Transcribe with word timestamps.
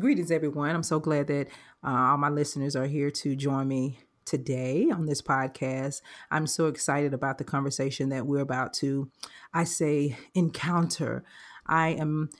Greetings, 0.00 0.32
everyone. 0.32 0.74
I'm 0.74 0.82
so 0.82 0.98
glad 0.98 1.28
that 1.28 1.46
uh, 1.84 1.88
all 1.88 2.16
my 2.16 2.28
listeners 2.28 2.74
are 2.74 2.88
here 2.88 3.12
to 3.12 3.36
join 3.36 3.68
me 3.68 4.00
today 4.24 4.90
on 4.90 5.06
this 5.06 5.22
podcast. 5.22 6.02
I'm 6.32 6.48
so 6.48 6.66
excited 6.66 7.14
about 7.14 7.38
the 7.38 7.44
conversation 7.44 8.08
that 8.08 8.26
we're 8.26 8.40
about 8.40 8.72
to, 8.74 9.08
I 9.52 9.62
say, 9.62 10.16
encounter. 10.34 11.22
I 11.68 11.90
am 11.90 12.30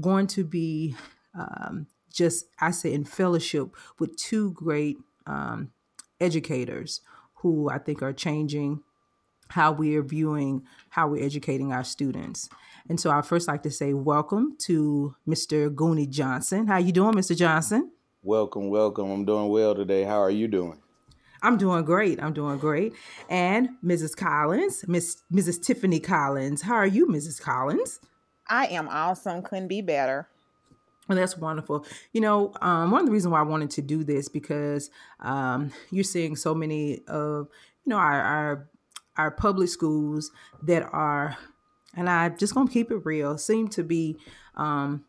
going 0.00 0.28
to 0.28 0.44
be 0.44 0.94
um, 1.36 1.88
just, 2.12 2.46
I 2.60 2.70
say, 2.70 2.92
in 2.92 3.04
fellowship 3.04 3.74
with 3.98 4.16
two 4.16 4.52
great 4.52 4.98
um, 5.26 5.72
educators 6.20 7.00
who 7.38 7.68
I 7.70 7.78
think 7.78 8.02
are 8.02 8.12
changing 8.12 8.84
how 9.48 9.72
we 9.72 9.96
are 9.96 10.02
viewing 10.02 10.62
how 10.90 11.08
we're 11.08 11.24
educating 11.24 11.72
our 11.72 11.84
students. 11.84 12.48
And 12.88 13.00
so 13.00 13.10
I 13.10 13.22
first 13.22 13.48
like 13.48 13.62
to 13.62 13.70
say 13.70 13.94
welcome 13.94 14.56
to 14.60 15.14
Mr. 15.26 15.74
Goonie 15.74 16.08
Johnson. 16.08 16.66
How 16.66 16.76
you 16.76 16.92
doing, 16.92 17.14
Mr. 17.14 17.34
Johnson? 17.34 17.90
Welcome, 18.22 18.68
welcome. 18.68 19.10
I'm 19.10 19.24
doing 19.24 19.48
well 19.48 19.74
today. 19.74 20.04
How 20.04 20.20
are 20.20 20.30
you 20.30 20.48
doing? 20.48 20.78
I'm 21.42 21.56
doing 21.56 21.84
great. 21.84 22.22
I'm 22.22 22.34
doing 22.34 22.58
great. 22.58 22.92
And 23.30 23.70
Mrs. 23.82 24.14
Collins, 24.14 24.84
Miss 24.86 25.22
Mrs. 25.32 25.62
Tiffany 25.62 25.98
Collins. 25.98 26.62
How 26.62 26.74
are 26.74 26.86
you, 26.86 27.06
Mrs. 27.06 27.40
Collins? 27.40 28.00
I 28.48 28.66
am 28.66 28.88
awesome. 28.88 29.42
Couldn't 29.42 29.68
be 29.68 29.80
better. 29.80 30.28
Well, 31.08 31.16
that's 31.16 31.38
wonderful. 31.38 31.86
You 32.12 32.20
know, 32.20 32.52
um, 32.60 32.90
one 32.90 33.00
of 33.00 33.06
the 33.06 33.12
reasons 33.12 33.32
why 33.32 33.40
I 33.40 33.44
wanted 33.44 33.70
to 33.72 33.82
do 33.82 34.04
this 34.04 34.28
because 34.28 34.90
um, 35.20 35.70
you're 35.90 36.04
seeing 36.04 36.36
so 36.36 36.54
many 36.54 37.00
of 37.08 37.48
you 37.84 37.90
know 37.90 37.96
our, 37.96 38.20
our 38.20 38.68
our 39.16 39.30
public 39.30 39.68
schools 39.68 40.30
that 40.62 40.82
are 40.92 41.36
and 41.96 42.08
I'm 42.08 42.36
just 42.36 42.54
gonna 42.54 42.70
keep 42.70 42.90
it 42.90 43.04
real, 43.04 43.38
seem 43.38 43.68
to 43.68 43.82
be 43.82 44.18
um, 44.56 45.04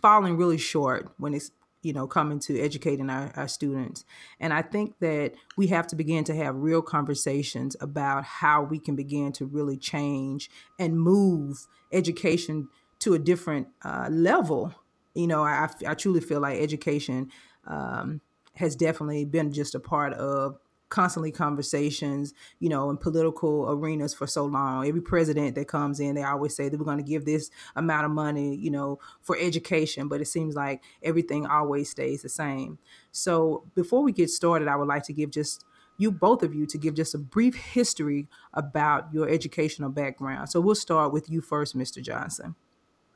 falling 0.00 0.36
really 0.36 0.58
short 0.58 1.12
when 1.18 1.34
it's 1.34 1.50
you 1.82 1.92
know 1.92 2.06
coming 2.06 2.38
to 2.40 2.60
educating 2.60 3.10
our, 3.10 3.32
our 3.36 3.48
students. 3.48 4.04
And 4.40 4.52
i 4.52 4.62
think 4.62 4.98
that 5.00 5.32
we 5.56 5.68
have 5.68 5.86
to 5.88 5.96
begin 5.96 6.24
to 6.24 6.34
have 6.34 6.56
real 6.56 6.82
conversations 6.82 7.76
about 7.80 8.24
how 8.24 8.62
we 8.62 8.78
can 8.78 8.96
begin 8.96 9.32
to 9.32 9.46
really 9.46 9.76
change 9.76 10.50
and 10.78 11.00
move 11.00 11.66
education 11.92 12.68
to 13.00 13.14
a 13.14 13.18
different 13.18 13.68
uh, 13.84 14.08
level. 14.10 14.74
You 15.14 15.26
know 15.26 15.42
I, 15.42 15.68
I 15.86 15.94
truly 15.94 16.20
feel 16.20 16.40
like 16.40 16.60
education 16.60 17.30
um, 17.66 18.20
has 18.54 18.76
definitely 18.76 19.24
been 19.24 19.52
just 19.52 19.74
a 19.74 19.80
part 19.80 20.12
of 20.14 20.58
constantly 20.92 21.32
conversations, 21.32 22.34
you 22.60 22.68
know, 22.68 22.90
in 22.90 22.98
political 22.98 23.64
arenas 23.70 24.12
for 24.12 24.26
so 24.26 24.44
long. 24.44 24.86
Every 24.86 25.00
president 25.00 25.54
that 25.54 25.66
comes 25.66 26.00
in, 26.00 26.14
they 26.14 26.22
always 26.22 26.54
say 26.54 26.68
that 26.68 26.78
we're 26.78 26.84
going 26.84 26.98
to 26.98 27.02
give 27.02 27.24
this 27.24 27.50
amount 27.74 28.04
of 28.04 28.10
money, 28.10 28.54
you 28.56 28.70
know, 28.70 28.98
for 29.22 29.34
education, 29.40 30.06
but 30.06 30.20
it 30.20 30.26
seems 30.26 30.54
like 30.54 30.82
everything 31.02 31.46
always 31.46 31.88
stays 31.88 32.20
the 32.20 32.28
same. 32.28 32.78
So 33.10 33.64
before 33.74 34.02
we 34.02 34.12
get 34.12 34.28
started, 34.28 34.68
I 34.68 34.76
would 34.76 34.86
like 34.86 35.02
to 35.04 35.14
give 35.14 35.30
just 35.30 35.64
you 35.96 36.12
both 36.12 36.42
of 36.42 36.54
you 36.54 36.66
to 36.66 36.76
give 36.76 36.94
just 36.94 37.14
a 37.14 37.18
brief 37.18 37.54
history 37.54 38.28
about 38.52 39.08
your 39.14 39.26
educational 39.30 39.88
background. 39.88 40.50
So 40.50 40.60
we'll 40.60 40.74
start 40.74 41.10
with 41.10 41.30
you 41.30 41.40
first, 41.40 41.74
Mr. 41.74 42.02
Johnson. 42.02 42.54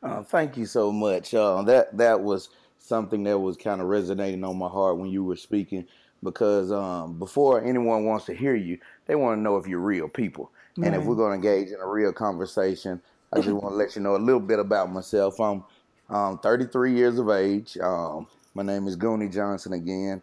Uh, 0.02 0.22
thank 0.22 0.56
you 0.56 0.64
so 0.64 0.90
much. 0.90 1.34
Uh, 1.34 1.60
that 1.64 1.94
that 1.98 2.22
was 2.22 2.48
something 2.78 3.22
that 3.24 3.38
was 3.38 3.58
kind 3.58 3.82
of 3.82 3.88
resonating 3.88 4.44
on 4.44 4.56
my 4.56 4.68
heart 4.68 4.96
when 4.96 5.10
you 5.10 5.24
were 5.24 5.36
speaking 5.36 5.86
because 6.26 6.70
um, 6.70 7.18
before 7.18 7.64
anyone 7.64 8.04
wants 8.04 8.26
to 8.26 8.34
hear 8.34 8.54
you, 8.54 8.78
they 9.06 9.14
want 9.14 9.38
to 9.38 9.40
know 9.40 9.56
if 9.56 9.66
you're 9.66 9.80
real 9.80 10.08
people. 10.08 10.50
Right. 10.76 10.88
And 10.88 10.96
if 10.96 11.04
we're 11.04 11.14
going 11.14 11.40
to 11.40 11.48
engage 11.48 11.72
in 11.72 11.80
a 11.80 11.86
real 11.86 12.12
conversation, 12.12 13.00
I 13.32 13.36
just 13.40 13.50
want 13.50 13.72
to 13.72 13.76
let 13.76 13.96
you 13.96 14.02
know 14.02 14.16
a 14.16 14.18
little 14.18 14.40
bit 14.40 14.58
about 14.58 14.92
myself. 14.92 15.40
I'm 15.40 15.64
um, 16.10 16.38
33 16.38 16.94
years 16.94 17.18
of 17.18 17.30
age. 17.30 17.78
Um, 17.78 18.26
my 18.54 18.62
name 18.62 18.86
is 18.86 18.96
Goonie 18.96 19.32
Johnson 19.32 19.72
again. 19.72 20.20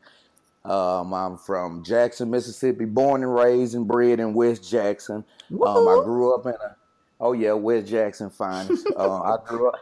Um, 0.66 1.14
I'm 1.14 1.38
from 1.38 1.84
Jackson, 1.84 2.30
Mississippi, 2.30 2.86
born 2.86 3.24
and 3.24 3.34
raised 3.34 3.76
and 3.76 3.88
bred 3.88 4.20
in 4.20 4.34
West 4.34 4.70
Jackson. 4.70 5.26
Um, 5.52 5.88
I 5.88 6.02
grew 6.04 6.36
up 6.36 6.46
in 6.46 6.54
a, 6.54 6.76
oh 7.20 7.34
yeah, 7.34 7.54
West 7.54 7.88
Jackson 7.88 8.30
finest. 8.30 8.88
uh, 8.98 9.22
I 9.22 9.38
grew 9.46 9.70
up, 9.70 9.80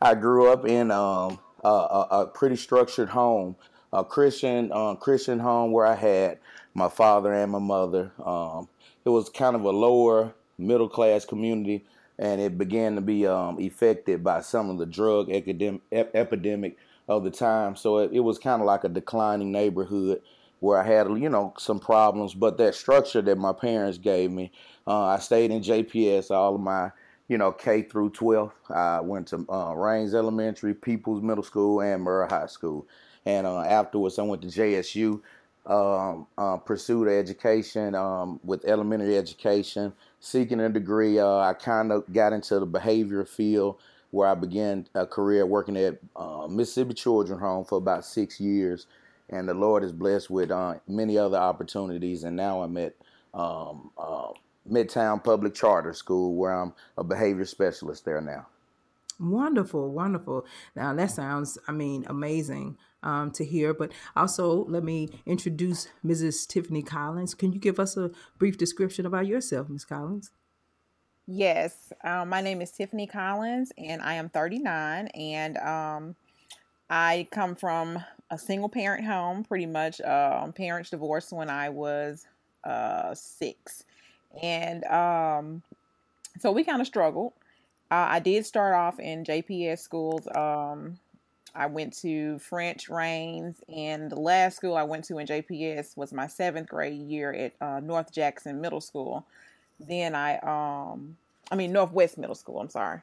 I 0.00 0.14
grew 0.14 0.50
up 0.50 0.66
in 0.66 0.90
um, 0.90 1.38
a, 1.62 1.68
a, 1.68 2.06
a 2.10 2.26
pretty 2.26 2.56
structured 2.56 3.08
home 3.08 3.56
a 3.92 4.04
Christian 4.04 4.70
uh, 4.72 4.94
Christian 4.94 5.38
home 5.38 5.72
where 5.72 5.86
I 5.86 5.94
had 5.94 6.38
my 6.74 6.88
father 6.88 7.32
and 7.32 7.52
my 7.52 7.58
mother. 7.58 8.12
Um, 8.24 8.68
it 9.04 9.10
was 9.10 9.28
kind 9.28 9.56
of 9.56 9.62
a 9.64 9.70
lower 9.70 10.34
middle 10.58 10.88
class 10.88 11.24
community, 11.24 11.84
and 12.18 12.40
it 12.40 12.58
began 12.58 12.94
to 12.96 13.00
be 13.00 13.26
um, 13.26 13.58
affected 13.60 14.22
by 14.22 14.40
some 14.40 14.70
of 14.70 14.78
the 14.78 14.86
drug 14.86 15.30
epidemic, 15.30 15.82
epidemic 15.92 16.76
of 17.08 17.24
the 17.24 17.30
time. 17.30 17.76
So 17.76 17.98
it, 17.98 18.12
it 18.12 18.20
was 18.20 18.38
kind 18.38 18.60
of 18.60 18.66
like 18.66 18.84
a 18.84 18.88
declining 18.88 19.50
neighborhood 19.50 20.20
where 20.60 20.78
I 20.78 20.86
had 20.86 21.06
you 21.08 21.28
know 21.28 21.54
some 21.58 21.78
problems, 21.78 22.34
but 22.34 22.58
that 22.58 22.74
structure 22.74 23.22
that 23.22 23.38
my 23.38 23.52
parents 23.52 23.98
gave 23.98 24.30
me, 24.30 24.52
uh, 24.86 25.06
I 25.06 25.18
stayed 25.18 25.50
in 25.50 25.62
JPS 25.62 26.30
all 26.30 26.56
of 26.56 26.60
my 26.60 26.90
you 27.28 27.38
know 27.38 27.52
K 27.52 27.82
through 27.82 28.10
12. 28.10 28.52
I 28.70 29.00
went 29.00 29.28
to 29.28 29.46
uh, 29.48 29.72
Raines 29.74 30.14
Elementary, 30.14 30.74
Peeples 30.74 31.22
Middle 31.22 31.44
School, 31.44 31.80
and 31.80 32.04
Murrah 32.04 32.28
High 32.30 32.46
School. 32.46 32.86
And 33.26 33.46
uh, 33.46 33.60
afterwards, 33.60 34.18
I 34.18 34.22
went 34.22 34.42
to 34.42 34.48
JSU, 34.48 35.20
um, 35.66 36.26
uh, 36.38 36.56
pursued 36.56 37.08
education 37.08 37.94
um, 37.94 38.40
with 38.42 38.64
elementary 38.64 39.16
education, 39.16 39.92
seeking 40.20 40.60
a 40.60 40.68
degree. 40.68 41.18
Uh, 41.18 41.38
I 41.38 41.52
kind 41.52 41.92
of 41.92 42.10
got 42.12 42.32
into 42.32 42.58
the 42.58 42.66
behavior 42.66 43.24
field 43.24 43.78
where 44.10 44.28
I 44.28 44.34
began 44.34 44.88
a 44.94 45.06
career 45.06 45.44
working 45.44 45.76
at 45.76 45.98
uh, 46.16 46.46
Mississippi 46.48 46.94
Children's 46.94 47.42
Home 47.42 47.64
for 47.64 47.76
about 47.76 48.04
six 48.04 48.40
years. 48.40 48.86
And 49.30 49.46
the 49.46 49.54
Lord 49.54 49.84
is 49.84 49.92
blessed 49.92 50.30
with 50.30 50.50
uh, 50.50 50.76
many 50.86 51.18
other 51.18 51.36
opportunities. 51.36 52.24
And 52.24 52.34
now 52.34 52.62
I'm 52.62 52.76
at 52.78 52.94
um, 53.34 53.90
uh, 53.98 54.28
Midtown 54.70 55.22
Public 55.22 55.54
Charter 55.54 55.92
School, 55.92 56.34
where 56.34 56.52
I'm 56.52 56.72
a 56.96 57.04
behavior 57.04 57.44
specialist 57.44 58.06
there 58.06 58.22
now. 58.22 58.46
Wonderful, 59.20 59.90
wonderful. 59.90 60.46
Now 60.74 60.94
that 60.94 61.10
sounds, 61.10 61.58
I 61.66 61.72
mean, 61.72 62.06
amazing 62.08 62.78
um, 63.02 63.30
to 63.32 63.44
hear. 63.44 63.74
But 63.74 63.92
also, 64.16 64.64
let 64.64 64.84
me 64.84 65.08
introduce 65.26 65.88
Mrs. 66.04 66.46
Tiffany 66.46 66.82
Collins. 66.82 67.34
Can 67.34 67.52
you 67.52 67.58
give 67.58 67.78
us 67.78 67.96
a 67.96 68.10
brief 68.38 68.58
description 68.58 69.06
about 69.06 69.26
yourself, 69.26 69.68
Ms. 69.68 69.84
Collins? 69.84 70.30
Yes, 71.30 71.92
um, 72.04 72.30
my 72.30 72.40
name 72.40 72.62
is 72.62 72.70
Tiffany 72.70 73.06
Collins, 73.06 73.70
and 73.76 74.00
I 74.00 74.14
am 74.14 74.30
39, 74.30 75.08
and 75.08 75.58
um, 75.58 76.16
I 76.88 77.28
come 77.30 77.54
from 77.54 78.02
a 78.30 78.38
single 78.38 78.70
parent 78.70 79.04
home, 79.04 79.44
pretty 79.44 79.66
much. 79.66 80.00
Uh, 80.00 80.50
parents 80.52 80.88
divorced 80.88 81.30
when 81.32 81.50
I 81.50 81.68
was 81.68 82.26
uh, 82.64 83.14
six, 83.14 83.84
and 84.42 84.84
um, 84.86 85.62
so 86.40 86.50
we 86.50 86.64
kind 86.64 86.80
of 86.80 86.86
struggled. 86.86 87.34
Uh, 87.90 88.06
I 88.08 88.20
did 88.20 88.46
start 88.46 88.74
off 88.74 88.98
in 88.98 89.24
JPS 89.24 89.80
schools 89.80 90.26
um, 90.34 90.98
I 91.58 91.66
went 91.66 91.92
to 92.02 92.38
French 92.38 92.88
Raines, 92.88 93.56
and 93.68 94.12
the 94.12 94.20
last 94.20 94.56
school 94.56 94.76
I 94.76 94.84
went 94.84 95.04
to 95.06 95.18
in 95.18 95.26
JPS 95.26 95.96
was 95.96 96.12
my 96.12 96.28
seventh 96.28 96.68
grade 96.68 97.02
year 97.02 97.32
at 97.32 97.52
uh, 97.60 97.80
North 97.80 98.12
Jackson 98.12 98.60
Middle 98.60 98.80
School. 98.80 99.26
Then 99.80 100.14
I, 100.14 100.38
um, 100.38 101.16
I 101.50 101.56
mean 101.56 101.72
Northwest 101.72 102.16
Middle 102.16 102.36
School. 102.36 102.60
I'm 102.60 102.68
sorry. 102.68 103.00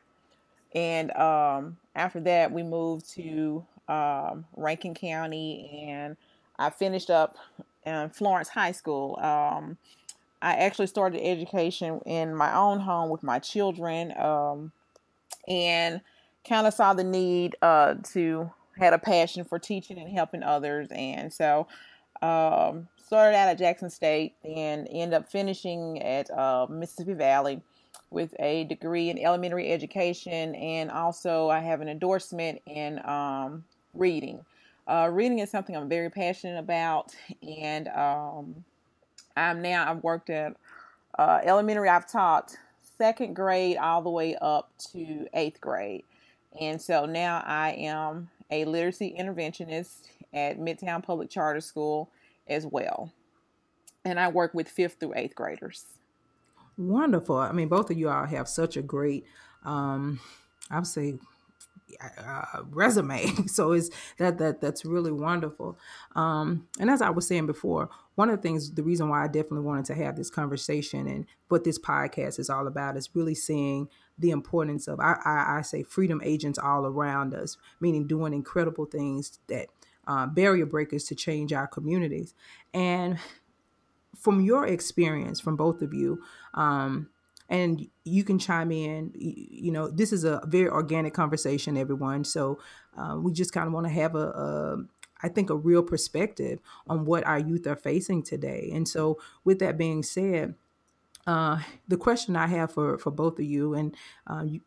And 0.74 1.12
um, 1.18 1.76
after 1.96 2.22
that, 2.22 2.50
we 2.50 2.64
moved 2.64 3.10
to 3.16 3.66
um, 3.90 4.46
Rankin 4.56 4.94
County, 4.94 5.86
and 5.90 6.16
I 6.58 6.70
finished 6.70 7.10
up 7.10 7.36
in 7.86 8.10
Florence 8.12 8.48
High 8.48 8.72
School. 8.72 9.20
Um, 9.20 9.78
I 10.42 10.54
actually 10.54 10.88
started 10.88 11.22
education 11.22 12.00
in 12.06 12.34
my 12.34 12.56
own 12.56 12.80
home 12.80 13.10
with 13.10 13.22
my 13.22 13.40
children, 13.40 14.14
um, 14.18 14.72
and 15.46 16.00
kind 16.48 16.68
of 16.68 16.74
saw 16.74 16.94
the 16.94 17.04
need 17.04 17.56
uh, 17.62 17.96
to 18.14 18.52
had 18.78 18.94
a 18.94 19.00
passion 19.00 19.46
for 19.46 19.58
teaching 19.58 19.98
and 19.98 20.12
helping 20.12 20.44
others, 20.44 20.88
and 20.92 21.32
so 21.34 21.68
um, 22.22 22.88
started 23.06 23.36
out 23.36 23.50
at 23.50 23.58
Jackson 23.58 23.90
State 23.90 24.36
and 24.44 24.88
ended 24.92 25.14
up 25.14 25.30
finishing 25.30 26.02
at 26.02 26.30
uh, 26.32 26.68
Mississippi 26.70 27.14
Valley 27.14 27.62
with 28.10 28.34
a 28.40 28.64
degree 28.66 29.10
in 29.10 29.20
elementary 29.20 29.72
education, 29.72 30.56
and 30.56 30.92
also 30.92 31.50
I 31.50 31.60
have 31.60 31.82
an 31.82 31.90
endorsement 31.90 32.62
in 32.66 33.00
um, 33.06 33.64
reading. 33.94 34.46
Uh, 34.88 35.10
reading 35.12 35.40
is 35.40 35.50
something 35.50 35.76
I'm 35.76 35.90
very 35.90 36.10
passionate 36.10 36.60
about, 36.60 37.16
and 37.42 37.88
um, 37.90 38.64
I'm 39.36 39.62
now 39.62 39.90
I've 39.90 40.04
worked 40.04 40.30
at 40.30 40.56
uh, 41.18 41.40
elementary. 41.44 41.90
I've 41.90 42.10
taught 42.10 42.56
second 42.98 43.36
grade 43.36 43.78
all 43.78 44.02
the 44.02 44.10
way 44.10 44.36
up 44.42 44.72
to 44.92 45.28
eighth 45.34 45.60
grade. 45.60 46.04
And 46.60 46.82
so 46.82 47.06
now 47.06 47.44
I 47.46 47.72
am 47.72 48.30
a 48.50 48.66
literacy 48.66 49.16
interventionist 49.20 50.08
at 50.34 50.60
Midtown 50.60 51.04
Public 51.04 51.30
Charter 51.30 51.62
School 51.62 52.10
as 52.48 52.66
well. 52.66 53.12
And 54.04 54.20
I 54.20 54.28
work 54.28 54.54
with 54.54 54.70
fifth 54.70 54.98
through 55.00 55.14
eighth 55.16 55.36
graders. 55.36 55.86
Wonderful. 56.78 57.38
I 57.38 57.52
mean, 57.52 57.70
both 57.70 57.90
of 57.90 57.98
you 57.98 58.10
all 58.10 58.26
have 58.26 58.48
such 58.48 58.78
a 58.78 58.82
great, 58.82 59.26
um, 59.64 60.20
I 60.70 60.78
would 60.78 60.88
say, 60.88 61.16
uh, 62.02 62.62
resume. 62.72 63.26
so 63.48 63.72
it's 63.72 63.90
that 64.18 64.38
that 64.40 64.62
that's 64.62 64.86
really 64.86 65.12
wonderful. 65.12 65.78
Um, 66.16 66.68
and 66.80 66.90
as 66.90 67.02
I 67.02 67.10
was 67.10 67.28
saying 67.28 67.46
before, 67.46 67.90
one 68.16 68.30
of 68.30 68.38
the 68.38 68.42
things, 68.42 68.72
the 68.72 68.84
reason 68.84 69.10
why 69.10 69.24
I 69.24 69.28
definitely 69.28 69.62
wanted 69.62 69.86
to 69.86 69.96
have 69.96 70.16
this 70.16 70.30
conversation 70.30 71.08
and 71.08 71.26
what 71.48 71.64
this 71.64 71.80
podcast 71.80 72.40
is 72.40 72.50
all 72.50 72.68
about 72.68 72.98
is 72.98 73.10
really 73.14 73.36
seeing 73.36 73.90
the 74.18 74.32
importance 74.32 74.88
of 74.88 75.00
I, 75.00 75.18
I, 75.26 75.58
I 75.58 75.62
say 75.62 75.84
freedom 75.84 76.22
agents 76.24 76.58
all 76.58 76.86
around 76.86 77.34
us, 77.34 77.58
meaning 77.80 78.08
doing 78.08 78.34
incredible 78.34 78.86
things 78.86 79.40
that 79.48 79.68
uh, 80.08 80.28
barrier 80.28 80.66
breakers 80.66 81.06
to 81.06 81.16
change 81.16 81.52
our 81.54 81.68
communities. 81.68 82.34
And 82.74 83.18
from 84.16 84.42
your 84.42 84.66
experience, 84.66 85.40
from 85.40 85.56
both 85.56 85.82
of 85.82 85.94
you, 85.94 86.22
um, 86.54 87.10
and 87.50 87.88
you 88.04 88.24
can 88.24 88.40
chime 88.40 88.72
in. 88.72 89.12
You 89.16 89.72
know, 89.72 89.88
this 89.88 90.12
is 90.12 90.24
a 90.24 90.42
very 90.48 90.68
organic 90.68 91.14
conversation, 91.14 91.78
everyone. 91.78 92.24
So 92.24 92.60
uh, 92.98 93.18
we 93.20 93.32
just 93.34 93.54
kind 93.54 93.68
of 93.68 93.74
want 93.74 93.86
to 93.86 93.94
have 93.94 94.16
a, 94.16 94.30
a, 94.30 94.86
I 95.22 95.30
think, 95.30 95.50
a 95.50 95.56
real 95.56 95.84
perspective 95.84 96.60
on 96.88 97.06
what 97.06 97.26
our 97.26 97.40
youth 97.40 97.68
are 97.68 97.76
facing 97.76 98.24
today. 98.24 98.72
And 98.74 98.88
so, 98.88 99.20
with 99.44 99.60
that 99.60 99.78
being 99.78 100.02
said, 100.02 100.56
uh, 101.28 101.60
the 101.88 101.98
question 101.98 102.36
I 102.36 102.48
have 102.48 102.72
for 102.72 102.98
for 102.98 103.12
both 103.12 103.40
of 103.40 103.46
you, 103.46 103.74
and 103.74 103.96
uh, 104.28 104.44
you, 104.46 104.62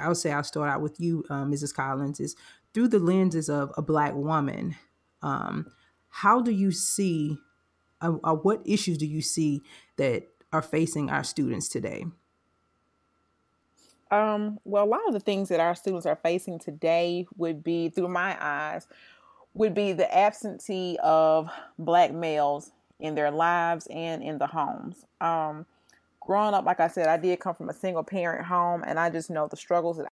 I 0.00 0.08
would 0.08 0.16
say 0.16 0.32
I'll 0.32 0.44
start 0.44 0.70
out 0.70 0.80
with 0.80 1.00
you, 1.00 1.24
uh, 1.30 1.44
Mrs. 1.44 1.74
Collins, 1.74 2.20
is 2.20 2.36
through 2.74 2.88
the 2.88 2.98
lenses 2.98 3.48
of 3.48 3.72
a 3.76 3.82
black 3.82 4.14
woman. 4.14 4.76
Um, 5.22 5.66
how 6.08 6.40
do 6.40 6.50
you 6.50 6.72
see? 6.72 7.38
Uh, 8.00 8.10
what 8.10 8.62
issues 8.64 8.96
do 8.96 9.06
you 9.06 9.20
see 9.20 9.62
that 9.96 10.28
are 10.52 10.62
facing 10.62 11.10
our 11.10 11.24
students 11.24 11.68
today? 11.68 12.04
Um, 14.10 14.58
well, 14.64 14.84
a 14.84 14.86
lot 14.86 15.06
of 15.06 15.12
the 15.12 15.20
things 15.20 15.48
that 15.48 15.60
our 15.60 15.74
students 15.74 16.06
are 16.06 16.16
facing 16.16 16.58
today 16.58 17.26
would 17.36 17.62
be, 17.62 17.90
through 17.90 18.08
my 18.08 18.36
eyes, 18.40 18.86
would 19.54 19.74
be 19.74 19.92
the 19.92 20.12
absentee 20.16 20.96
of 21.02 21.50
black 21.78 22.12
males 22.12 22.70
in 23.00 23.14
their 23.14 23.30
lives 23.30 23.86
and 23.88 24.22
in 24.22 24.38
the 24.38 24.46
homes. 24.46 25.04
Um, 25.20 25.66
growing 26.28 26.54
up, 26.54 26.66
like 26.66 26.80
I 26.80 26.88
said, 26.88 27.08
I 27.08 27.18
did 27.18 27.40
come 27.40 27.56
from 27.56 27.70
a 27.70 27.74
single 27.74 28.04
parent 28.04 28.46
home, 28.46 28.84
and 28.86 29.00
I 29.00 29.10
just 29.10 29.30
know 29.30 29.48
the 29.48 29.56
struggles 29.56 29.98
that 29.98 30.08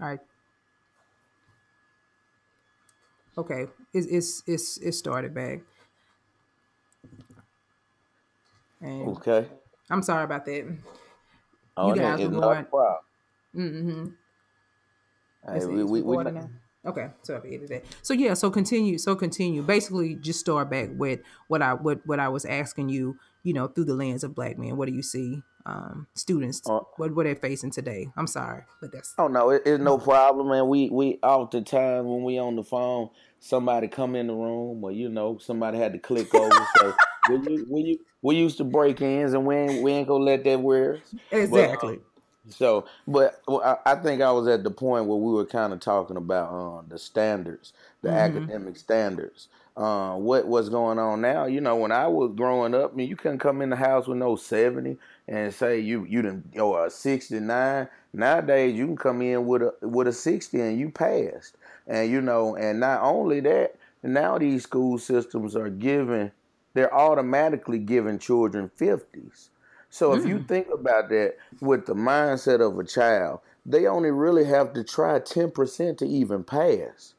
All 0.00 0.08
right. 0.08 0.20
Okay, 3.38 3.66
it's 3.94 4.06
it's 4.08 4.42
it's 4.46 4.78
it 4.78 4.92
started 4.92 5.34
back. 5.34 5.60
And 8.82 9.18
Okay. 9.18 9.46
I'm 9.90 10.02
sorry 10.02 10.24
about 10.24 10.46
that. 10.46 10.78
Oh, 11.76 11.88
You 11.88 11.94
it 11.94 12.00
guys 12.00 12.20
ain't 12.20 12.20
were 12.22 12.30
it's 12.30 12.36
not 12.36 12.58
a 12.58 12.62
going. 12.62 12.66
problem. 12.70 13.04
Mm-hmm. 13.56 14.06
Hey, 15.46 15.56
It's, 15.56 15.66
we, 15.66 15.84
it's 15.84 15.84
we, 15.84 16.02
we, 16.02 16.16
recording 16.16 16.34
now. 16.34 16.50
Okay, 16.84 17.08
so 17.22 17.34
I'll 17.34 17.42
edit 17.46 17.68
that. 17.68 17.84
So 18.02 18.12
yeah, 18.12 18.34
so 18.34 18.50
continue. 18.50 18.98
So 18.98 19.14
continue. 19.14 19.62
Basically, 19.62 20.16
just 20.16 20.40
start 20.40 20.68
back 20.68 20.88
with 20.92 21.20
what 21.46 21.62
I 21.62 21.74
what 21.74 22.04
what 22.06 22.18
I 22.18 22.28
was 22.28 22.44
asking 22.44 22.88
you. 22.88 23.16
You 23.44 23.52
know, 23.54 23.66
through 23.68 23.86
the 23.86 23.94
lens 23.94 24.22
of 24.24 24.34
black 24.34 24.56
men, 24.58 24.76
what 24.76 24.88
do 24.88 24.94
you 24.94 25.02
see 25.02 25.42
um, 25.66 26.06
students 26.14 26.62
uh, 26.68 26.80
what 26.96 27.14
what 27.14 27.24
they're 27.24 27.36
facing 27.36 27.70
today? 27.70 28.08
I'm 28.16 28.26
sorry, 28.26 28.64
but 28.80 28.92
that's 28.92 29.14
Oh 29.18 29.28
no, 29.28 29.50
it, 29.50 29.62
it's 29.64 29.82
no 29.82 29.98
problem, 29.98 30.48
man. 30.48 30.68
We 30.68 30.90
we 30.90 31.18
oftentimes 31.22 32.04
when 32.06 32.24
we 32.24 32.38
on 32.38 32.56
the 32.56 32.64
phone, 32.64 33.10
somebody 33.38 33.86
come 33.88 34.16
in 34.16 34.26
the 34.26 34.34
room, 34.34 34.82
or 34.82 34.90
you 34.90 35.08
know, 35.08 35.38
somebody 35.38 35.78
had 35.78 35.92
to 35.92 35.98
click 36.00 36.34
over. 36.34 36.50
So 36.78 36.94
we 37.30 37.64
we 37.68 37.80
u- 37.80 37.98
we 38.22 38.36
used 38.36 38.58
to 38.58 38.64
break 38.64 39.00
ins, 39.00 39.34
and 39.34 39.46
we 39.46 39.54
ain't, 39.54 39.82
we 39.82 39.92
ain't 39.92 40.08
gonna 40.08 40.24
let 40.24 40.44
that 40.44 40.60
wear. 40.60 40.94
us. 40.94 41.14
But 41.30 41.38
exactly. 41.38 41.94
um, 41.94 42.02
so, 42.48 42.86
but 43.06 43.40
I, 43.86 43.94
think 43.96 44.20
I 44.20 44.30
was 44.32 44.48
at 44.48 44.64
the 44.64 44.70
point 44.70 45.06
where 45.06 45.18
we 45.18 45.32
were 45.32 45.46
kind 45.46 45.72
of 45.72 45.80
talking 45.80 46.16
about 46.16 46.48
uh, 46.52 46.82
the 46.88 46.98
standards, 46.98 47.72
the 48.02 48.10
Mm-hmm. 48.10 48.12
academic 48.12 48.76
standards. 48.76 49.48
Uh, 49.76 50.14
what 50.16 50.46
what's 50.46 50.68
going 50.68 50.98
on 50.98 51.20
now? 51.22 51.46
You 51.46 51.60
know, 51.60 51.76
when 51.76 51.92
I 51.92 52.06
was 52.06 52.32
growing 52.36 52.74
up, 52.74 52.92
I 52.92 52.96
mean, 52.96 53.08
you 53.08 53.16
couldn't 53.16 53.38
come 53.38 53.62
in 53.62 53.70
the 53.70 53.76
house 53.76 54.06
with 54.06 54.18
no 54.18 54.36
seventy 54.36 54.98
and 55.26 55.54
say 55.54 55.78
you 55.80 56.04
you 56.04 56.20
didn't 56.22 56.58
or 56.58 56.86
a 56.86 56.90
sixty 56.90 57.40
nine. 57.40 57.88
Nowadays, 58.12 58.74
you 58.76 58.86
can 58.86 58.96
come 58.96 59.22
in 59.22 59.46
with 59.46 59.62
a 59.62 59.74
with 59.80 60.08
a 60.08 60.12
sixty 60.12 60.60
and 60.60 60.78
you 60.78 60.90
passed. 60.90 61.56
And 61.86 62.10
you 62.10 62.20
know, 62.20 62.54
and 62.56 62.80
not 62.80 63.02
only 63.02 63.40
that, 63.40 63.76
now 64.02 64.36
these 64.38 64.64
school 64.64 64.98
systems 64.98 65.56
are 65.56 65.70
giving, 65.70 66.32
they're 66.74 66.94
automatically 66.94 67.78
giving 67.78 68.18
children 68.18 68.70
fifties. 68.76 69.50
So 69.92 70.14
if 70.14 70.26
you 70.26 70.40
Mm. 70.40 70.48
think 70.48 70.68
about 70.74 71.10
that 71.10 71.36
with 71.60 71.86
the 71.86 71.94
mindset 71.94 72.60
of 72.66 72.78
a 72.78 72.84
child, 72.84 73.40
they 73.66 73.86
only 73.86 74.10
really 74.10 74.44
have 74.46 74.74
to 74.74 74.84
try 74.84 75.20
10% 75.20 75.98
to 75.98 76.06
even 76.06 76.44
pass. 76.44 77.14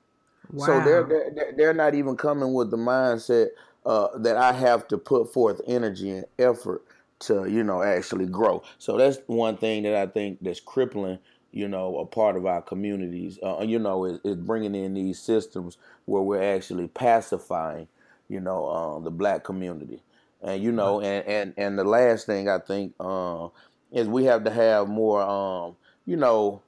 So 0.58 0.82
they're, 0.82 1.04
Wow. 1.04 1.10
they're 1.10 1.32
they're 1.36 1.54
they're 1.58 1.74
not 1.74 1.96
even 1.96 2.18
coming 2.18 2.54
with 2.54 2.72
the 2.72 2.78
mindset 2.78 3.50
uh, 3.86 4.18
that 4.20 4.38
I 4.38 4.54
have 4.54 4.88
to 4.90 4.98
put 4.98 5.34
forth 5.34 5.62
energy 5.68 6.12
and 6.12 6.26
effort 6.40 6.84
to 7.22 7.48
you 7.50 7.64
know 7.64 7.84
actually 7.84 8.28
grow. 8.28 8.64
So 8.80 8.98
that's 8.98 9.20
one 9.28 9.58
thing 9.58 9.84
that 9.84 9.96
I 9.96 10.08
think 10.08 10.40
that's 10.42 10.60
crippling. 10.62 11.20
You 11.52 11.68
know, 11.68 12.00
a 12.00 12.06
part 12.06 12.36
of 12.38 12.46
our 12.48 12.62
communities. 12.62 13.40
Uh, 13.44 13.62
you 13.64 13.80
know, 13.80 14.06
is, 14.06 14.20
is 14.24 14.36
bringing 14.38 14.76
in 14.76 14.94
these 14.96 15.20
systems 15.20 15.78
where 16.06 16.24
we're 16.24 16.56
actually 16.56 16.88
pacifying. 16.88 17.88
You 18.30 18.40
know, 18.42 18.66
uh, 18.68 19.00
the 19.00 19.12
black 19.12 19.44
community, 19.44 20.02
and 20.44 20.62
you 20.64 20.72
know, 20.72 21.02
and 21.02 21.26
and 21.28 21.54
and 21.58 21.80
the 21.80 21.84
last 21.84 22.26
thing 22.28 22.50
I 22.50 22.60
think 22.60 22.94
uh, 23.00 23.48
is 23.92 24.08
we 24.08 24.26
have 24.26 24.44
to 24.46 24.52
have 24.52 24.88
more. 24.90 25.22
Um, 25.22 25.76
you 26.06 26.18
know, 26.18 26.62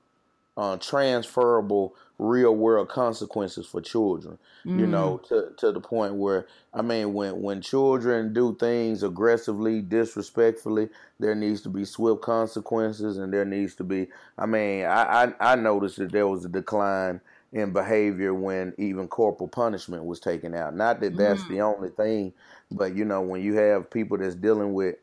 uh, 0.57 0.77
transferable 0.77 1.93
real 2.17 2.55
world 2.55 2.87
consequences 2.89 3.67
for 3.67 3.81
children. 3.81 4.37
You 4.73 4.87
Mm. 4.87 4.91
know, 4.91 5.21
to 5.29 5.51
to 5.57 5.71
the 5.71 5.79
point 5.79 6.15
where 6.15 6.47
I 6.73 6.81
mean, 6.81 7.13
when 7.13 7.41
when 7.41 7.61
children 7.61 8.33
do 8.33 8.55
things 8.55 9.03
aggressively, 9.03 9.81
disrespectfully, 9.81 10.89
there 11.19 11.35
needs 11.35 11.61
to 11.61 11.69
be 11.69 11.85
swift 11.85 12.21
consequences, 12.21 13.17
and 13.17 13.33
there 13.33 13.45
needs 13.45 13.75
to 13.75 13.83
be. 13.83 14.07
I 14.37 14.45
mean, 14.45 14.85
I 14.85 15.25
I, 15.39 15.53
I 15.53 15.55
noticed 15.55 15.97
that 15.97 16.11
there 16.11 16.27
was 16.27 16.45
a 16.45 16.49
decline 16.49 17.21
in 17.53 17.71
behavior 17.71 18.33
when 18.33 18.73
even 18.77 19.07
corporal 19.07 19.47
punishment 19.47 20.03
was 20.05 20.19
taken 20.19 20.53
out. 20.53 20.75
Not 20.75 20.99
that 21.01 21.15
that's 21.15 21.43
Mm. 21.43 21.47
the 21.47 21.61
only 21.61 21.89
thing, 21.89 22.33
but 22.71 22.95
you 22.95 23.05
know, 23.05 23.21
when 23.21 23.41
you 23.41 23.55
have 23.55 23.89
people 23.89 24.17
that's 24.17 24.35
dealing 24.35 24.73
with 24.73 24.95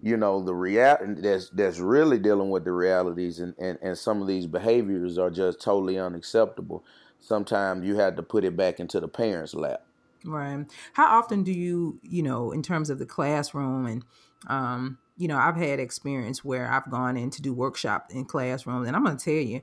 you 0.00 0.16
know 0.16 0.42
the 0.42 0.54
real 0.54 0.98
that's 1.18 1.48
that's 1.50 1.78
really 1.78 2.18
dealing 2.18 2.50
with 2.50 2.64
the 2.64 2.72
realities 2.72 3.38
and, 3.38 3.54
and 3.58 3.78
and 3.82 3.96
some 3.96 4.20
of 4.20 4.26
these 4.26 4.48
behaviors 4.48 5.16
are 5.16 5.30
just 5.30 5.60
totally 5.60 5.96
unacceptable 5.96 6.84
sometimes 7.20 7.86
you 7.86 7.94
have 7.94 8.16
to 8.16 8.22
put 8.22 8.42
it 8.42 8.56
back 8.56 8.80
into 8.80 8.98
the 8.98 9.06
parents 9.06 9.54
lap 9.54 9.84
Right. 10.24 10.66
How 10.92 11.18
often 11.18 11.42
do 11.42 11.52
you, 11.52 11.98
you 12.02 12.22
know, 12.22 12.52
in 12.52 12.62
terms 12.62 12.90
of 12.90 12.98
the 12.98 13.06
classroom 13.06 13.86
and 13.86 14.04
um, 14.48 14.98
you 15.16 15.28
know, 15.28 15.36
I've 15.36 15.56
had 15.56 15.78
experience 15.78 16.44
where 16.44 16.70
I've 16.70 16.90
gone 16.90 17.16
in 17.16 17.30
to 17.30 17.42
do 17.42 17.52
workshop 17.52 18.08
in 18.10 18.24
classrooms 18.24 18.86
and 18.86 18.96
I'm 18.96 19.04
going 19.04 19.16
to 19.16 19.24
tell 19.24 19.34
you, 19.34 19.60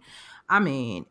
I 0.48 0.60
mean, 0.60 1.06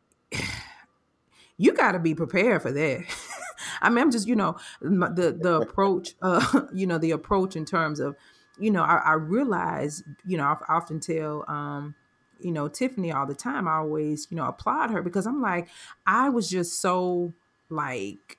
you 1.58 1.74
got 1.74 1.92
to 1.92 1.98
be 1.98 2.14
prepared 2.14 2.62
for 2.62 2.72
that. 2.72 3.04
I 3.82 3.90
mean, 3.90 3.98
I'm 3.98 4.10
just, 4.10 4.26
you 4.26 4.36
know, 4.36 4.56
the 4.80 5.36
the 5.38 5.60
approach, 5.60 6.14
uh, 6.22 6.62
you 6.72 6.86
know, 6.86 6.98
the 6.98 7.10
approach 7.10 7.56
in 7.56 7.64
terms 7.64 8.00
of, 8.00 8.16
you 8.58 8.70
know, 8.70 8.82
I, 8.82 8.96
I 9.04 9.12
realize, 9.14 10.02
you 10.24 10.38
know, 10.38 10.44
I 10.44 10.56
often 10.68 11.00
tell, 11.00 11.44
um, 11.48 11.94
you 12.40 12.52
know, 12.52 12.68
Tiffany 12.68 13.12
all 13.12 13.26
the 13.26 13.34
time. 13.34 13.68
I 13.68 13.76
always, 13.76 14.28
you 14.30 14.36
know, 14.36 14.46
applaud 14.46 14.90
her 14.90 15.02
because 15.02 15.26
I'm 15.26 15.42
like, 15.42 15.68
I 16.06 16.28
was 16.28 16.48
just 16.48 16.80
so 16.80 17.34
like 17.68 18.38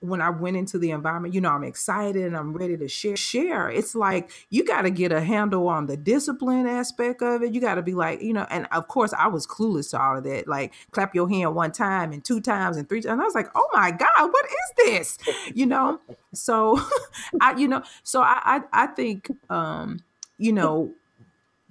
when 0.00 0.22
I 0.22 0.30
went 0.30 0.56
into 0.56 0.78
the 0.78 0.90
environment, 0.90 1.34
you 1.34 1.42
know, 1.42 1.50
I'm 1.50 1.62
excited 1.62 2.24
and 2.24 2.36
I'm 2.36 2.54
ready 2.54 2.76
to 2.76 2.88
share. 2.88 3.16
Share. 3.16 3.68
It's 3.68 3.94
like 3.94 4.30
you 4.48 4.64
got 4.64 4.82
to 4.82 4.90
get 4.90 5.12
a 5.12 5.20
handle 5.20 5.68
on 5.68 5.86
the 5.86 5.96
discipline 5.96 6.66
aspect 6.66 7.22
of 7.22 7.42
it. 7.42 7.52
You 7.52 7.60
got 7.60 7.74
to 7.74 7.82
be 7.82 7.94
like, 7.94 8.22
you 8.22 8.32
know, 8.32 8.46
and 8.50 8.66
of 8.72 8.88
course, 8.88 9.12
I 9.12 9.28
was 9.28 9.46
clueless 9.46 9.90
to 9.90 10.00
all 10.00 10.16
of 10.16 10.24
that. 10.24 10.48
Like, 10.48 10.72
clap 10.90 11.14
your 11.14 11.28
hand 11.28 11.54
one 11.54 11.72
time 11.72 12.12
and 12.12 12.24
two 12.24 12.40
times 12.40 12.78
and 12.78 12.88
three 12.88 13.02
times. 13.02 13.12
And 13.12 13.20
I 13.20 13.24
was 13.24 13.34
like, 13.34 13.48
oh 13.54 13.68
my 13.74 13.90
God, 13.90 14.32
what 14.32 14.46
is 14.46 14.86
this? 14.86 15.18
You 15.54 15.66
know? 15.66 16.00
So, 16.32 16.80
I, 17.40 17.56
you 17.56 17.68
know, 17.68 17.82
so 18.02 18.22
I, 18.22 18.40
I, 18.72 18.84
I 18.84 18.86
think, 18.86 19.30
um, 19.50 20.00
you 20.38 20.52
know, 20.52 20.94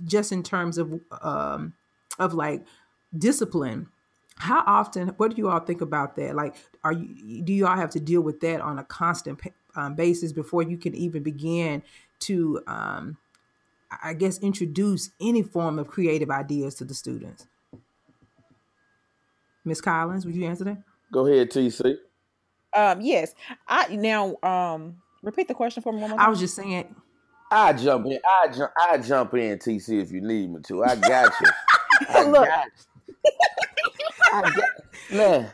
just 0.06 0.32
in 0.32 0.44
terms 0.44 0.78
of, 0.78 1.00
um, 1.22 1.74
of 2.20 2.34
like 2.34 2.64
discipline 3.18 3.88
how 4.40 4.64
often 4.66 5.10
what 5.18 5.32
do 5.32 5.38
you 5.38 5.50
all 5.50 5.60
think 5.60 5.82
about 5.82 6.16
that 6.16 6.36
like 6.36 6.56
are 6.84 6.94
you 6.94 7.42
do 7.44 7.54
you 7.54 7.68
all 7.68 7.76
have 7.76 7.90
to 7.92 8.00
deal 8.00 8.22
with 8.22 8.40
that 8.40 8.62
on 8.62 8.80
a 8.80 8.84
constant 8.84 9.40
um, 9.76 9.96
basis 9.96 10.32
before 10.32 10.64
you 10.64 10.78
can 10.78 10.96
even 10.96 11.22
begin 11.24 11.84
to 12.20 12.62
um, 12.68 13.18
i 14.04 14.14
guess 14.14 14.40
introduce 14.40 15.12
any 15.22 15.44
form 15.44 15.78
of 15.78 15.88
creative 15.88 16.32
ideas 16.32 16.74
to 16.76 16.86
the 16.86 16.94
students 16.94 17.48
miss 19.66 19.82
collins 19.82 20.26
would 20.26 20.36
you 20.36 20.46
answer 20.46 20.64
that 20.64 20.82
go 21.12 21.28
ahead 21.28 21.50
tc 21.52 21.98
Um, 22.74 23.02
yes, 23.02 23.34
I 23.68 23.96
now 23.96 24.36
um 24.44 25.02
Repeat 25.22 25.48
the 25.50 25.54
question 25.54 25.84
for 25.84 25.92
me 25.92 26.00
one 26.02 26.12
more 26.12 26.20
I 26.22 26.30
was 26.30 26.40
just 26.40 26.56
saying. 26.56 26.96
I 27.52 27.74
jump 27.74 28.06
in. 28.06 28.20
I 28.24 28.48
jump. 28.48 28.72
I 28.80 28.98
jump 29.00 29.34
in, 29.34 29.58
TC, 29.58 30.02
if 30.02 30.12
you 30.12 30.22
need 30.22 30.50
me 30.54 30.62
to. 30.68 30.84
I 30.84 30.96
got 30.96 31.34
you. 31.42 31.48
I 32.10 32.24
Look. 32.24 32.46
got 32.48 32.66
you. 32.68 33.32
I 34.32 34.62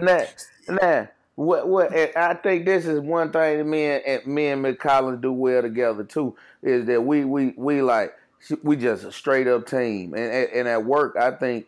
nah, 0.00 0.24
nah. 0.68 1.06
What 1.34 1.68
what? 1.68 1.94
I 2.16 2.34
think 2.34 2.64
this 2.64 2.86
is 2.86 3.00
one 3.00 3.30
thing 3.30 3.58
that 3.58 3.64
me 3.64 3.84
and, 3.86 4.26
me 4.26 4.48
and 4.48 4.62
Miss 4.62 4.76
Collins 4.76 5.22
do 5.22 5.32
well 5.32 5.62
together 5.62 6.04
too. 6.04 6.36
Is 6.62 6.86
that 6.86 7.02
we 7.02 7.24
we 7.24 7.54
we 7.56 7.80
like 7.80 8.14
we 8.62 8.76
just 8.76 9.04
a 9.04 9.12
straight 9.12 9.46
up 9.46 9.66
team, 9.66 10.14
and 10.14 10.32
and, 10.32 10.50
and 10.50 10.68
at 10.68 10.84
work 10.84 11.16
I 11.16 11.30
think 11.30 11.66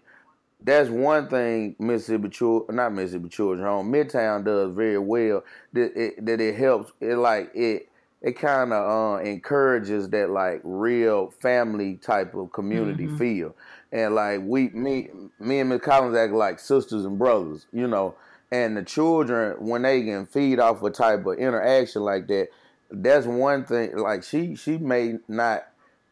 that's 0.63 0.91
one 0.91 1.29
thing 1.29 1.77
Mississippi 1.79 2.29
Children, 2.29 2.77
not 2.77 2.93
Mississippi 2.93 3.29
Children's 3.29 3.65
Home, 3.65 3.93
Midtown 3.93 4.45
does 4.45 4.75
very 4.75 4.99
well. 4.99 5.45
That 5.73 5.97
it, 5.97 6.27
that 6.27 6.41
it 6.41 6.57
helps. 6.57 6.93
It 7.01 7.15
like 7.15 7.53
it 7.55 7.90
it 8.23 8.33
kind 8.39 8.73
of 8.73 9.19
uh, 9.19 9.23
encourages 9.23 10.09
that 10.11 10.31
like 10.31 10.61
real 10.65 11.31
family 11.31 11.97
type 11.97 12.35
of 12.35 12.53
community 12.53 13.07
Mhm. 13.07 13.19
feel, 13.19 13.57
and 13.93 14.15
like 14.15 14.41
we 14.43 14.69
me 14.71 15.11
me 15.39 15.61
and 15.61 15.71
Miss 15.71 15.81
Collins 15.83 16.17
act 16.17 16.33
like 16.33 16.59
sisters 16.59 17.05
and 17.05 17.19
brothers, 17.19 17.67
you 17.73 17.87
know. 17.87 18.15
And 18.53 18.77
the 18.77 18.83
children 18.83 19.57
when 19.65 19.83
they 19.83 20.03
can 20.03 20.27
feed 20.27 20.59
off 20.59 20.83
a 20.83 20.91
type 20.91 21.25
of 21.25 21.39
interaction 21.39 22.03
like 22.03 22.27
that, 22.29 22.49
that's 22.91 23.27
one 23.27 23.65
thing. 23.65 23.97
Like 23.97 24.23
she 24.25 24.55
she 24.57 24.77
may 24.79 25.19
not 25.29 25.67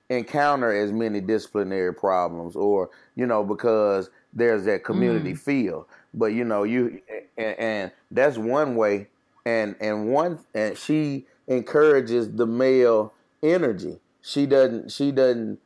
encounter 0.08 0.72
as 0.72 0.90
many 0.92 1.20
disciplinary 1.20 1.94
problems 1.94 2.56
or 2.56 2.90
you 3.14 3.26
know 3.26 3.44
because 3.44 4.08
there's 4.32 4.64
that 4.64 4.82
community 4.82 5.34
feel 5.34 5.86
but 6.14 6.26
you 6.26 6.44
know 6.44 6.62
you 6.62 7.00
and, 7.36 7.58
and 7.58 7.92
that's 8.10 8.38
one 8.38 8.74
way 8.74 9.06
and 9.44 9.76
and 9.80 10.08
one 10.10 10.38
and 10.54 10.78
she 10.78 11.26
encourages 11.48 12.30
the 12.30 12.46
male 12.46 13.12
energy. 13.42 13.98
She 14.22 14.46
doesn't 14.46 14.92
she 14.92 15.10
doesn't 15.10 15.58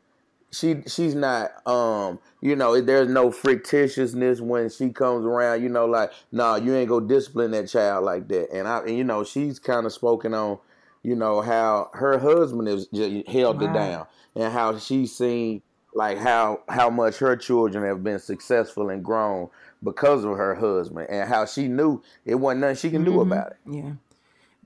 she 0.51 0.83
she's 0.87 1.15
not 1.15 1.51
um 1.67 2.19
you 2.41 2.55
know 2.55 2.79
there's 2.81 3.09
no 3.09 3.31
fictitiousness 3.31 4.41
when 4.41 4.69
she 4.69 4.91
comes 4.91 5.25
around 5.25 5.63
you 5.63 5.69
know 5.69 5.87
like 5.87 6.13
nah 6.31 6.57
you 6.57 6.75
ain't 6.75 6.89
go 6.89 7.01
discipline 7.01 7.51
that 7.53 7.69
child 7.69 8.05
like 8.05 8.29
that. 8.29 8.51
And 8.53 8.69
i 8.69 8.79
and, 8.81 8.97
you 8.97 9.05
know 9.05 9.25
she's 9.25 9.59
kind 9.59 9.87
of 9.87 9.93
spoken 9.93 10.35
on 10.35 10.59
you 11.03 11.17
know 11.17 11.41
how 11.41 11.91
her 11.95 12.19
husband 12.19 12.69
has 12.69 12.87
just 12.89 13.27
held 13.29 13.63
it 13.63 13.73
down 13.73 14.07
and 14.37 14.53
how 14.53 14.79
she's 14.79 15.17
seen 15.17 15.63
like 15.95 16.19
how 16.19 16.61
how 16.69 16.91
much 16.91 17.17
her 17.17 17.35
children 17.37 17.85
have 17.85 18.05
been 18.05 18.19
successful 18.19 18.91
and 18.91 19.03
grown 19.03 19.49
because 19.83 20.23
of 20.25 20.37
her 20.37 20.55
husband 20.55 21.09
and 21.11 21.29
how 21.29 21.47
she 21.47 21.67
knew 21.67 22.03
it 22.27 22.35
wasn't 22.37 22.61
nothing 22.61 22.77
she 22.77 22.91
can 22.91 23.05
do 23.05 23.13
Mhm. 23.13 23.23
about 23.23 23.53
it. 23.53 23.57
Yeah. 23.67 23.93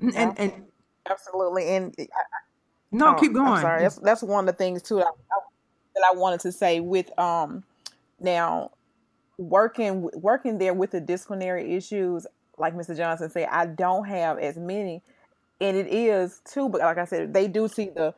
And 0.00 0.16
and, 0.16 0.38
and 0.38 0.52
Absolutely, 1.09 1.69
and 1.69 1.95
I, 1.99 2.05
no, 2.93 3.11
Oh, 3.11 3.15
keep 3.15 3.33
going. 3.33 3.47
I'm 3.47 3.63
sorry. 3.63 3.83
That's 3.83 3.97
that's 3.97 4.23
one 4.23 4.49
of 4.49 4.55
the 4.55 4.59
things 4.59 4.83
too 4.83 4.97
that 4.97 5.07
I, 5.07 5.39
that 5.95 6.05
I 6.11 6.15
wanted 6.17 6.41
to 6.41 6.53
say 6.53 6.81
with 6.81 7.17
um 7.19 7.65
now 8.21 8.71
working 9.39 10.09
working 10.15 10.59
there 10.59 10.75
with 10.75 10.93
the 10.93 11.01
disciplinary 11.01 11.75
issues, 11.75 12.27
like 12.59 12.75
Mr. 12.75 12.97
Johnson 12.97 13.31
said, 13.31 13.49
I 13.51 13.67
don't 13.67 14.07
have 14.07 14.39
as 14.39 14.57
many, 14.57 15.03
and 15.61 15.77
it 15.77 15.87
is 15.93 16.41
too. 16.45 16.69
But 16.69 16.81
like 16.81 16.99
I 16.99 17.05
said, 17.05 17.35
they 17.35 17.49
do 17.49 17.69
see 17.69 17.91
the 17.91 18.15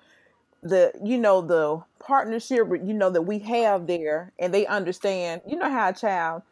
the 0.62 0.92
you 1.02 1.18
know 1.18 1.40
the 1.40 1.82
partnership 1.98 2.68
you 2.84 2.94
know 2.94 3.10
that 3.10 3.22
we 3.22 3.38
have 3.40 3.86
there, 3.86 4.32
and 4.38 4.52
they 4.52 4.66
understand. 4.66 5.42
You 5.46 5.56
know 5.56 5.70
how 5.70 5.88
a 5.90 5.92
child 5.92 6.42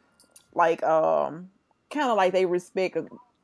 like 0.54 0.82
um 0.82 1.50
kind 1.90 2.10
of 2.10 2.16
like 2.16 2.32
they 2.32 2.46
respect 2.46 2.96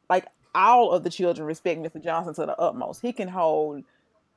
like 0.08 0.26
all 0.54 0.92
of 0.92 1.04
the 1.04 1.10
children 1.10 1.46
respect 1.46 1.80
Mr. 1.80 2.02
Johnson 2.02 2.34
to 2.34 2.46
the 2.46 2.58
utmost. 2.58 3.02
He 3.02 3.12
can 3.12 3.28
hold 3.28 3.84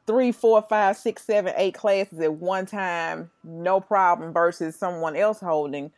three, 0.07 0.31
four, 0.31 0.61
five, 0.61 0.97
six, 0.97 1.23
seven, 1.23 1.53
eight 1.57 1.73
classes 1.73 2.19
at 2.19 2.33
one 2.33 2.65
time, 2.65 3.31
no 3.43 3.79
problem, 3.79 4.33
versus 4.33 4.75
someone 4.75 5.15
else 5.15 5.39
holding 5.39 5.91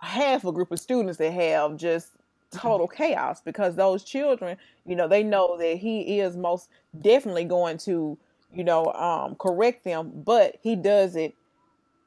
half 0.00 0.44
a 0.44 0.52
group 0.52 0.70
of 0.70 0.80
students 0.80 1.18
that 1.18 1.32
have 1.32 1.76
just 1.76 2.08
total 2.50 2.88
chaos 2.88 3.40
because 3.44 3.76
those 3.76 4.04
children, 4.04 4.56
you 4.86 4.96
know, 4.96 5.08
they 5.08 5.22
know 5.22 5.56
that 5.58 5.76
he 5.76 6.20
is 6.20 6.36
most 6.36 6.68
definitely 7.00 7.44
going 7.44 7.78
to, 7.78 8.16
you 8.52 8.64
know, 8.64 8.86
um, 8.92 9.34
correct 9.36 9.84
them, 9.84 10.10
but 10.24 10.56
he 10.62 10.74
does 10.74 11.16
it. 11.16 11.34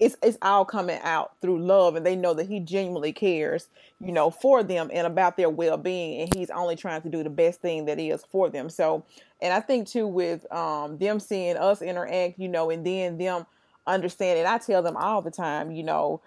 It's, 0.01 0.17
it's 0.21 0.37
all 0.41 0.65
coming 0.65 0.99
out 1.03 1.33
through 1.41 1.63
love 1.63 1.95
and 1.95 2.03
they 2.05 2.15
know 2.15 2.33
that 2.33 2.47
he 2.47 2.59
genuinely 2.59 3.13
cares 3.13 3.67
you 3.99 4.11
know 4.11 4.31
for 4.31 4.63
them 4.63 4.89
and 4.91 5.05
about 5.05 5.37
their 5.37 5.49
well-being 5.49 6.21
and 6.21 6.35
he's 6.35 6.49
only 6.49 6.75
trying 6.75 7.03
to 7.03 7.09
do 7.09 7.23
the 7.23 7.29
best 7.29 7.61
thing 7.61 7.85
that 7.85 7.99
is 7.99 8.25
for 8.31 8.49
them 8.49 8.67
so 8.69 9.05
and 9.41 9.53
I 9.53 9.59
think 9.59 9.87
too 9.87 10.07
with 10.07 10.51
um, 10.53 10.97
them 10.97 11.19
seeing 11.19 11.57
us 11.57 11.81
interact, 11.81 12.39
you 12.39 12.47
know, 12.47 12.69
and 12.69 12.85
then 12.85 13.17
them 13.17 13.45
understanding. 13.87 14.45
I 14.45 14.59
tell 14.59 14.83
them 14.83 14.95
all 14.95 15.21
the 15.21 15.31
time, 15.31 15.71
you 15.71 15.83
know, 15.83 16.21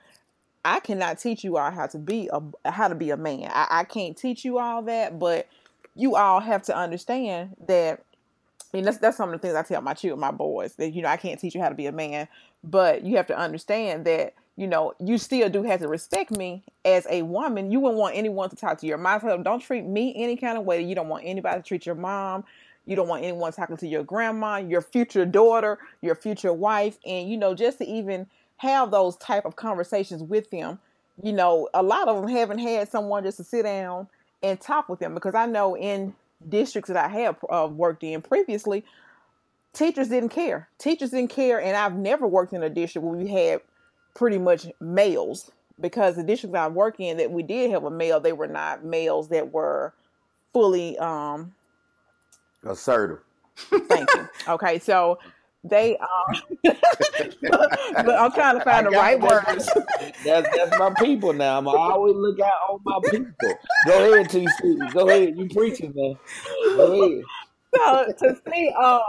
I 0.64 0.80
cannot 0.80 1.18
teach 1.18 1.44
you 1.44 1.56
all 1.56 1.70
how 1.70 1.86
to 1.86 1.98
be 1.98 2.28
a 2.32 2.70
how 2.70 2.88
to 2.88 2.94
be 2.94 3.10
a 3.10 3.16
man. 3.16 3.50
I, 3.52 3.66
I 3.70 3.84
can't 3.84 4.16
teach 4.16 4.44
you 4.44 4.58
all 4.58 4.82
that, 4.82 5.18
but 5.18 5.46
you 5.94 6.16
all 6.16 6.40
have 6.40 6.62
to 6.64 6.76
understand 6.76 7.56
that. 7.68 8.04
Mean, 8.72 8.82
that's 8.82 8.98
that's 8.98 9.16
some 9.16 9.28
of 9.28 9.40
the 9.40 9.46
things 9.46 9.54
I 9.54 9.62
tell 9.62 9.82
my 9.82 9.94
children, 9.94 10.18
my 10.18 10.32
boys, 10.32 10.74
that 10.76 10.90
you 10.90 11.02
know 11.02 11.08
I 11.08 11.16
can't 11.16 11.38
teach 11.38 11.54
you 11.54 11.60
how 11.60 11.68
to 11.68 11.76
be 11.76 11.86
a 11.86 11.92
man, 11.92 12.26
but 12.64 13.04
you 13.04 13.16
have 13.16 13.26
to 13.28 13.38
understand 13.38 14.04
that 14.06 14.34
you 14.56 14.66
know 14.66 14.94
you 14.98 15.18
still 15.18 15.48
do 15.48 15.62
have 15.62 15.80
to 15.80 15.88
respect 15.88 16.30
me 16.30 16.64
as 16.84 17.06
a 17.10 17.22
woman. 17.22 17.70
You 17.70 17.80
wouldn't 17.80 18.00
want 18.00 18.16
anyone 18.16 18.50
to 18.50 18.56
talk 18.56 18.78
to 18.80 18.86
your 18.86 18.98
mom. 18.98 19.42
Don't 19.42 19.60
treat 19.60 19.84
me 19.84 20.14
any 20.16 20.36
kind 20.36 20.58
of 20.58 20.64
way. 20.64 20.82
You 20.82 20.94
don't 20.94 21.08
want 21.08 21.24
anybody 21.26 21.60
to 21.60 21.66
treat 21.66 21.86
your 21.86 21.94
mom. 21.94 22.44
You 22.86 22.96
don't 22.96 23.08
want 23.08 23.22
anyone 23.24 23.52
talking 23.52 23.76
to 23.78 23.88
your 23.88 24.02
grandma, 24.02 24.56
your 24.56 24.82
future 24.82 25.24
daughter, 25.24 25.78
your 26.02 26.14
future 26.14 26.52
wife, 26.52 26.98
and 27.04 27.28
you 27.30 27.36
know 27.36 27.54
just 27.54 27.78
to 27.78 27.86
even 27.86 28.26
have 28.58 28.90
those 28.90 29.16
type 29.16 29.44
of 29.44 29.56
conversations 29.56 30.22
with 30.22 30.50
them. 30.50 30.78
You 31.22 31.32
know, 31.32 31.68
a 31.74 31.82
lot 31.82 32.08
of 32.08 32.20
them 32.20 32.28
haven't 32.28 32.58
had 32.58 32.88
someone 32.88 33.22
just 33.24 33.38
to 33.38 33.44
sit 33.44 33.62
down 33.62 34.08
and 34.42 34.60
talk 34.60 34.88
with 34.88 35.00
them 35.00 35.14
because 35.14 35.34
I 35.34 35.46
know 35.46 35.76
in 35.76 36.14
districts 36.48 36.88
that 36.88 36.96
I 36.96 37.08
have 37.20 37.36
uh, 37.48 37.68
worked 37.70 38.02
in 38.02 38.20
previously, 38.22 38.84
teachers 39.74 40.08
didn't 40.08 40.30
care. 40.30 40.68
Teachers 40.78 41.10
didn't 41.10 41.30
care, 41.30 41.60
and 41.60 41.76
I've 41.76 41.96
never 41.96 42.26
worked 42.26 42.52
in 42.52 42.62
a 42.62 42.70
district 42.70 43.06
where 43.06 43.16
we 43.16 43.28
had 43.28 43.60
pretty 44.14 44.38
much 44.38 44.66
males 44.80 45.50
because 45.80 46.16
the 46.16 46.22
districts 46.22 46.56
I 46.56 46.68
work 46.68 47.00
in 47.00 47.16
that 47.18 47.30
we 47.30 47.42
did 47.42 47.70
have 47.70 47.84
a 47.84 47.90
male, 47.90 48.20
they 48.20 48.32
were 48.32 48.46
not 48.46 48.84
males 48.84 49.28
that 49.28 49.52
were 49.52 49.92
fully 50.52 50.96
um 50.98 51.54
assertive. 52.64 53.18
Thank 53.56 54.08
you. 54.14 54.28
Okay, 54.48 54.78
so 54.78 55.18
they 55.62 55.96
um 55.96 56.42
but 56.62 58.10
I'm 58.18 58.30
trying 58.32 58.58
to 58.58 58.64
find 58.64 58.86
the 58.86 58.90
right 58.90 59.18
words. 59.18 59.70
that's 60.24 60.56
that's 60.56 60.78
my 60.78 60.92
people 60.98 61.32
now. 61.32 61.58
I'm 61.58 61.66
always 61.66 62.14
look 62.14 62.38
out 62.40 62.52
on 62.68 62.80
my 62.84 63.00
people. 63.10 63.54
Go 63.86 64.12
ahead 64.12 64.28
tc 64.28 64.92
go 64.92 65.08
ahead. 65.08 65.36
You 65.36 65.48
preaching 65.48 65.92
man. 65.96 66.16
Go 66.76 67.02
ahead. 67.02 67.22
So 67.74 68.12
to 68.18 68.40
see 68.48 68.72
uh, 68.78 69.00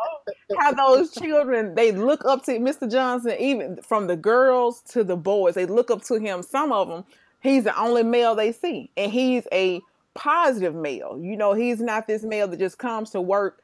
how 0.60 0.72
those 0.74 1.12
children 1.12 1.76
they 1.76 1.92
look 1.92 2.26
up 2.26 2.44
to 2.46 2.52
Mr. 2.54 2.90
Johnson, 2.90 3.36
even 3.40 3.78
from 3.82 4.08
the 4.08 4.16
girls 4.16 4.82
to 4.90 5.04
the 5.04 5.16
boys, 5.18 5.56
they 5.56 5.66
look 5.66 5.92
up 5.92 6.04
to 6.04 6.16
him. 6.16 6.44
Some 6.44 6.72
of 6.72 6.88
them, 6.88 7.04
he's 7.42 7.64
the 7.64 7.80
only 7.80 8.04
male 8.04 8.36
they 8.36 8.52
see, 8.52 8.90
and 8.98 9.12
he's 9.12 9.48
a 9.52 9.82
positive 10.14 10.74
male. 10.76 11.20
You 11.20 11.38
know, 11.38 11.54
he's 11.54 11.82
not 11.82 12.08
this 12.08 12.24
male 12.24 12.48
that 12.48 12.60
just 12.60 12.78
comes 12.78 13.12
to 13.12 13.22
work 13.22 13.62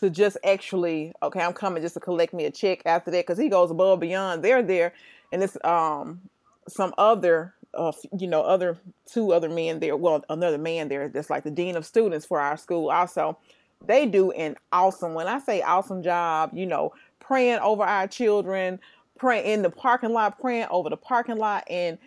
to 0.00 0.10
just 0.10 0.36
actually 0.44 1.12
okay, 1.22 1.40
I'm 1.40 1.52
coming 1.52 1.82
just 1.82 1.94
to 1.94 2.00
collect 2.00 2.34
me 2.34 2.44
a 2.44 2.50
check 2.50 2.82
after 2.86 3.10
that 3.10 3.26
because 3.26 3.38
he 3.38 3.48
goes 3.48 3.70
above 3.70 4.00
beyond. 4.00 4.42
They're 4.42 4.62
there, 4.62 4.92
and 5.32 5.42
it's 5.42 5.56
um 5.64 6.20
some 6.68 6.94
other 6.96 7.54
uh 7.74 7.92
you 8.16 8.26
know 8.26 8.42
other 8.42 8.78
two 9.06 9.32
other 9.32 9.48
men 9.48 9.80
there. 9.80 9.96
Well, 9.96 10.24
another 10.28 10.58
man 10.58 10.88
there 10.88 11.08
that's 11.08 11.30
like 11.30 11.44
the 11.44 11.50
dean 11.50 11.76
of 11.76 11.86
students 11.86 12.26
for 12.26 12.40
our 12.40 12.56
school 12.56 12.90
also 12.90 13.38
they 13.86 14.06
do 14.06 14.30
an 14.32 14.56
awesome 14.72 15.14
when 15.14 15.26
i 15.26 15.38
say 15.38 15.62
awesome 15.62 16.02
job 16.02 16.50
you 16.52 16.66
know 16.66 16.92
praying 17.20 17.58
over 17.60 17.82
our 17.82 18.06
children 18.06 18.78
praying 19.18 19.44
in 19.46 19.62
the 19.62 19.70
parking 19.70 20.12
lot 20.12 20.38
praying 20.38 20.66
over 20.70 20.90
the 20.90 20.96
parking 20.96 21.36
lot 21.36 21.64
and 21.68 21.98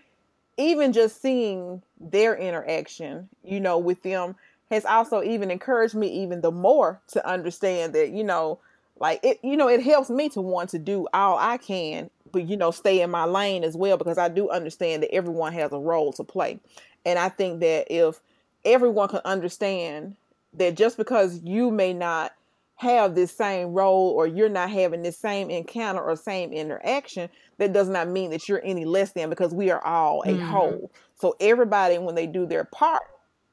even 0.58 0.92
just 0.92 1.22
seeing 1.22 1.82
their 2.00 2.36
interaction 2.36 3.28
you 3.44 3.60
know 3.60 3.78
with 3.78 4.02
them 4.04 4.36
has 4.70 4.86
also 4.86 5.24
even 5.24 5.50
encouraged 5.50 5.96
me 5.96 6.08
even 6.08 6.42
the 6.42 6.52
more 6.52 7.00
to 7.08 7.26
understand 7.28 7.94
that 7.94 8.10
you 8.10 8.24
know 8.24 8.60
like 9.00 9.20
it 9.24 9.40
you 9.44 9.56
know 9.56 9.68
it 9.68 9.84
helps 9.84 10.10
me 10.10 10.30
to 10.30 10.42
want 10.42 10.70
to 10.70 10.80
do 10.80 11.08
all 11.14 11.38
i 11.38 11.58
can 11.58 12.10
but 12.32 12.48
you 12.48 12.58
know 12.58 12.72
stay 12.72 13.02
in 13.02 13.10
my 13.10 13.24
lane 13.24 13.64
as 13.64 13.76
well 13.76 13.98
because 13.98 14.18
i 14.18 14.28
do 14.28 14.50
understand 14.50 15.04
that 15.04 15.14
everyone 15.14 15.54
has 15.54 15.72
a 15.72 15.78
role 15.78 16.12
to 16.14 16.24
play. 16.24 16.60
And 17.06 17.18
i 17.18 17.30
think 17.30 17.62
that 17.62 17.88
if 17.94 18.20
everyone 18.66 19.10
can 19.10 19.22
understand 19.24 20.16
that 20.58 20.76
just 20.76 20.98
because 20.98 21.42
you 21.44 21.72
may 21.72 21.94
not 21.94 22.34
have 22.76 23.16
this 23.16 23.36
same 23.36 23.74
role 23.74 24.10
or 24.12 24.28
you're 24.28 24.50
not 24.50 24.70
having 24.70 25.02
this 25.02 25.18
same 25.18 25.50
encounter 25.50 26.02
or 26.02 26.16
same 26.16 26.54
interaction, 26.54 27.30
that 27.58 27.74
does 27.74 27.90
not 27.90 28.08
mean 28.08 28.30
that 28.32 28.48
you're 28.48 28.64
any 28.64 28.86
less 28.86 29.14
than 29.14 29.30
because 29.30 29.54
we 29.54 29.72
are 29.72 29.84
all 29.84 30.24
a 30.28 30.38
Mhm. 30.38 30.38
whole. 30.38 30.92
So 31.16 31.36
everybody, 31.40 31.98
when 31.98 32.16
they 32.16 32.28
do 32.28 32.46
their 32.46 32.66
part, 32.66 33.02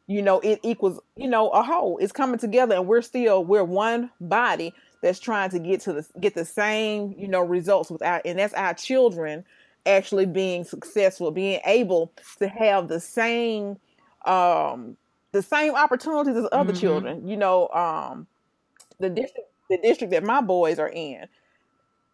you 0.06 0.20
know, 0.20 0.40
it 0.40 0.61
equals, 0.62 1.00
you 1.16 1.28
know, 1.28 1.49
a 1.50 1.62
whole. 1.62 1.96
It's 1.99 2.12
coming 2.12 2.38
together 2.38 2.75
and 2.75 2.87
we're 2.87 3.00
still 3.02 3.44
we're 3.44 3.64
one 3.64 4.11
body 4.20 4.75
that's 5.02 5.18
trying 5.20 5.50
to 5.50 5.58
get 5.58 5.80
to 5.82 5.94
the 5.94 6.06
get 6.20 6.34
the 6.34 6.44
same, 6.44 7.14
you 7.16 7.26
know, 7.28 7.40
results 7.40 7.90
with 7.90 8.02
our 8.02 8.20
and 8.25 8.38
that's 8.38 8.54
our 8.54 8.75
children 8.75 9.44
actually 9.87 10.26
being 10.26 10.64
successful, 10.64 11.30
being 11.30 11.61
able 11.64 12.12
to 12.38 12.49
have 12.49 12.88
the 12.88 13.00
same 13.00 13.78
um 14.26 14.96
the 15.34 15.42
same 15.42 15.74
opportunities 15.74 16.36
as 16.36 16.46
other 16.52 16.72
mm-hmm. 16.72 16.80
children. 16.80 17.28
You 17.28 17.36
know, 17.36 17.68
um 17.68 18.26
the 18.98 19.10
district 19.10 19.48
the 19.68 19.78
district 19.78 20.12
that 20.12 20.24
my 20.24 20.40
boys 20.40 20.78
are 20.78 20.88
in. 20.88 21.26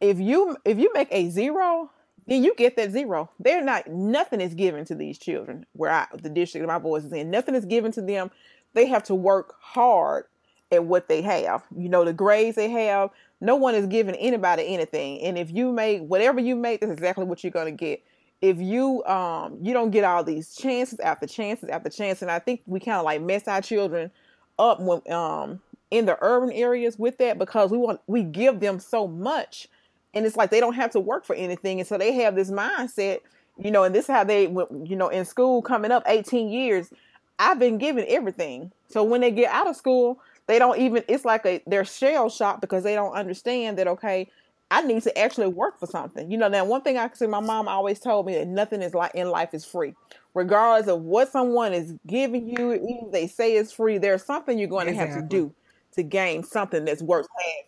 If 0.01 0.19
you 0.19 0.57
if 0.65 0.79
you 0.79 0.91
make 0.95 1.09
a 1.11 1.29
zero, 1.29 1.91
then 2.27 2.43
you 2.43 2.55
get 2.57 2.77
that 2.77 2.91
zero. 2.91 3.31
They're 3.39 3.63
not 3.63 3.89
nothing 3.89 4.41
is 4.41 4.55
given 4.55 4.85
to 4.87 4.95
these 4.95 5.19
children 5.19 5.67
where 5.75 5.93
I 5.93 6.07
the 6.15 6.31
district 6.31 6.67
that 6.67 6.73
my 6.73 6.79
boys 6.79 7.05
is 7.05 7.13
in. 7.13 7.31
Nothing 7.31 7.55
is 7.55 7.67
given 7.67 7.93
to 7.93 8.03
them. 8.03 8.31
They 8.73 8.87
have 8.87 9.05
to 9.05 9.15
work 9.15 9.55
hard 9.61 10.25
at 10.73 10.85
what 10.85 11.09
they 11.09 11.21
have. 11.23 11.65
You 11.77 11.89
know, 11.89 12.05
the 12.05 12.13
grades 12.13 12.57
they 12.57 12.71
have, 12.71 13.11
no 13.41 13.57
one 13.57 13.75
is 13.75 13.87
giving 13.87 14.15
anybody 14.15 14.67
anything. 14.67 15.21
And 15.23 15.37
if 15.37 15.51
you 15.51 15.73
make 15.73 16.01
whatever 16.01 16.41
you 16.41 16.57
make, 16.57 16.81
that's 16.81 16.93
exactly 16.93 17.25
what 17.25 17.45
you're 17.45 17.51
gonna 17.51 17.73
get. 17.73 18.03
If 18.43 18.59
you 18.59 19.05
um 19.05 19.59
you 19.63 19.75
don't 19.75 19.91
get 19.91 20.05
all 20.05 20.25
these 20.25 20.55
chances 20.55 20.99
after 21.01 21.27
chances 21.27 21.69
after 21.69 21.91
chance, 21.91 22.23
and 22.23 22.31
I 22.31 22.39
think 22.39 22.63
we 22.67 22.81
kind 22.81 22.99
of 22.99 23.05
like 23.05 23.23
mess 23.23 23.47
our 23.49 23.61
children 23.61 24.11
up 24.59 24.81
when 24.81 25.01
um 25.13 25.61
in 25.91 26.07
the 26.07 26.17
urban 26.21 26.53
areas 26.53 26.99
with 26.99 27.19
that 27.19 27.39
because 27.39 27.71
we 27.71 27.79
want 27.79 28.01
we 28.07 28.23
give 28.23 28.61
them 28.61 28.79
so 28.79 29.09
much 29.09 29.69
and 30.15 30.25
it's 30.25 30.37
like 30.37 30.51
they 30.51 30.61
don't 30.61 30.75
have 30.75 30.91
to 30.91 31.01
work 31.01 31.25
for 31.25 31.35
anything 31.35 31.81
and 31.81 31.89
so 31.89 31.99
they 31.99 32.13
have 32.13 32.37
this 32.37 32.51
mindset 32.51 33.21
you 33.59 33.71
know 33.71 33.83
and 33.83 33.95
this 33.95 34.05
is 34.05 34.11
how 34.11 34.23
they 34.23 34.43
you 34.45 34.97
know 34.97 35.09
in 35.09 35.25
school 35.25 35.63
coming 35.63 35.91
up 35.91 36.03
18 36.07 36.49
years 36.49 36.91
i've 37.39 37.59
been 37.59 37.79
given 37.79 38.05
everything. 38.09 38.71
So 38.89 39.03
when 39.03 39.21
they 39.21 39.31
get 39.31 39.51
out 39.51 39.67
of 39.67 39.77
school 39.77 40.21
they 40.47 40.59
don't 40.59 40.79
even 40.79 41.03
it's 41.09 41.25
like 41.25 41.45
a 41.47 41.63
they're 41.67 41.85
shell 41.85 42.29
shocked 42.29 42.61
because 42.61 42.85
they 42.85 42.95
don't 42.95 43.15
understand 43.15 43.79
that 43.79 43.89
okay 43.89 44.29
i 44.71 44.83
need 44.83 45.03
to 45.03 45.19
actually 45.19 45.49
work 45.49 45.79
for 45.81 45.87
something. 45.87 46.31
You 46.31 46.39
know 46.39 46.49
now 46.49 46.65
one 46.65 46.83
thing 46.83 46.99
i 46.99 47.09
can 47.09 47.17
say 47.17 47.27
my 47.27 47.41
mom 47.41 47.69
always 47.69 48.01
told 48.01 48.27
me 48.27 48.35
that 48.35 48.49
nothing 48.49 48.83
is 48.83 48.95
like 48.95 49.15
in 49.15 49.31
life 49.31 49.55
is 49.55 49.65
free. 49.65 49.95
Regardless 50.35 50.89
of 50.89 51.03
what 51.03 51.31
someone 51.31 51.73
is 51.73 51.95
giving 52.07 52.49
you 52.49 52.75
even 52.75 53.11
they 53.11 53.27
say 53.27 53.57
it's 53.57 53.73
free 53.73 53.99
there's 53.99 54.25
something 54.25 54.59
you're 54.59 54.69
going 54.69 54.87
to 54.87 54.93
exactly. 54.93 55.15
have 55.15 55.29
to 55.29 55.37
do 55.37 55.55
to 55.93 56.03
gain 56.03 56.45
something 56.45 56.85
that's 56.85 57.03
worth 57.03 57.27
having 57.37 57.65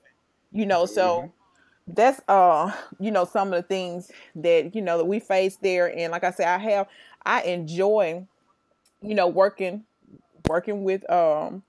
you 0.53 0.67
know? 0.67 0.87
So 0.87 1.19
mm-hmm. 1.19 1.93
that's 1.95 2.21
uh 2.29 2.73
you 3.01 3.11
know 3.11 3.25
some 3.25 3.53
of 3.53 3.63
the 3.63 3.67
things 3.67 4.11
that 4.37 4.75
you 4.75 4.83
know 4.83 4.99
that 4.99 5.07
we 5.07 5.19
face 5.19 5.57
there. 5.57 5.87
And 5.97 6.13
like 6.13 6.25
i 6.25 6.31
said 6.31 6.47
i 6.47 6.59
have 6.59 6.87
i 7.25 7.43
enjoy 7.43 8.25
you 9.01 9.15
know 9.15 9.27
working 9.27 9.85
working 10.49 10.85
with 10.85 11.09
um 11.11 11.63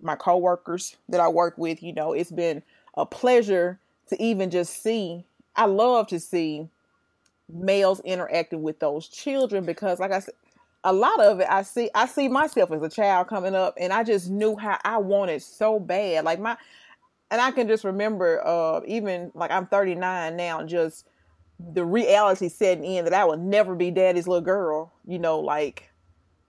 my 0.00 0.16
coworkers 0.16 0.96
that 1.10 1.20
i 1.20 1.28
work 1.28 1.58
with. 1.58 1.82
You 1.82 1.92
know 1.92 2.12
it's 2.12 2.32
been 2.32 2.62
a 2.96 3.04
pleasure 3.04 3.78
to 4.10 4.22
even 4.22 4.50
just 4.50 4.82
see 4.82 5.24
i 5.56 5.64
love 5.64 6.06
to 6.06 6.20
see 6.20 6.68
males 7.48 8.00
interacting 8.00 8.62
with 8.62 8.78
those 8.78 9.08
children 9.08 9.64
because 9.64 9.98
like 9.98 10.12
i 10.12 10.20
said 10.20 10.34
a 10.84 10.92
lot 10.92 11.20
of 11.20 11.40
it 11.40 11.46
i 11.50 11.62
see 11.62 11.90
i 11.94 12.06
see 12.06 12.28
myself 12.28 12.70
as 12.70 12.82
a 12.82 12.88
child 12.88 13.26
coming 13.26 13.54
up 13.54 13.74
and 13.78 13.92
i 13.92 14.04
just 14.04 14.30
knew 14.30 14.56
how 14.56 14.78
i 14.84 14.96
wanted 14.96 15.42
so 15.42 15.80
bad 15.80 16.24
like 16.24 16.38
my 16.38 16.56
and 17.30 17.40
I 17.40 17.50
can 17.52 17.68
just 17.68 17.84
remember, 17.84 18.44
uh, 18.44 18.80
even 18.86 19.30
like 19.34 19.50
I'm 19.50 19.66
39 19.66 20.36
now, 20.36 20.62
just 20.64 21.06
the 21.58 21.84
reality 21.84 22.48
setting 22.48 22.84
in 22.84 23.04
that 23.04 23.14
I 23.14 23.24
will 23.24 23.36
never 23.36 23.74
be 23.74 23.90
daddy's 23.90 24.26
little 24.26 24.40
girl. 24.40 24.92
You 25.06 25.18
know, 25.18 25.38
like 25.38 25.88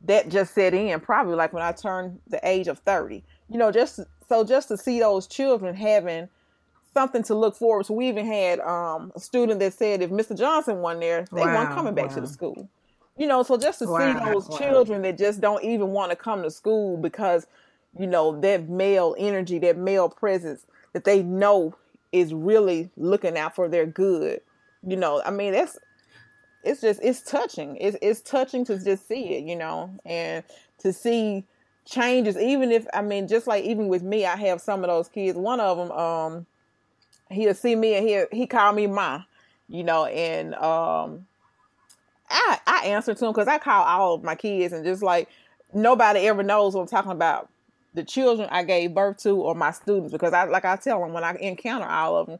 that 0.06 0.30
just 0.30 0.56
set 0.56 0.74
in 0.74 1.00
probably 1.00 1.36
like 1.36 1.54
when 1.54 1.64
I 1.64 1.72
turned 1.72 2.20
the 2.28 2.40
age 2.48 2.68
of 2.68 2.80
30. 2.80 3.24
You 3.50 3.58
know, 3.58 3.72
just 3.72 4.00
so 4.28 4.44
just 4.44 4.70
to 4.70 4.78
see 4.78 5.00
those 5.00 5.28
children 5.28 5.76
having 5.76 6.30
something 6.94 7.24
to 7.24 7.36
look 7.36 7.56
forward 7.56 7.86
to. 7.86 7.94
We 7.94 8.08
even 8.10 8.26
had 8.26 8.60
um, 8.60 9.12
a 9.16 9.20
student 9.20 9.60
that 9.60 9.74
said 9.74 10.02
if 10.02 10.10
Mr. 10.10 10.38
Johnson 10.38 10.78
won 10.78 11.00
there, 11.00 11.26
they 11.32 11.42
wow, 11.42 11.56
weren't 11.56 11.74
coming 11.74 11.94
back 11.94 12.10
wow. 12.10 12.16
to 12.16 12.22
the 12.22 12.28
school. 12.28 12.70
You 13.18 13.28
know, 13.28 13.44
so 13.44 13.58
just 13.58 13.80
to 13.80 13.86
wow, 13.86 14.00
see 14.00 14.32
those 14.32 14.58
children 14.58 15.02
that 15.04 15.18
just 15.18 15.42
don't 15.42 15.64
even 15.64 15.90
want 15.90 16.12
to 16.12 16.16
come 16.16 16.44
to 16.44 16.52
school 16.52 16.98
because 16.98 17.46
you 17.98 18.08
know, 18.08 18.40
that 18.42 18.70
male 18.70 19.16
energy, 19.18 19.60
that 19.60 19.78
male 19.78 20.10
presence 20.10 20.66
that 20.94 21.04
they 21.04 21.22
know 21.24 21.76
is 22.12 22.34
really 22.34 22.90
looking 22.98 23.38
out 23.38 23.56
for 23.56 23.68
their 23.68 23.86
good. 23.86 24.42
You 24.86 24.96
know, 24.96 25.22
I 25.26 25.32
mean, 25.32 25.54
that's 25.54 25.78
it's 26.64 26.82
just 26.82 27.00
it's 27.04 27.22
touching. 27.22 27.78
It's 27.78 27.98
it's 28.02 28.22
touching 28.22 28.66
to 28.66 28.78
just 28.82 29.08
see 29.08 29.36
it, 29.36 29.44
you 29.44 29.56
know, 29.56 29.94
and 30.06 30.44
to 30.80 30.94
see 30.94 31.44
changes. 31.86 32.38
Even 32.38 32.72
if 32.72 32.88
I 32.94 33.02
mean, 33.02 33.28
just 33.28 33.48
like 33.48 33.64
even 33.64 33.88
with 33.88 34.04
me, 34.04 34.26
I 34.26 34.36
have 34.38 34.62
some 34.62 34.84
of 34.84 34.90
those 34.90 35.10
kids. 35.10 35.38
One 35.38 35.60
of 35.60 35.78
them, 35.78 35.92
um, 35.92 36.46
he'll 37.32 37.54
see 37.54 37.76
me 37.76 37.96
and 37.96 38.08
he 38.08 38.40
he 38.40 38.48
call 38.48 38.74
me 38.74 38.88
ma, 38.88 39.24
you 39.68 39.84
know, 39.84 40.06
and 40.06 40.54
um, 40.56 41.26
I 42.30 42.60
I 42.66 42.86
answer 42.86 43.14
to 43.14 43.26
him 43.26 43.32
because 43.32 43.48
I 43.48 43.58
call 43.58 43.84
all 43.84 44.16
of 44.16 44.24
my 44.24 44.36
kids 44.36 44.74
and 44.74 44.86
just 44.86 45.04
like 45.04 45.30
nobody 45.74 46.28
ever 46.28 46.44
knows 46.44 46.74
what 46.74 46.82
I'm 46.82 46.88
talking 46.88 47.12
about 47.12 47.50
the 47.94 48.04
children 48.04 48.48
I 48.52 48.64
gave 48.64 48.94
birth 48.94 49.18
to 49.24 49.32
or 49.32 49.56
my 49.56 49.72
students 49.72 50.12
because 50.12 50.34
I 50.34 50.46
like 50.46 50.66
I 50.66 50.76
tell 50.76 51.02
them 51.02 51.14
when 51.14 51.24
I 51.24 51.36
encounter 51.36 51.86
all 51.86 52.18
of 52.18 52.28
them, 52.28 52.40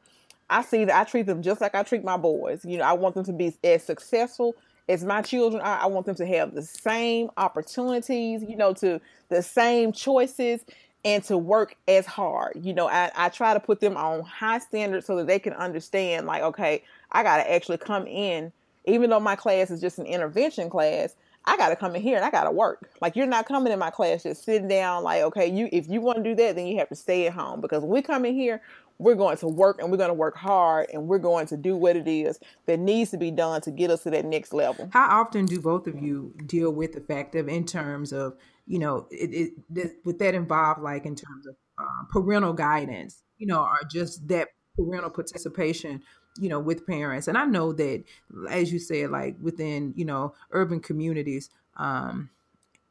I 0.50 0.62
see 0.62 0.86
that 0.86 1.00
I 1.00 1.04
treat 1.04 1.26
them 1.26 1.42
just 1.42 1.62
like 1.62 1.76
I 1.76 1.84
treat 1.84 2.04
my 2.04 2.18
boys. 2.18 2.64
You 2.66 2.78
know, 2.78 2.86
I 2.86 2.94
want 2.94 3.16
them 3.16 3.26
to 3.26 3.34
be 3.34 3.54
as 3.64 3.84
successful 3.84 4.56
as 4.88 5.04
my 5.04 5.22
children 5.22 5.62
are. 5.62 5.80
I 5.80 5.88
want 5.88 6.06
them 6.06 6.16
to 6.16 6.26
have 6.26 6.54
the 6.54 6.62
same 6.62 7.30
opportunities, 7.38 8.44
you 8.48 8.56
know, 8.56 8.74
to 8.76 9.02
the 9.30 9.42
same 9.42 9.92
choices 9.92 10.64
and 11.04 11.24
to 11.24 11.38
work 11.38 11.76
as 11.88 12.06
hard. 12.06 12.60
You 12.62 12.74
know, 12.74 12.88
I, 12.88 13.12
I 13.16 13.30
try 13.30 13.54
to 13.54 13.60
put 13.60 13.80
them 13.80 13.98
on 13.98 14.22
high 14.22 14.60
standards 14.60 15.06
so 15.06 15.16
that 15.18 15.28
they 15.28 15.40
can 15.40 15.54
understand 15.54 16.28
like, 16.28 16.44
okay, 16.44 16.84
I 17.12 17.24
gotta 17.24 17.52
actually 17.52 17.78
come 17.78 18.08
in, 18.08 18.52
even 18.86 19.10
though 19.10 19.20
my 19.20 19.36
class 19.36 19.72
is 19.72 19.82
just 19.82 20.00
an 20.00 20.06
intervention 20.06 20.70
class, 20.70 21.16
I 21.46 21.58
got 21.58 21.70
to 21.70 21.76
come 21.76 21.96
in 21.96 22.02
here 22.02 22.18
and 22.18 22.26
I 22.26 22.30
got 22.30 22.44
to 22.44 22.52
work. 22.52 22.92
Like 23.02 23.16
you're 23.16 23.26
not 23.26 23.48
coming 23.48 23.74
in 23.74 23.80
my 23.80 23.90
class 23.90 24.24
just 24.24 24.44
sitting 24.44 24.68
down 24.68 25.04
like, 25.04 25.24
okay, 25.24 25.48
you 25.48 25.70
if 25.72 25.90
you 25.90 26.00
want 26.00 26.18
to 26.18 26.24
do 26.24 26.36
that, 26.36 26.56
then 26.56 26.68
you 26.68 26.78
have 26.78 26.90
to 26.90 26.96
stay 26.96 27.28
at 27.28 27.34
home 27.34 27.62
because 27.62 27.84
we 27.84 28.02
come 28.02 28.26
in 28.26 28.36
here, 28.36 28.62
we're 29.00 29.16
going 29.16 29.38
to 29.38 29.48
work 29.48 29.82
and 29.82 29.90
we're 29.90 29.98
going 29.98 30.10
to 30.10 30.14
work 30.14 30.38
hard 30.38 30.88
and 30.94 31.08
we're 31.08 31.18
going 31.18 31.48
to 31.48 31.58
do 31.58 31.76
what 31.76 31.96
it 31.96 32.08
is 32.08 32.40
that 32.68 32.80
needs 32.80 33.10
to 33.12 33.18
be 33.18 33.32
done 33.32 33.60
to 33.62 33.72
get 33.72 33.90
us 33.90 34.04
to 34.04 34.12
that 34.12 34.26
next 34.26 34.54
level. 34.54 34.88
How 34.94 35.22
often 35.22 35.48
do 35.48 35.60
both 35.60 35.88
of 35.88 36.00
you 36.00 36.34
deal 36.46 36.72
with 36.72 36.94
the 36.94 37.02
fact 37.02 37.34
of 37.34 37.50
in 37.50 37.66
terms 37.66 38.14
of, 38.14 38.38
you 38.68 38.80
know, 38.80 39.08
it, 39.12 39.54
it 39.76 39.96
would 40.06 40.20
that 40.20 40.36
involve 40.36 40.80
like 40.80 41.06
in 41.06 41.16
terms 41.16 41.48
of 41.48 41.56
uh, 41.78 42.04
parental 42.10 42.54
guidance, 42.54 43.24
you 43.38 43.48
know, 43.48 43.62
or 43.62 43.80
just 43.92 44.28
that 44.28 44.50
parental 44.76 45.10
participation 45.10 46.02
you 46.40 46.48
know 46.48 46.60
with 46.60 46.88
parents. 46.88 47.28
And 47.28 47.38
i 47.38 47.46
know 47.46 47.74
that 47.74 48.04
as 48.50 48.72
you 48.72 48.80
said 48.80 49.10
like 49.12 49.36
within 49.42 49.94
you 49.98 50.06
know 50.06 50.34
urban 50.52 50.80
communities 50.80 51.50
um 51.78 52.30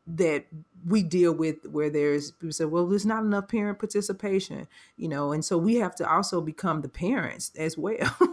that 0.07 0.47
we 0.87 1.03
deal 1.03 1.33
with 1.33 1.67
where 1.67 1.91
there's 1.91 2.33
people 2.33 2.53
say 2.53 2.65
well 2.65 2.87
there's 2.87 3.07
not 3.07 3.23
enough 3.23 3.49
parent 3.49 3.79
participation 3.79 4.67
you 4.97 5.09
know 5.09 5.33
and 5.33 5.45
so 5.45 5.57
we 5.57 5.77
have 5.77 5.95
to 5.95 6.11
also 6.11 6.41
become 6.41 6.81
the 6.81 6.89
parents 6.89 7.53
as 7.57 7.79
well 7.79 8.17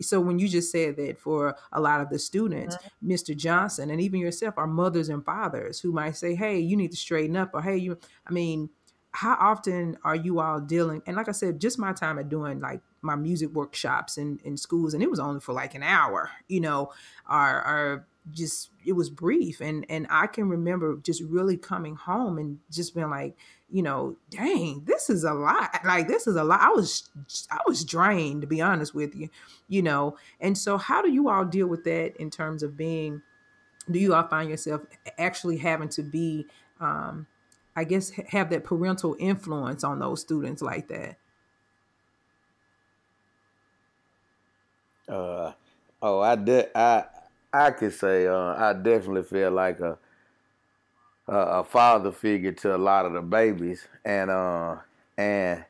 so 0.00 0.20
when 0.20 0.38
you 0.38 0.48
just 0.48 0.70
said 0.70 0.96
that 0.96 1.18
for 1.18 1.56
a 1.72 1.80
lot 1.80 2.00
of 2.00 2.08
the 2.08 2.18
students 2.18 2.76
mm-hmm. 2.76 3.12
mr 3.12 3.36
johnson 3.36 3.90
and 3.90 4.00
even 4.00 4.20
yourself 4.20 4.54
are 4.56 4.66
mothers 4.66 5.08
and 5.08 5.24
fathers 5.24 5.80
who 5.80 5.92
might 5.92 6.16
say 6.16 6.34
hey 6.34 6.58
you 6.58 6.76
need 6.76 6.90
to 6.90 6.96
straighten 6.96 7.36
up 7.36 7.50
or 7.54 7.62
hey 7.62 7.76
you 7.76 7.98
i 8.26 8.32
mean 8.32 8.68
how 9.12 9.36
often 9.40 9.96
are 10.04 10.14
you 10.14 10.40
all 10.40 10.60
dealing 10.60 11.02
and 11.06 11.16
like 11.16 11.28
i 11.28 11.32
said 11.32 11.60
just 11.60 11.78
my 11.78 11.92
time 11.92 12.18
at 12.18 12.28
doing 12.28 12.60
like 12.60 12.80
my 13.02 13.16
music 13.16 13.50
workshops 13.50 14.18
in, 14.18 14.38
in 14.44 14.56
schools 14.56 14.94
and 14.94 15.02
it 15.02 15.10
was 15.10 15.18
only 15.18 15.40
for 15.40 15.52
like 15.52 15.74
an 15.74 15.82
hour 15.82 16.30
you 16.48 16.60
know 16.60 16.92
are 17.26 17.60
are 17.62 18.06
just 18.30 18.70
it 18.84 18.92
was 18.92 19.10
brief 19.10 19.60
and 19.60 19.84
and 19.88 20.06
i 20.10 20.26
can 20.26 20.48
remember 20.48 20.96
just 21.02 21.22
really 21.22 21.56
coming 21.56 21.96
home 21.96 22.38
and 22.38 22.58
just 22.70 22.94
being 22.94 23.10
like 23.10 23.34
you 23.70 23.82
know 23.82 24.16
dang 24.30 24.82
this 24.84 25.10
is 25.10 25.24
a 25.24 25.32
lot. 25.32 25.80
Like 25.84 26.08
this 26.08 26.26
is 26.26 26.36
a 26.36 26.44
lot. 26.44 26.60
I 26.60 26.70
was 26.70 27.08
i 27.50 27.58
was 27.66 27.84
drained 27.84 28.42
to 28.42 28.46
be 28.46 28.60
honest 28.60 28.94
with 28.94 29.14
you 29.14 29.28
you 29.68 29.82
know? 29.82 30.16
And 30.40 30.58
so 30.58 30.76
how 30.78 31.00
do 31.00 31.10
you 31.10 31.28
all 31.28 31.44
deal 31.44 31.68
with 31.68 31.84
that 31.84 32.16
in 32.16 32.30
terms 32.30 32.62
of 32.62 32.76
being 32.76 33.22
do 33.90 33.98
you 33.98 34.14
all 34.14 34.26
find 34.26 34.50
yourself 34.50 34.82
actually 35.18 35.56
having 35.58 35.88
to 35.88 36.02
be 36.02 36.46
um 36.80 37.26
i 37.76 37.84
guess 37.84 38.10
have 38.10 38.50
that 38.50 38.64
parental 38.64 39.16
influence 39.18 39.84
on 39.84 39.98
those 39.98 40.20
students 40.20 40.62
like 40.62 40.88
that? 40.88 41.16
Uh, 45.08 45.52
oh, 46.00 46.20
I 46.20 46.36
de- 46.36 46.78
I 46.78 47.04
I 47.52 47.70
could 47.72 47.92
say 47.92 48.26
uh, 48.28 48.54
I 48.56 48.72
definitely 48.74 49.24
feel 49.24 49.50
like 49.50 49.80
a, 49.80 49.98
a, 51.30 51.64
father 51.64 52.12
figure 52.12 52.52
to 52.52 52.74
a 52.74 52.78
lot 52.78 53.06
of 53.06 53.12
the 53.12 53.22
babies, 53.22 53.86
and 54.04 54.30
uh, 54.30 54.76
and 55.16 55.64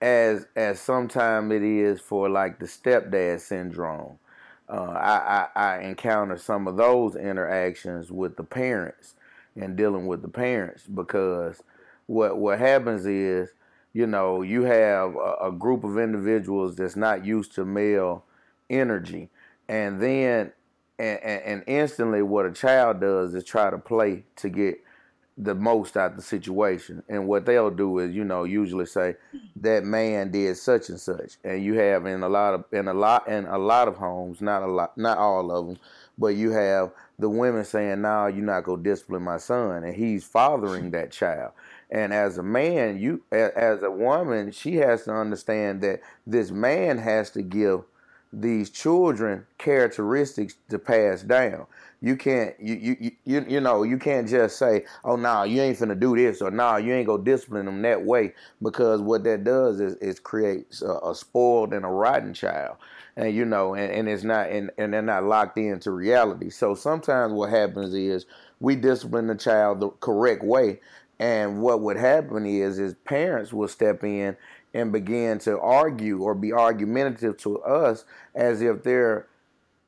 as 0.00 0.46
as 0.56 0.80
sometimes 0.80 1.52
it 1.52 1.62
is 1.62 2.00
for 2.00 2.28
like 2.28 2.58
the 2.58 2.66
stepdad 2.66 3.40
syndrome. 3.40 4.18
Uh, 4.68 4.90
I, 4.98 5.46
I, 5.54 5.74
I 5.74 5.78
encounter 5.82 6.36
some 6.36 6.66
of 6.66 6.76
those 6.76 7.14
interactions 7.14 8.10
with 8.10 8.36
the 8.36 8.42
parents 8.42 9.14
and 9.54 9.76
dealing 9.76 10.06
with 10.06 10.22
the 10.22 10.28
parents 10.28 10.84
because 10.86 11.62
what 12.06 12.38
what 12.38 12.58
happens 12.58 13.06
is 13.06 13.50
you 13.92 14.06
know 14.06 14.42
you 14.42 14.62
have 14.64 15.14
a, 15.14 15.36
a 15.42 15.52
group 15.52 15.84
of 15.84 15.98
individuals 15.98 16.74
that's 16.74 16.96
not 16.96 17.24
used 17.24 17.54
to 17.54 17.64
male 17.64 18.24
energy 18.68 19.28
and 19.68 20.00
then 20.00 20.52
and, 20.98 21.20
and, 21.20 21.64
instantly 21.66 22.22
what 22.22 22.46
a 22.46 22.52
child 22.52 23.00
does 23.00 23.34
is 23.34 23.44
try 23.44 23.70
to 23.70 23.78
play 23.78 24.24
to 24.36 24.48
get 24.48 24.80
the 25.38 25.54
most 25.54 25.96
out 25.96 26.16
the 26.16 26.22
situation. 26.22 27.02
And 27.08 27.28
what 27.28 27.44
they'll 27.44 27.70
do 27.70 27.98
is, 27.98 28.14
you 28.14 28.24
know, 28.24 28.44
usually 28.44 28.86
say 28.86 29.16
mm-hmm. 29.34 29.46
that 29.56 29.84
man 29.84 30.30
did 30.30 30.56
such 30.56 30.88
and 30.88 31.00
such. 31.00 31.36
And 31.44 31.62
you 31.62 31.74
have 31.74 32.06
in 32.06 32.22
a 32.22 32.28
lot 32.28 32.54
of 32.54 32.64
in 32.72 32.88
a 32.88 32.94
lot 32.94 33.28
in 33.28 33.46
a 33.46 33.58
lot 33.58 33.88
of 33.88 33.96
homes, 33.96 34.40
not 34.40 34.62
a 34.62 34.66
lot, 34.66 34.96
not 34.96 35.18
all 35.18 35.50
of 35.50 35.66
them, 35.66 35.78
but 36.16 36.28
you 36.28 36.52
have 36.52 36.90
the 37.18 37.28
women 37.28 37.64
saying, 37.64 38.00
"No, 38.02 38.08
nah, 38.08 38.26
you're 38.26 38.44
not 38.44 38.64
gonna 38.64 38.82
discipline 38.82 39.22
my 39.22 39.36
son," 39.36 39.84
and 39.84 39.94
he's 39.94 40.24
fathering 40.24 40.90
that 40.92 41.10
child. 41.10 41.52
And 41.90 42.12
as 42.12 42.38
a 42.38 42.42
man, 42.42 42.98
you 42.98 43.22
as 43.30 43.82
a 43.82 43.90
woman, 43.90 44.50
she 44.52 44.76
has 44.76 45.04
to 45.04 45.14
understand 45.14 45.82
that 45.82 46.00
this 46.26 46.50
man 46.50 46.98
has 46.98 47.30
to 47.32 47.42
give 47.42 47.84
these 48.32 48.70
children 48.70 49.46
characteristics 49.58 50.56
to 50.68 50.78
pass 50.78 51.22
down. 51.22 51.66
You 52.02 52.16
can't 52.16 52.54
you 52.60 52.96
you 53.00 53.10
you 53.24 53.46
you 53.48 53.60
know 53.60 53.82
you 53.82 53.98
can't 53.98 54.28
just 54.28 54.58
say, 54.58 54.84
oh 55.04 55.16
no, 55.16 55.22
nah, 55.22 55.42
you 55.44 55.62
ain't 55.62 55.78
finna 55.78 55.98
do 55.98 56.14
this 56.14 56.42
or 56.42 56.50
nah, 56.50 56.76
you 56.76 56.92
ain't 56.92 57.06
gonna 57.06 57.24
discipline 57.24 57.66
them 57.66 57.80
that 57.82 58.04
way 58.04 58.34
because 58.62 59.00
what 59.00 59.24
that 59.24 59.44
does 59.44 59.80
is 59.80 59.96
is 59.96 60.20
creates 60.20 60.82
a, 60.82 60.98
a 61.04 61.14
spoiled 61.14 61.72
and 61.72 61.86
a 61.86 61.88
rotten 61.88 62.34
child, 62.34 62.76
and 63.16 63.34
you 63.34 63.46
know, 63.46 63.74
and, 63.74 63.90
and 63.92 64.08
it's 64.08 64.24
not 64.24 64.50
and, 64.50 64.70
and 64.76 64.92
they're 64.92 65.00
not 65.00 65.24
locked 65.24 65.56
into 65.56 65.90
reality. 65.90 66.50
So 66.50 66.74
sometimes 66.74 67.32
what 67.32 67.50
happens 67.50 67.94
is 67.94 68.26
we 68.60 68.76
discipline 68.76 69.26
the 69.26 69.34
child 69.34 69.80
the 69.80 69.88
correct 69.88 70.44
way, 70.44 70.80
and 71.18 71.62
what 71.62 71.80
would 71.80 71.96
happen 71.96 72.44
is 72.44 72.78
is 72.78 72.94
parents 73.06 73.54
will 73.54 73.68
step 73.68 74.04
in 74.04 74.36
and 74.74 74.92
begin 74.92 75.38
to 75.38 75.58
argue 75.58 76.22
or 76.22 76.34
be 76.34 76.52
argumentative 76.52 77.38
to 77.38 77.58
us 77.62 78.04
as 78.34 78.60
if 78.60 78.82
they're, 78.82 79.26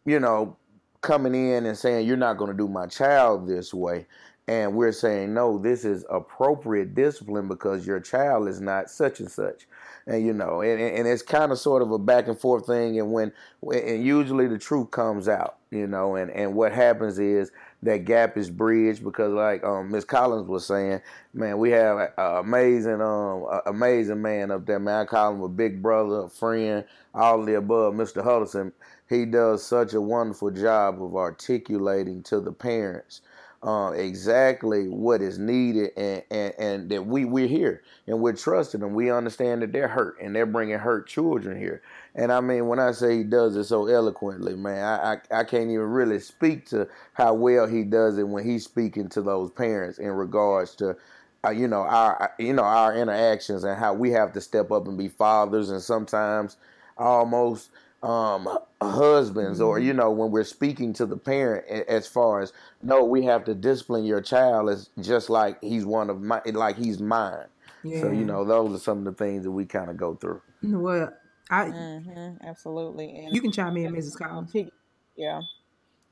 you 0.06 0.18
know, 0.18 0.56
coming 1.00 1.34
in 1.34 1.66
and 1.66 1.76
saying, 1.76 2.06
You're 2.06 2.16
not 2.16 2.38
going 2.38 2.50
to 2.50 2.56
do 2.56 2.68
my 2.68 2.86
child 2.86 3.48
this 3.48 3.72
way. 3.72 4.06
And 4.46 4.74
we're 4.74 4.92
saying, 4.92 5.34
No, 5.34 5.58
this 5.58 5.84
is 5.84 6.04
appropriate 6.10 6.94
discipline 6.94 7.48
because 7.48 7.86
your 7.86 8.00
child 8.00 8.48
is 8.48 8.60
not 8.60 8.90
such 8.90 9.20
and 9.20 9.30
such. 9.30 9.66
And, 10.06 10.24
you 10.24 10.32
know, 10.32 10.62
and, 10.62 10.80
and 10.80 11.06
it's 11.06 11.22
kind 11.22 11.52
of 11.52 11.58
sort 11.58 11.82
of 11.82 11.90
a 11.90 11.98
back 11.98 12.28
and 12.28 12.38
forth 12.38 12.66
thing. 12.66 12.98
And 12.98 13.12
when, 13.12 13.30
and 13.62 14.02
usually 14.02 14.46
the 14.46 14.56
truth 14.56 14.90
comes 14.90 15.28
out, 15.28 15.58
you 15.70 15.86
know, 15.86 16.16
and, 16.16 16.30
and 16.30 16.54
what 16.54 16.72
happens 16.72 17.18
is 17.18 17.50
that 17.82 18.04
gap 18.04 18.36
is 18.36 18.50
bridged 18.50 19.04
because 19.04 19.32
like 19.32 19.62
um 19.64 19.90
Miss 19.90 20.04
Collins 20.04 20.48
was 20.48 20.66
saying, 20.66 21.00
man, 21.32 21.58
we 21.58 21.70
have 21.70 21.98
an 21.98 22.08
amazing 22.16 23.00
um 23.00 23.44
amazing 23.66 24.20
man 24.20 24.50
up 24.50 24.66
there, 24.66 24.78
man. 24.78 25.02
I 25.02 25.04
call 25.04 25.34
him 25.34 25.42
a 25.42 25.48
big 25.48 25.82
brother, 25.82 26.22
a 26.22 26.28
friend, 26.28 26.84
all 27.14 27.44
the 27.44 27.54
above. 27.54 27.94
Mr. 27.94 28.22
Huddleston, 28.22 28.72
he 29.08 29.24
does 29.24 29.64
such 29.64 29.94
a 29.94 30.00
wonderful 30.00 30.50
job 30.50 31.02
of 31.02 31.16
articulating 31.16 32.22
to 32.24 32.40
the 32.40 32.52
parents 32.52 33.22
uh, 33.62 33.90
exactly 33.96 34.88
what 34.88 35.20
is 35.20 35.38
needed 35.38 35.90
and, 35.96 36.22
and, 36.30 36.54
and 36.58 36.90
that 36.90 37.04
we, 37.04 37.24
we're 37.24 37.48
here 37.48 37.82
and 38.06 38.20
we're 38.20 38.32
trusting 38.32 38.80
them. 38.80 38.94
We 38.94 39.10
understand 39.10 39.62
that 39.62 39.72
they're 39.72 39.88
hurt 39.88 40.20
and 40.20 40.34
they're 40.34 40.46
bringing 40.46 40.78
hurt 40.78 41.08
children 41.08 41.58
here. 41.58 41.82
And 42.14 42.30
I 42.30 42.40
mean, 42.40 42.68
when 42.68 42.78
I 42.78 42.92
say 42.92 43.18
he 43.18 43.24
does 43.24 43.56
it 43.56 43.64
so 43.64 43.86
eloquently, 43.86 44.54
man, 44.54 44.84
I, 44.84 45.14
I, 45.14 45.40
I 45.40 45.44
can't 45.44 45.70
even 45.70 45.90
really 45.90 46.20
speak 46.20 46.66
to 46.66 46.86
how 47.14 47.34
well 47.34 47.66
he 47.66 47.82
does 47.82 48.16
it 48.18 48.28
when 48.28 48.44
he's 48.44 48.64
speaking 48.64 49.08
to 49.10 49.22
those 49.22 49.50
parents 49.50 49.98
in 49.98 50.10
regards 50.10 50.76
to 50.76 50.96
uh, 51.44 51.50
you 51.50 51.68
know 51.68 51.82
our 51.82 52.32
you 52.38 52.52
know 52.52 52.64
our 52.64 52.96
interactions 52.96 53.62
and 53.62 53.78
how 53.78 53.94
we 53.94 54.10
have 54.10 54.32
to 54.32 54.40
step 54.40 54.72
up 54.72 54.88
and 54.88 54.98
be 54.98 55.06
fathers 55.06 55.70
and 55.70 55.80
sometimes 55.80 56.56
almost 56.96 57.70
um, 58.02 58.48
husbands 58.80 59.60
or 59.60 59.78
you 59.78 59.90
mm-hmm. 59.90 59.98
know 59.98 60.10
when 60.10 60.30
we're 60.30 60.44
speaking 60.44 60.92
to 60.92 61.04
the 61.04 61.16
parent 61.16 61.66
as 61.88 62.06
far 62.06 62.40
as 62.40 62.52
no 62.82 63.04
we 63.04 63.24
have 63.24 63.44
to 63.44 63.54
discipline 63.54 64.04
your 64.04 64.20
child 64.20 64.70
as 64.70 64.90
just 65.00 65.28
like 65.28 65.60
he's 65.62 65.84
one 65.84 66.08
of 66.08 66.22
my 66.22 66.40
like 66.52 66.76
he's 66.76 67.00
mine 67.00 67.46
yeah. 67.82 68.00
so 68.00 68.10
you 68.10 68.24
know 68.24 68.44
those 68.44 68.72
are 68.72 68.78
some 68.78 68.98
of 68.98 69.04
the 69.04 69.12
things 69.12 69.42
that 69.42 69.50
we 69.50 69.64
kind 69.64 69.90
of 69.90 69.96
go 69.96 70.14
through 70.14 70.40
well 70.62 71.12
i 71.50 71.64
mm-hmm, 71.64 72.46
absolutely 72.46 73.16
and 73.16 73.34
you 73.34 73.40
can 73.40 73.50
chime 73.50 73.76
in 73.76 73.92
mrs 73.92 74.16
collins 74.16 74.54
yeah 75.16 75.40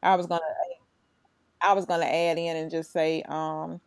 i 0.02 0.16
was 0.16 0.26
gonna 0.26 0.40
i 1.62 1.72
was 1.72 1.86
gonna 1.86 2.04
add 2.04 2.36
in 2.36 2.56
and 2.56 2.70
just 2.70 2.92
say 2.92 3.22
um 3.28 3.80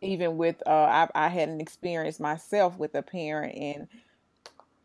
even 0.00 0.38
with 0.38 0.56
uh 0.66 0.70
I, 0.70 1.08
I 1.14 1.28
had 1.28 1.50
an 1.50 1.60
experience 1.60 2.18
myself 2.18 2.78
with 2.78 2.94
a 2.94 3.02
parent 3.02 3.54
and 3.54 3.88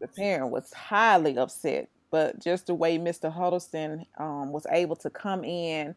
the 0.02 0.10
parent 0.10 0.52
was 0.52 0.74
highly 0.74 1.38
upset 1.38 1.88
but 2.16 2.42
just 2.42 2.68
the 2.68 2.74
way 2.74 2.98
Mr. 2.98 3.30
Huddleston 3.30 4.06
um, 4.18 4.54
was 4.54 4.66
able 4.72 4.96
to 4.96 5.10
come 5.10 5.44
in 5.44 5.94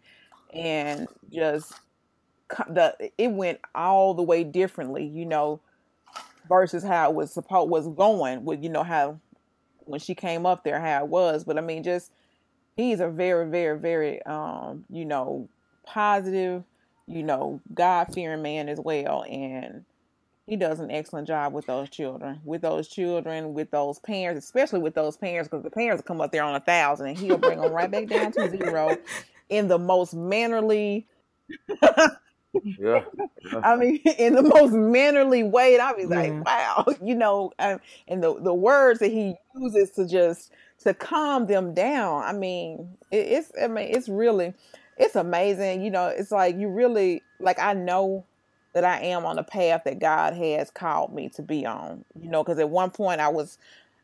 and 0.52 1.07
just 1.33 1.72
the 2.68 3.12
it 3.16 3.31
went 3.31 3.61
all 3.72 4.14
the 4.14 4.24
way 4.24 4.42
differently, 4.42 5.07
you 5.07 5.24
know, 5.24 5.61
versus 6.48 6.83
how 6.83 7.09
it 7.09 7.14
was 7.14 7.33
supposed 7.33 7.70
was 7.70 7.87
going 7.87 8.44
with 8.44 8.64
you 8.64 8.68
know 8.68 8.83
how 8.83 9.20
when 9.85 10.00
she 10.00 10.12
came 10.12 10.44
up 10.44 10.64
there 10.64 10.81
how 10.81 11.04
it 11.04 11.09
was. 11.09 11.44
But 11.44 11.57
I 11.57 11.61
mean, 11.61 11.85
just 11.85 12.11
he's 12.76 12.98
a 12.98 13.09
very, 13.09 13.48
very, 13.48 13.78
very 13.78 14.20
um, 14.24 14.87
you 14.90 15.04
know, 15.04 15.48
positive, 15.87 16.64
you 17.07 17.22
know, 17.22 17.61
God 17.72 18.12
fearing 18.12 18.42
man 18.42 18.68
as 18.68 18.81
well, 18.81 19.22
and 19.22 19.85
he 20.48 20.56
does 20.56 20.80
an 20.80 20.90
excellent 20.90 21.28
job 21.28 21.52
with 21.52 21.66
those 21.66 21.90
children, 21.90 22.40
with 22.42 22.62
those 22.62 22.88
children, 22.88 23.52
with 23.52 23.70
those 23.70 23.98
parents, 23.98 24.46
especially 24.46 24.80
with 24.80 24.94
those 24.94 25.14
parents, 25.14 25.48
because 25.48 25.62
the 25.62 25.70
parents 25.70 26.02
come 26.06 26.22
up 26.22 26.32
there 26.32 26.42
on 26.42 26.54
a 26.54 26.61
thousand, 26.61 27.08
and 27.08 27.18
he'll 27.18 27.37
bring 27.37 27.61
them 27.61 27.70
right 27.70 27.90
back 27.90 28.06
down 28.06 28.32
to 28.32 28.48
zero 28.48 28.96
in 29.50 29.68
the 29.68 29.78
most 29.78 30.14
mannerly. 30.14 31.06
yeah, 31.78 32.08
yeah, 32.78 33.04
I 33.62 33.76
mean, 33.76 33.96
in 34.18 34.34
the 34.34 34.42
most 34.42 34.72
mannerly 34.72 35.42
way. 35.42 35.74
And 35.74 35.82
I'll 35.82 35.96
be 35.96 36.06
like, 36.06 36.30
yeah. 36.30 36.40
wow, 36.40 36.87
you 37.02 37.14
know, 37.14 37.52
um, 37.58 37.80
and 38.08 38.22
the 38.22 38.40
the 38.40 38.54
words 38.54 39.00
that 39.00 39.12
he 39.12 39.34
uses 39.54 39.90
to 39.92 40.08
just 40.08 40.50
to 40.84 40.94
calm 40.94 41.46
them 41.46 41.74
down. 41.74 42.22
I 42.22 42.32
mean, 42.32 42.96
it, 43.11 43.16
it's 43.16 43.52
I 43.62 43.68
mean, 43.68 43.94
it's 43.94 44.08
really, 44.08 44.54
it's 44.96 45.14
amazing. 45.14 45.82
You 45.82 45.90
know, 45.90 46.06
it's 46.06 46.32
like 46.32 46.56
you 46.56 46.68
really 46.68 47.22
like 47.38 47.58
I 47.58 47.74
know 47.74 48.24
that 48.80 49.02
I 49.02 49.06
am 49.06 49.24
on 49.24 49.36
the 49.36 49.42
path 49.42 49.82
that 49.84 49.98
God 49.98 50.34
has 50.34 50.70
called 50.70 51.12
me 51.14 51.28
to 51.30 51.42
be 51.42 51.66
on. 51.66 52.04
You 52.20 52.30
know, 52.30 52.42
because 52.42 52.58
at 52.58 52.70
one 52.70 52.90
point 52.90 53.20
I 53.20 53.28
was 53.28 53.58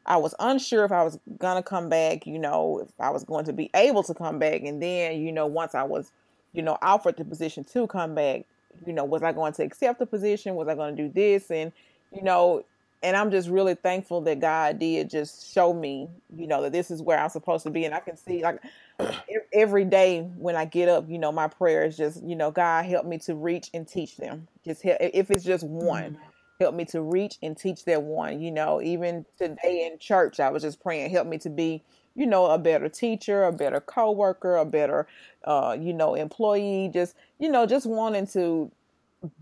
I 0.06 0.16
was 0.16 0.34
unsure 0.38 0.84
if 0.84 0.92
I 0.92 1.02
was 1.02 1.18
gonna 1.38 1.62
come 1.62 1.88
back, 1.88 2.26
you 2.26 2.38
know, 2.38 2.80
if 2.80 2.88
I 2.98 3.10
was 3.10 3.24
going 3.24 3.44
to 3.46 3.52
be 3.52 3.70
able 3.74 4.02
to 4.04 4.14
come 4.14 4.38
back. 4.38 4.62
And 4.62 4.82
then, 4.82 5.20
you 5.20 5.32
know, 5.32 5.46
once 5.46 5.74
I 5.74 5.84
was, 5.84 6.10
you 6.52 6.62
know, 6.62 6.76
offered 6.82 7.16
the 7.16 7.24
position 7.24 7.64
to 7.64 7.86
come 7.86 8.14
back, 8.14 8.44
you 8.86 8.92
know, 8.92 9.04
was 9.04 9.22
I 9.22 9.32
going 9.32 9.52
to 9.54 9.62
accept 9.62 9.98
the 9.98 10.06
position? 10.06 10.54
Was 10.56 10.68
I 10.68 10.74
going 10.74 10.96
to 10.96 11.02
do 11.02 11.08
this? 11.08 11.50
And, 11.50 11.72
you 12.12 12.22
know, 12.22 12.64
and 13.04 13.16
I'm 13.18 13.30
just 13.30 13.50
really 13.50 13.74
thankful 13.74 14.22
that 14.22 14.40
God 14.40 14.78
did 14.78 15.10
just 15.10 15.52
show 15.52 15.74
me, 15.74 16.08
you 16.34 16.46
know, 16.46 16.62
that 16.62 16.72
this 16.72 16.90
is 16.90 17.02
where 17.02 17.18
I'm 17.18 17.28
supposed 17.28 17.62
to 17.64 17.70
be. 17.70 17.84
And 17.84 17.94
I 17.94 18.00
can 18.00 18.16
see 18.16 18.42
like 18.42 18.60
every 19.52 19.84
day 19.84 20.22
when 20.38 20.56
I 20.56 20.64
get 20.64 20.88
up, 20.88 21.08
you 21.08 21.18
know, 21.18 21.30
my 21.30 21.46
prayer 21.46 21.84
is 21.84 21.98
just, 21.98 22.24
you 22.24 22.34
know, 22.34 22.50
God 22.50 22.86
help 22.86 23.04
me 23.04 23.18
to 23.18 23.34
reach 23.34 23.68
and 23.74 23.86
teach 23.86 24.16
them. 24.16 24.48
Just 24.64 24.82
help, 24.82 24.96
if 25.00 25.30
it's 25.30 25.44
just 25.44 25.64
one, 25.64 26.12
mm-hmm. 26.12 26.22
help 26.60 26.74
me 26.74 26.86
to 26.86 27.02
reach 27.02 27.36
and 27.42 27.54
teach 27.54 27.84
that 27.84 28.02
one. 28.02 28.40
You 28.40 28.50
know, 28.50 28.80
even 28.80 29.26
today 29.36 29.86
in 29.86 29.98
church, 29.98 30.40
I 30.40 30.48
was 30.48 30.62
just 30.62 30.82
praying, 30.82 31.10
help 31.10 31.26
me 31.26 31.36
to 31.38 31.50
be, 31.50 31.82
you 32.14 32.26
know, 32.26 32.46
a 32.46 32.56
better 32.56 32.88
teacher, 32.88 33.44
a 33.44 33.52
better 33.52 33.80
coworker, 33.80 34.56
a 34.56 34.64
better, 34.64 35.06
uh, 35.44 35.76
you 35.78 35.92
know, 35.92 36.14
employee. 36.14 36.90
Just, 36.90 37.16
you 37.38 37.50
know, 37.50 37.66
just 37.66 37.84
wanting 37.84 38.26
to 38.28 38.72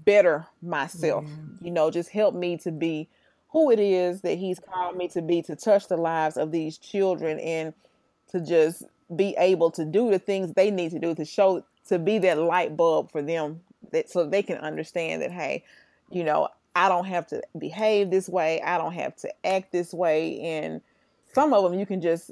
better 0.04 0.48
myself. 0.60 1.26
Mm-hmm. 1.26 1.64
You 1.64 1.70
know, 1.70 1.92
just 1.92 2.10
help 2.10 2.34
me 2.34 2.56
to 2.58 2.72
be 2.72 3.08
who 3.52 3.70
it 3.70 3.78
is 3.78 4.22
that 4.22 4.38
He's 4.38 4.58
called 4.58 4.96
me 4.96 5.08
to 5.08 5.22
be 5.22 5.42
to 5.42 5.56
touch 5.56 5.88
the 5.88 5.96
lives 5.96 6.36
of 6.36 6.50
these 6.50 6.78
children 6.78 7.38
and 7.38 7.74
to 8.30 8.40
just 8.40 8.84
be 9.14 9.34
able 9.38 9.70
to 9.70 9.84
do 9.84 10.10
the 10.10 10.18
things 10.18 10.52
they 10.54 10.70
need 10.70 10.90
to 10.90 10.98
do 10.98 11.14
to 11.14 11.24
show 11.24 11.64
to 11.86 11.98
be 11.98 12.18
that 12.18 12.38
light 12.38 12.76
bulb 12.76 13.10
for 13.10 13.20
them 13.20 13.60
that 13.90 14.08
so 14.08 14.24
they 14.24 14.42
can 14.42 14.56
understand 14.58 15.20
that 15.20 15.30
hey 15.30 15.62
you 16.10 16.24
know 16.24 16.48
i 16.74 16.88
don't 16.88 17.04
have 17.04 17.26
to 17.26 17.42
behave 17.58 18.10
this 18.10 18.28
way. 18.28 18.60
I 18.62 18.78
don't 18.78 18.92
have 18.92 19.16
to 19.16 19.46
act 19.46 19.72
this 19.72 19.92
way. 19.92 20.40
And 20.40 20.80
some 21.34 21.52
of 21.52 21.64
them 21.64 21.78
you 21.78 21.86
can 21.86 22.00
just 22.00 22.30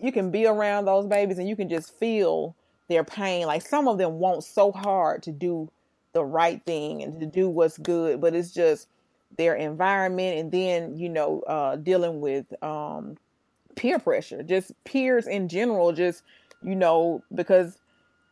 you 0.00 0.12
can 0.12 0.30
be 0.30 0.46
around 0.46 0.86
those 0.86 1.06
babies 1.06 1.38
and 1.38 1.48
you 1.48 1.56
can 1.56 1.68
just 1.68 1.96
feel 1.98 2.54
their 2.88 3.04
pain. 3.04 3.46
Like 3.46 3.62
some 3.62 3.88
of 3.88 3.98
them 3.98 4.18
want 4.18 4.44
so 4.44 4.72
hard 4.72 5.22
to 5.24 5.32
do 5.32 5.70
the 6.12 6.24
right 6.24 6.62
thing 6.64 7.02
and 7.02 7.20
to 7.20 7.26
do 7.26 7.48
what's 7.48 7.78
good 7.78 8.20
but 8.20 8.34
it's 8.34 8.52
just 8.52 8.86
their 9.36 9.54
environment 9.54 10.38
and 10.38 10.52
then 10.52 10.96
you 10.96 11.08
know 11.08 11.40
uh 11.46 11.76
dealing 11.76 12.20
with 12.20 12.46
um 12.62 13.16
peer 13.76 13.98
pressure, 13.98 14.42
just 14.42 14.72
peers 14.84 15.26
in 15.26 15.48
general, 15.48 15.92
just, 15.92 16.22
you 16.62 16.74
know, 16.74 17.22
because 17.34 17.78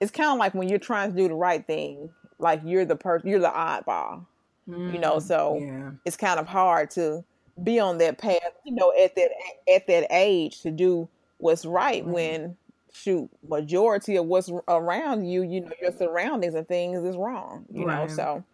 it's 0.00 0.10
kind 0.10 0.30
of 0.30 0.38
like 0.38 0.54
when 0.54 0.68
you're 0.68 0.78
trying 0.78 1.10
to 1.10 1.16
do 1.16 1.28
the 1.28 1.34
right 1.34 1.66
thing, 1.66 2.10
like 2.38 2.60
you're 2.64 2.84
the 2.84 2.96
person, 2.96 3.28
you're 3.28 3.40
the 3.40 3.48
oddball. 3.48 4.26
Mm, 4.68 4.92
you 4.92 4.98
know, 4.98 5.16
mm, 5.16 5.22
so 5.22 5.58
yeah. 5.60 5.90
it's 6.04 6.16
kind 6.16 6.38
of 6.38 6.46
hard 6.46 6.90
to 6.92 7.24
be 7.62 7.80
on 7.80 7.98
that 7.98 8.18
path. 8.18 8.52
You 8.64 8.74
know, 8.74 8.92
at 8.98 9.14
that 9.16 9.30
at 9.74 9.86
that 9.86 10.06
age 10.10 10.62
to 10.62 10.70
do 10.70 11.08
what's 11.38 11.64
right, 11.64 12.04
right. 12.04 12.06
when 12.06 12.56
shoot 12.92 13.28
majority 13.48 14.16
of 14.16 14.26
what's 14.26 14.50
around 14.68 15.26
you, 15.26 15.42
you 15.42 15.60
know, 15.60 15.72
your 15.80 15.92
surroundings 15.92 16.54
and 16.54 16.68
things 16.68 17.02
is 17.04 17.16
wrong. 17.16 17.64
You 17.72 17.86
right. 17.86 18.08
know, 18.08 18.14
so 18.14 18.44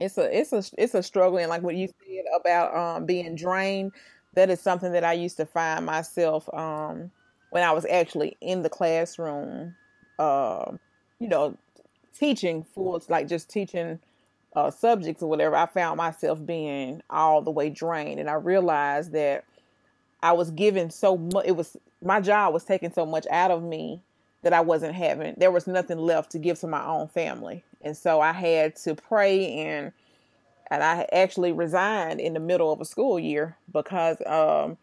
it's 0.00 0.18
a 0.18 0.38
it's 0.38 0.52
a 0.52 0.62
it's 0.78 0.94
a 0.94 1.02
struggle 1.02 1.38
and 1.38 1.48
like 1.48 1.62
what 1.62 1.74
you 1.74 1.88
said 1.88 2.24
about 2.38 2.76
um 2.76 3.06
being 3.06 3.34
drained 3.34 3.92
that 4.34 4.50
is 4.50 4.60
something 4.60 4.92
that 4.92 5.04
i 5.04 5.12
used 5.12 5.36
to 5.36 5.46
find 5.46 5.86
myself 5.86 6.52
um 6.54 7.10
when 7.50 7.62
i 7.62 7.72
was 7.72 7.86
actually 7.86 8.36
in 8.40 8.62
the 8.62 8.68
classroom 8.68 9.74
uh, 10.18 10.72
you 11.18 11.28
know 11.28 11.56
teaching 12.18 12.64
full 12.74 13.02
like 13.08 13.28
just 13.28 13.50
teaching 13.50 13.98
uh, 14.54 14.70
subjects 14.70 15.22
or 15.22 15.28
whatever 15.28 15.54
i 15.54 15.66
found 15.66 15.98
myself 15.98 16.44
being 16.44 17.02
all 17.10 17.42
the 17.42 17.50
way 17.50 17.68
drained 17.68 18.18
and 18.18 18.30
i 18.30 18.34
realized 18.34 19.12
that 19.12 19.44
i 20.22 20.32
was 20.32 20.50
given 20.50 20.90
so 20.90 21.16
much 21.16 21.44
it 21.46 21.52
was 21.52 21.76
my 22.02 22.20
job 22.20 22.54
was 22.54 22.64
taking 22.64 22.90
so 22.92 23.04
much 23.04 23.26
out 23.30 23.50
of 23.50 23.62
me 23.62 24.00
that 24.42 24.54
i 24.54 24.60
wasn't 24.60 24.94
having 24.94 25.34
there 25.36 25.50
was 25.50 25.66
nothing 25.66 25.98
left 25.98 26.32
to 26.32 26.38
give 26.38 26.58
to 26.58 26.66
my 26.66 26.84
own 26.86 27.06
family 27.08 27.62
and 27.82 27.96
so 27.96 28.20
I 28.20 28.32
had 28.32 28.76
to 28.76 28.94
pray 28.94 29.52
and 29.54 29.92
and 30.70 30.82
I 30.82 31.06
actually 31.12 31.52
resigned 31.52 32.20
in 32.20 32.34
the 32.34 32.40
middle 32.40 32.72
of 32.72 32.80
a 32.80 32.84
school 32.84 33.20
year 33.20 33.56
because 33.72 34.16
um, 34.26 34.76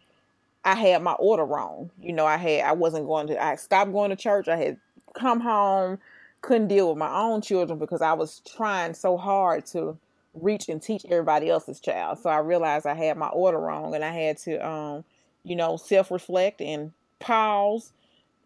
I 0.63 0.75
had 0.75 1.01
my 1.01 1.11
order 1.13 1.43
wrong. 1.43 1.91
You 2.01 2.13
know, 2.13 2.25
I 2.25 2.37
had 2.37 2.61
I 2.61 2.71
wasn't 2.71 3.05
going 3.05 3.27
to 3.27 3.43
I 3.43 3.55
stopped 3.55 3.91
going 3.91 4.09
to 4.09 4.15
church. 4.15 4.47
I 4.47 4.57
had 4.57 4.77
come 5.13 5.41
home, 5.41 5.99
couldn't 6.41 6.69
deal 6.69 6.89
with 6.89 6.97
my 6.97 7.13
own 7.13 7.41
children 7.41 7.79
because 7.79 8.01
I 8.01 8.13
was 8.13 8.41
trying 8.45 8.93
so 8.93 9.17
hard 9.17 9.65
to 9.67 9.97
reach 10.33 10.69
and 10.69 10.81
teach 10.81 11.05
everybody 11.09 11.49
else's 11.49 11.79
child. 11.79 12.19
So 12.19 12.29
I 12.29 12.37
realized 12.37 12.85
I 12.85 12.95
had 12.95 13.17
my 13.17 13.27
order 13.27 13.59
wrong 13.59 13.93
and 13.93 14.03
I 14.03 14.11
had 14.11 14.37
to 14.39 14.65
um, 14.65 15.03
you 15.43 15.55
know, 15.55 15.77
self-reflect 15.77 16.61
and 16.61 16.93
pause 17.19 17.91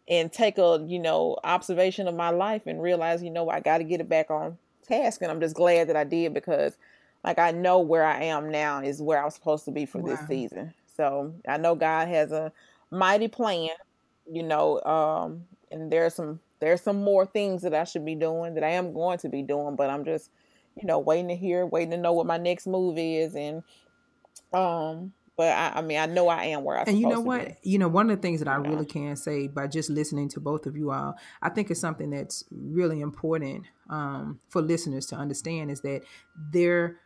and 0.08 0.32
take 0.32 0.58
a 0.58 0.84
you 0.88 1.00
know 1.00 1.38
observation 1.44 2.08
of 2.08 2.16
my 2.16 2.30
life 2.30 2.64
and 2.66 2.82
realize 2.82 3.24
you 3.24 3.30
know 3.30 3.50
I 3.50 3.60
got 3.60 3.80
to 3.80 3.84
get 3.84 4.02
it 4.02 4.10
back 4.10 4.32
on 4.32 4.58
task 4.88 5.22
and 5.22 5.32
I'm 5.32 5.42
just 5.42 5.56
glad 5.56 5.90
that 5.90 5.96
I 5.96 6.04
did 6.04 6.34
because 6.34 6.78
like 7.24 7.40
I 7.40 7.52
know 7.52 7.80
where 7.80 8.06
I 8.06 8.24
am 8.24 8.50
now 8.50 8.82
is 8.82 9.02
where 9.02 9.24
I'm 9.24 9.30
supposed 9.30 9.66
to 9.66 9.72
be 9.72 9.86
for 9.86 10.00
wow. 10.00 10.16
this 10.16 10.28
season. 10.28 10.74
So 10.96 11.34
I 11.48 11.58
know 11.58 11.76
God 11.76 12.08
has 12.08 12.32
a 12.32 12.52
mighty 12.90 13.28
plan, 13.28 13.70
you 14.30 14.44
know, 14.44 14.82
um, 14.84 15.44
and 15.72 15.92
there's 15.92 16.16
some 16.16 16.40
there's 16.60 16.82
some 16.82 17.04
more 17.04 17.26
things 17.26 17.62
that 17.62 17.74
I 17.74 17.84
should 17.84 18.06
be 18.06 18.16
doing 18.16 18.56
that 18.56 18.64
I 18.64 18.70
am 18.70 18.94
going 18.94 19.20
to 19.20 19.30
be 19.30 19.44
doing, 19.44 19.76
but 19.76 19.90
I'm 19.90 20.06
just, 20.06 20.32
you 20.76 20.88
know, 20.88 20.98
waiting 20.98 21.28
to 21.28 21.36
hear, 21.36 21.66
waiting 21.66 21.92
to 21.92 21.98
know 21.98 22.14
what 22.14 22.26
my 22.26 22.38
next 22.38 22.66
move 22.66 22.98
is 22.98 23.36
and 23.36 23.64
um 24.54 25.12
but 25.38 25.50
I, 25.50 25.74
I, 25.76 25.82
mean, 25.82 26.00
I 26.00 26.08
know 26.08 26.28
I 26.28 26.46
am 26.46 26.64
where 26.64 26.80
I. 26.80 26.84
And 26.88 27.00
you 27.00 27.08
know 27.08 27.22
what? 27.22 27.64
You 27.64 27.78
know, 27.78 27.88
one 27.88 28.10
of 28.10 28.18
the 28.18 28.22
things 28.22 28.40
that 28.40 28.48
I 28.48 28.56
really 28.56 28.88
can 28.88 29.16
say 29.16 29.48
by 29.48 29.68
just 29.68 29.88
listening 29.92 30.30
to 30.30 30.40
both 30.40 30.66
of 30.66 30.76
you 30.76 30.92
all, 30.92 31.16
I 31.44 31.50
think 31.50 31.70
it's 31.70 31.80
something 31.80 32.10
that's 32.10 32.44
really 32.50 33.02
important 33.02 33.66
um, 33.88 34.40
for 34.50 34.64
listeners 34.64 35.06
to 35.08 35.16
understand 35.16 35.70
is 35.70 35.82
that 35.82 36.02
they're 36.52 36.98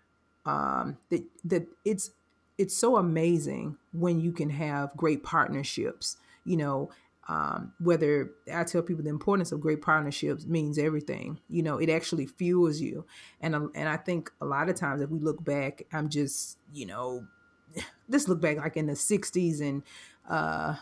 um, 0.45 0.97
that 1.09 1.23
that 1.43 1.67
it's 1.83 2.11
it's 2.57 2.75
so 2.75 2.95
amazing 2.95 3.75
when 3.91 4.21
you 4.21 4.31
can 4.31 4.49
have 4.49 4.95
great 4.95 5.23
partnerships. 5.23 6.15
You 6.45 6.55
know, 6.55 6.89
um, 7.27 7.73
whether 7.79 8.31
I 8.53 8.63
tell 8.63 8.81
people 8.81 9.03
the 9.03 9.09
importance 9.09 9.51
of 9.51 9.59
great 9.59 9.81
partnerships 9.81 10.45
means 10.45 10.77
everything. 10.77 11.41
You 11.49 11.63
know, 11.63 11.79
it 11.79 11.89
actually 11.89 12.27
fuels 12.27 12.79
you, 12.79 13.05
and 13.41 13.55
um, 13.55 13.71
and 13.75 13.89
I 13.89 13.97
think 13.97 14.31
a 14.39 14.45
lot 14.45 14.69
of 14.69 14.77
times 14.77 15.01
if 15.01 15.09
we 15.09 15.19
look 15.19 15.43
back, 15.43 15.83
I'm 15.91 16.07
just 16.07 16.57
you 16.73 16.85
know 16.85 17.27
this 18.09 18.27
look 18.27 18.41
back 18.41 18.57
like 18.57 18.77
in 18.77 18.87
the 18.87 18.93
60s 18.93 19.61
and 19.61 19.83
uh 20.29 20.75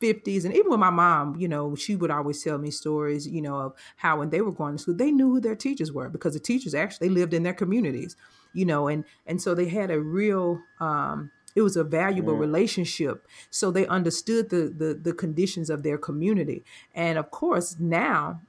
50s 0.00 0.44
and 0.44 0.54
even 0.54 0.70
with 0.70 0.80
my 0.80 0.90
mom 0.90 1.36
you 1.36 1.48
know 1.48 1.74
she 1.74 1.96
would 1.96 2.10
always 2.10 2.42
tell 2.42 2.58
me 2.58 2.70
stories 2.70 3.26
you 3.26 3.40
know 3.40 3.56
of 3.56 3.74
how 3.96 4.18
when 4.18 4.30
they 4.30 4.40
were 4.40 4.52
going 4.52 4.76
to 4.76 4.82
school 4.82 4.94
they 4.94 5.10
knew 5.10 5.30
who 5.30 5.40
their 5.40 5.54
teachers 5.54 5.90
were 5.90 6.08
because 6.08 6.34
the 6.34 6.40
teachers 6.40 6.74
actually 6.74 7.08
lived 7.08 7.32
in 7.32 7.42
their 7.42 7.54
communities 7.54 8.16
you 8.52 8.64
know 8.64 8.88
and 8.88 9.04
and 9.26 9.40
so 9.40 9.54
they 9.54 9.68
had 9.68 9.90
a 9.90 9.98
real 9.98 10.60
um 10.80 11.30
it 11.54 11.62
was 11.62 11.76
a 11.76 11.84
valuable 11.84 12.34
yeah. 12.34 12.40
relationship 12.40 13.26
so 13.48 13.70
they 13.70 13.86
understood 13.86 14.50
the, 14.50 14.68
the 14.76 14.94
the 15.02 15.14
conditions 15.14 15.70
of 15.70 15.82
their 15.82 15.96
community 15.96 16.62
and 16.94 17.18
of 17.18 17.30
course 17.30 17.76
now 17.80 18.40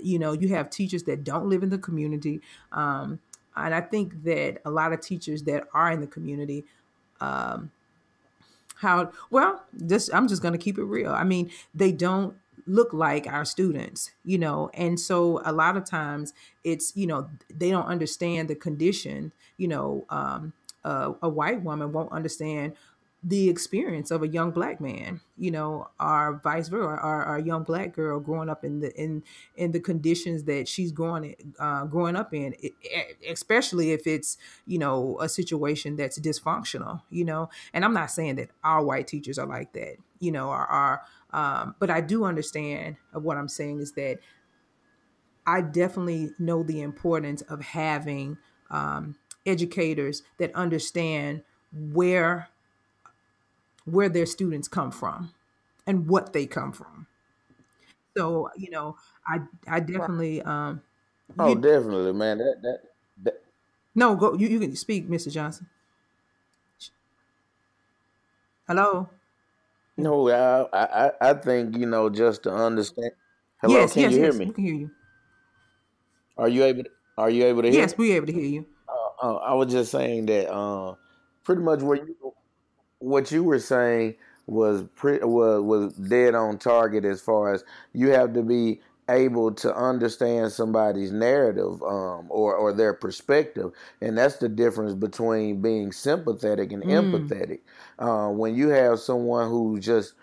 you 0.00 0.18
know 0.18 0.32
you 0.32 0.48
have 0.48 0.70
teachers 0.70 1.02
that 1.02 1.24
don't 1.24 1.48
live 1.48 1.64
in 1.64 1.70
the 1.70 1.78
community 1.78 2.40
um 2.70 3.18
and 3.56 3.74
i 3.74 3.80
think 3.80 4.22
that 4.22 4.60
a 4.64 4.70
lot 4.70 4.92
of 4.92 5.00
teachers 5.00 5.42
that 5.42 5.64
are 5.74 5.90
in 5.90 6.00
the 6.00 6.06
community 6.06 6.64
um, 7.24 7.70
how 8.76 9.10
well 9.30 9.64
just 9.86 10.12
i'm 10.14 10.28
just 10.28 10.42
going 10.42 10.52
to 10.52 10.58
keep 10.58 10.78
it 10.78 10.84
real. 10.84 11.12
I 11.12 11.24
mean 11.24 11.50
they 11.74 11.92
don't 11.92 12.34
look 12.66 12.92
like 12.92 13.26
our 13.26 13.44
students 13.44 14.10
you 14.24 14.38
know? 14.38 14.70
And 14.74 14.98
so 14.98 15.40
a 15.44 15.52
lot 15.52 15.76
of 15.76 15.84
times 15.84 16.32
it's 16.64 16.96
you 16.96 17.06
know 17.06 17.28
they 17.54 17.70
don't 17.70 17.86
understand 17.86 18.48
the 18.48 18.54
condition 18.54 19.32
you 19.56 19.68
know 19.68 20.04
um, 20.10 20.52
a 20.84 21.28
white 21.28 21.62
woman 21.62 21.92
won't 21.92 22.12
understand 22.12 22.74
the 23.26 23.48
experience 23.48 24.10
of 24.10 24.22
a 24.22 24.28
young 24.28 24.50
black 24.50 24.82
man, 24.82 25.22
you 25.38 25.50
know, 25.50 25.88
or 25.98 26.40
vice 26.44 26.68
versa, 26.68 27.00
our, 27.00 27.36
a 27.36 27.42
young 27.42 27.62
black 27.62 27.94
girl 27.94 28.20
growing 28.20 28.50
up 28.50 28.64
in 28.64 28.80
the 28.80 28.94
in 29.00 29.24
in 29.56 29.72
the 29.72 29.80
conditions 29.80 30.44
that 30.44 30.68
she's 30.68 30.92
growing 30.92 31.34
uh, 31.58 31.86
growing 31.86 32.16
up 32.16 32.34
in, 32.34 32.54
it, 32.62 32.74
especially 33.28 33.92
if 33.92 34.06
it's 34.06 34.36
you 34.66 34.78
know 34.78 35.18
a 35.20 35.28
situation 35.28 35.96
that's 35.96 36.18
dysfunctional, 36.20 37.00
you 37.08 37.24
know. 37.24 37.48
And 37.72 37.82
I'm 37.82 37.94
not 37.94 38.10
saying 38.10 38.36
that 38.36 38.50
all 38.62 38.84
white 38.84 39.06
teachers 39.06 39.38
are 39.38 39.46
like 39.46 39.72
that, 39.72 39.96
you 40.20 40.30
know, 40.30 40.50
are, 40.50 40.66
are 40.66 41.02
um, 41.32 41.74
but 41.78 41.88
I 41.88 42.02
do 42.02 42.24
understand 42.24 42.96
what 43.12 43.38
I'm 43.38 43.48
saying 43.48 43.80
is 43.80 43.92
that 43.92 44.18
I 45.46 45.62
definitely 45.62 46.30
know 46.38 46.62
the 46.62 46.82
importance 46.82 47.40
of 47.42 47.62
having 47.62 48.36
um, 48.70 49.16
educators 49.46 50.22
that 50.38 50.54
understand 50.54 51.42
where 51.72 52.48
where 53.84 54.08
their 54.08 54.26
students 54.26 54.68
come 54.68 54.90
from 54.90 55.32
and 55.86 56.08
what 56.08 56.32
they 56.32 56.46
come 56.46 56.72
from. 56.72 57.06
So, 58.16 58.50
you 58.56 58.70
know, 58.70 58.96
I 59.26 59.40
I 59.66 59.80
definitely 59.80 60.42
um 60.42 60.82
Oh, 61.38 61.54
you, 61.54 61.60
definitely, 61.60 62.12
man. 62.12 62.38
That, 62.38 62.62
that 62.62 62.78
that 63.24 63.42
No, 63.94 64.14
go 64.14 64.34
you, 64.34 64.48
you 64.48 64.60
can 64.60 64.74
speak, 64.76 65.08
Mr. 65.08 65.30
Johnson. 65.30 65.68
Hello? 68.66 69.08
No, 69.96 70.28
I 70.28 70.66
I 70.72 71.12
I 71.20 71.34
think, 71.34 71.76
you 71.76 71.86
know, 71.86 72.10
just 72.10 72.42
to 72.44 72.52
understand 72.52 73.12
Hello, 73.60 73.74
yes, 73.80 73.92
can 73.92 74.02
yes, 74.02 74.12
you 74.12 74.18
yes, 74.18 74.34
hear 74.34 74.38
me? 74.38 74.46
We 74.46 74.52
can 74.52 74.64
hear 74.64 74.74
you. 74.74 74.90
Are 76.36 76.48
you 76.48 76.64
able 76.64 76.84
to, 76.84 76.90
are 77.16 77.30
you 77.30 77.44
able 77.46 77.62
to 77.62 77.70
hear? 77.70 77.80
Yes, 77.80 77.96
we're 77.96 78.16
able 78.16 78.26
to 78.26 78.32
hear 78.32 78.42
you. 78.44 78.66
Uh, 78.88 79.26
uh, 79.26 79.36
I 79.36 79.54
was 79.54 79.72
just 79.72 79.90
saying 79.92 80.26
that 80.26 80.52
uh, 80.52 80.94
pretty 81.44 81.62
much 81.62 81.80
where 81.82 81.96
you 81.96 82.16
what 83.04 83.30
you 83.30 83.44
were 83.44 83.58
saying 83.58 84.14
was 84.46 84.84
was 85.02 85.62
was 85.62 85.92
dead 85.94 86.34
on 86.34 86.58
target 86.58 87.04
as 87.04 87.20
far 87.20 87.52
as 87.52 87.64
you 87.92 88.08
have 88.08 88.34
to 88.34 88.42
be 88.42 88.80
able 89.10 89.52
to 89.52 89.74
understand 89.74 90.50
somebody's 90.50 91.12
narrative 91.12 91.82
um, 91.82 92.26
or 92.28 92.54
or 92.54 92.72
their 92.72 92.94
perspective, 92.94 93.72
and 94.00 94.16
that's 94.16 94.36
the 94.36 94.48
difference 94.48 94.94
between 94.94 95.60
being 95.60 95.92
sympathetic 95.92 96.72
and 96.72 96.82
mm. 96.82 96.90
empathetic. 96.90 97.60
Uh, 97.98 98.28
when 98.30 98.54
you 98.54 98.68
have 98.68 98.98
someone 98.98 99.48
who 99.48 99.78
just 99.78 100.14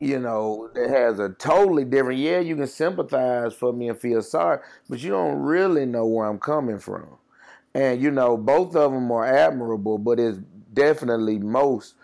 you 0.00 0.18
know 0.18 0.70
that 0.74 0.88
has 0.88 1.18
a 1.18 1.30
totally 1.30 1.84
different 1.84 2.20
yeah 2.20 2.38
you 2.38 2.54
can 2.54 2.68
sympathize 2.68 3.52
for 3.52 3.72
me 3.72 3.88
and 3.88 3.98
feel 3.98 4.22
sorry 4.22 4.60
but 4.88 5.02
you 5.02 5.10
don't 5.10 5.40
really 5.40 5.84
know 5.84 6.06
where 6.06 6.28
i'm 6.28 6.38
coming 6.38 6.78
from 6.78 7.16
and 7.74 8.00
you 8.00 8.08
know 8.08 8.36
both 8.36 8.76
of 8.76 8.92
them 8.92 9.10
are 9.10 9.26
admirable 9.26 9.98
but 9.98 10.20
it's 10.20 10.38
definitely 10.72 11.36
most 11.40 11.94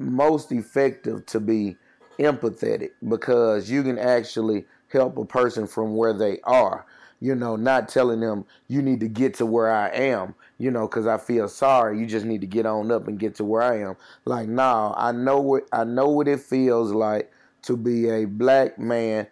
most 0.00 0.50
effective 0.50 1.26
to 1.26 1.40
be 1.40 1.76
empathetic 2.18 2.90
because 3.08 3.70
you 3.70 3.82
can 3.82 3.98
actually 3.98 4.64
help 4.88 5.16
a 5.16 5.24
person 5.24 5.66
from 5.66 5.96
where 5.96 6.12
they 6.12 6.40
are. 6.44 6.86
You 7.22 7.34
know, 7.34 7.54
not 7.56 7.88
telling 7.90 8.20
them 8.20 8.46
you 8.68 8.80
need 8.80 9.00
to 9.00 9.08
get 9.08 9.34
to 9.34 9.46
where 9.46 9.70
I 9.70 9.88
am, 9.88 10.34
you 10.56 10.70
know, 10.70 10.88
because 10.88 11.06
I 11.06 11.18
feel 11.18 11.48
sorry. 11.48 11.98
You 11.98 12.06
just 12.06 12.24
need 12.24 12.40
to 12.40 12.46
get 12.46 12.64
on 12.64 12.90
up 12.90 13.08
and 13.08 13.18
get 13.18 13.34
to 13.36 13.44
where 13.44 13.62
I 13.62 13.80
am. 13.80 13.96
Like, 14.24 14.48
nah, 14.48 14.94
I 14.96 15.12
know 15.12 15.38
what 15.38 15.64
I 15.70 15.84
know 15.84 16.08
what 16.08 16.28
it 16.28 16.40
feels 16.40 16.92
like 16.92 17.30
to 17.62 17.76
be 17.76 18.08
a 18.08 18.24
black 18.24 18.78
man 18.78 19.26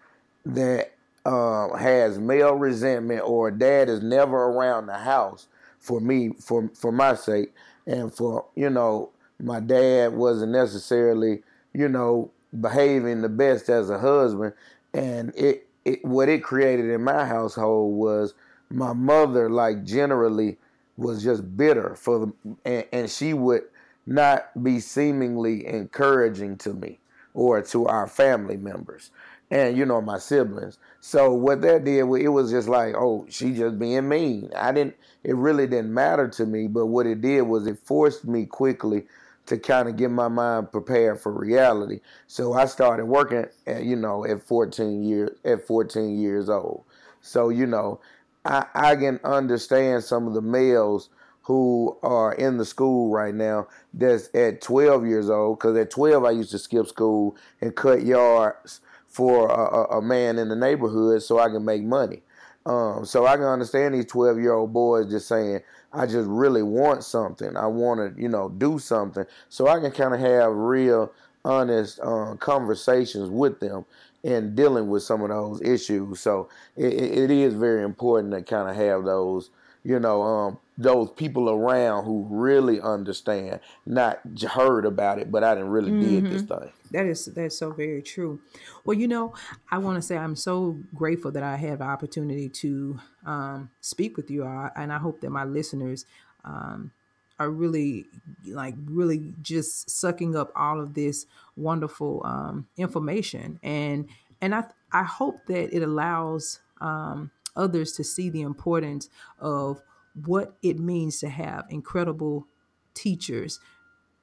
that 0.45 0.93
uh, 1.25 1.75
has 1.77 2.19
male 2.19 2.55
resentment 2.55 3.23
or 3.25 3.51
dad 3.51 3.89
is 3.89 4.03
never 4.03 4.45
around 4.45 4.87
the 4.87 4.99
house 4.99 5.47
for 5.79 6.01
me 6.01 6.31
for 6.41 6.71
for 6.75 6.93
my 6.93 7.15
sake 7.15 7.55
and 7.87 8.13
for 8.13 8.45
you 8.55 8.69
know 8.69 9.11
my 9.41 9.61
dad 9.61 10.13
wasn't 10.13 10.53
necessarily, 10.53 11.43
you 11.73 11.89
know, 11.89 12.31
behaving 12.61 13.23
the 13.23 13.29
best 13.29 13.69
as 13.69 13.91
a 13.91 13.99
husband, 13.99 14.53
and 14.95 15.33
it, 15.37 15.67
it 15.85 16.05
what 16.05 16.29
it 16.29 16.43
created 16.43 16.91
in 16.91 17.03
my 17.03 17.25
household 17.25 17.95
was 17.95 18.35
my 18.71 18.93
mother, 18.93 19.49
like 19.49 19.85
generally, 19.85 20.57
was 20.97 21.23
just 21.23 21.57
bitter 21.57 21.95
for 21.95 22.19
the, 22.19 22.33
and, 22.65 22.85
and 22.93 23.11
she 23.11 23.33
would 23.33 23.65
not 24.07 24.63
be 24.63 24.81
seemingly 24.81 25.67
encouraging 25.67 26.57
to 26.57 26.73
me 26.73 26.99
or 27.35 27.63
to 27.63 27.87
our 27.87 28.07
family 28.07 28.57
members 28.57 29.11
and 29.51 29.77
you 29.77 29.87
know 29.87 30.01
my 30.01 30.19
siblings. 30.19 30.79
So 31.01 31.33
what 31.33 31.63
that 31.63 31.85
did, 31.85 31.99
it 31.99 32.29
was 32.29 32.51
just 32.51 32.69
like, 32.69 32.95
oh, 32.97 33.27
she 33.29 33.53
just 33.53 33.79
being 33.79 34.09
mean. 34.09 34.51
I 34.55 34.73
didn't. 34.73 34.97
It 35.25 35.37
really 35.37 35.67
didn't 35.67 35.93
matter 35.93 36.29
to 36.29 36.47
me. 36.47 36.67
But 36.67 36.87
what 36.87 37.07
it 37.07 37.21
did 37.21 37.43
was 37.43 37.67
it 37.67 37.79
forced 37.79 38.25
me 38.25 38.47
quickly 38.47 39.05
to 39.49 39.59
kind 39.59 39.89
of 39.89 39.97
get 39.97 40.11
my 40.11 40.29
mind 40.29 40.71
prepared 40.73 41.21
for 41.21 41.33
reality. 41.33 42.01
So 42.27 42.55
I 42.55 42.67
started 42.67 43.07
working, 43.07 43.47
at, 43.67 43.85
you 43.85 43.97
know, 43.97 44.25
at 44.25 44.43
14 44.43 45.03
years 45.03 45.31
at 45.45 45.67
14 45.67 46.19
years 46.19 46.49
old. 46.49 46.85
So 47.21 47.49
you 47.49 47.67
know, 47.67 48.01
I, 48.45 48.67
I 48.75 48.97
can 48.97 49.21
understand 49.25 50.05
some 50.05 50.27
of 50.27 50.35
the 50.35 50.43
males 50.43 51.11
who 51.43 51.97
are 52.03 52.35
in 52.35 52.59
the 52.59 52.65
school 52.65 53.11
right 53.11 53.35
now 53.35 53.69
that's 53.95 54.29
at 54.35 54.61
12 54.61 55.07
years 55.07 55.31
old 55.31 55.59
because 55.59 55.75
at 55.79 55.91
12 55.91 56.23
i 56.23 56.31
used 56.31 56.51
to 56.51 56.59
skip 56.59 56.87
school 56.87 57.35
and 57.63 57.75
cut 57.75 58.05
yards 58.05 58.83
for 59.09 59.49
a, 59.49 59.97
a, 59.97 60.03
man 60.03 60.39
in 60.39 60.49
the 60.49 60.55
neighborhood 60.55 61.23
so 61.23 61.39
I 61.39 61.49
can 61.49 61.65
make 61.65 61.83
money. 61.83 62.23
Um, 62.69 63.07
so 63.07 63.27
I 63.27 63.37
can 63.37 63.47
understand 63.47 63.95
these 63.95 64.05
12 64.05 64.39
year 64.39 64.53
old 64.53 64.75
boys 64.75 65.11
just 65.11 65.27
saying, 65.27 65.61
I 65.91 66.05
just 66.05 66.29
really 66.29 66.63
want 66.63 67.03
something. 67.03 67.57
I 67.57 67.67
want 67.67 68.15
to, 68.15 68.23
you 68.23 68.29
know, 68.29 68.51
do 68.51 68.79
something. 68.79 69.25
So 69.49 69.69
I 69.69 69.81
can 69.81 69.91
kind 69.91 70.13
of 70.13 70.21
have 70.21 70.53
real, 70.53 71.11
honest 71.47 71.99
uh, 72.01 72.35
conversations 72.39 73.31
with 73.31 73.59
them 73.61 73.87
and 74.23 74.55
dealing 74.55 74.89
with 74.89 75.03
some 75.03 75.23
of 75.23 75.31
those 75.31 75.63
issues. 75.63 76.21
So 76.21 76.51
it, 76.77 76.93
it 76.93 77.31
is 77.31 77.55
very 77.55 77.85
important 77.85 78.35
to 78.35 78.43
kind 78.43 78.69
of 78.69 78.77
have 78.77 79.05
those, 79.05 79.49
you 79.85 79.99
know, 79.99 80.23
um, 80.23 80.59
those 80.77 81.11
people 81.11 81.51
around 81.51 82.05
who 82.05 82.27
really 82.31 82.81
understand, 82.81 83.61
not 83.85 84.21
heard 84.51 84.85
about 84.85 85.19
it, 85.19 85.31
but 85.31 85.43
I 85.43 85.55
didn't 85.55 85.71
really 85.71 85.91
mm-hmm. 85.91 86.15
did 86.15 86.25
this 86.33 86.43
mm-hmm. 86.43 86.63
thing. 86.65 86.73
That 86.93 87.07
is 87.07 87.27
that's 87.27 87.59
so 87.59 87.73
very 87.73 88.03
true. 88.03 88.41
Well, 88.85 88.97
you 88.97 89.09
know, 89.09 89.35
I 89.71 89.79
want 89.79 89.97
to 89.97 90.03
say 90.03 90.17
I'm 90.17 90.37
so 90.37 90.79
grateful 90.95 91.31
that 91.33 91.43
I 91.43 91.57
have 91.57 91.79
the 91.79 91.85
opportunity 91.85 92.49
to 92.49 92.99
um, 93.27 93.71
speak 93.81 94.17
with 94.17 94.31
you, 94.31 94.45
all, 94.45 94.71
and 94.77 94.93
I 94.93 94.99
hope 94.99 95.21
that 95.21 95.31
my 95.31 95.45
listeners 95.45 96.07
um, 96.45 96.93
are 97.39 97.51
really 97.51 98.07
like 98.47 98.75
really 98.87 99.35
just 99.43 99.91
sucking 99.91 100.37
up 100.37 100.53
all 100.57 100.81
of 100.81 100.95
this 100.95 101.27
wonderful 101.57 102.23
um, 102.25 102.69
information, 102.77 103.59
and 103.63 104.09
and 104.41 104.55
I 104.55 104.65
I 104.93 105.05
hope 105.05 105.47
that 105.47 105.75
it 105.75 105.83
allows 105.83 106.61
um, 106.81 107.31
others 107.59 107.93
to 107.93 108.05
see 108.05 108.31
the 108.31 108.41
importance 108.41 109.11
of 109.39 109.83
what 110.25 110.57
it 110.63 110.79
means 110.79 111.21
to 111.21 111.29
have 111.29 111.67
incredible 111.69 112.47
teachers 112.95 113.61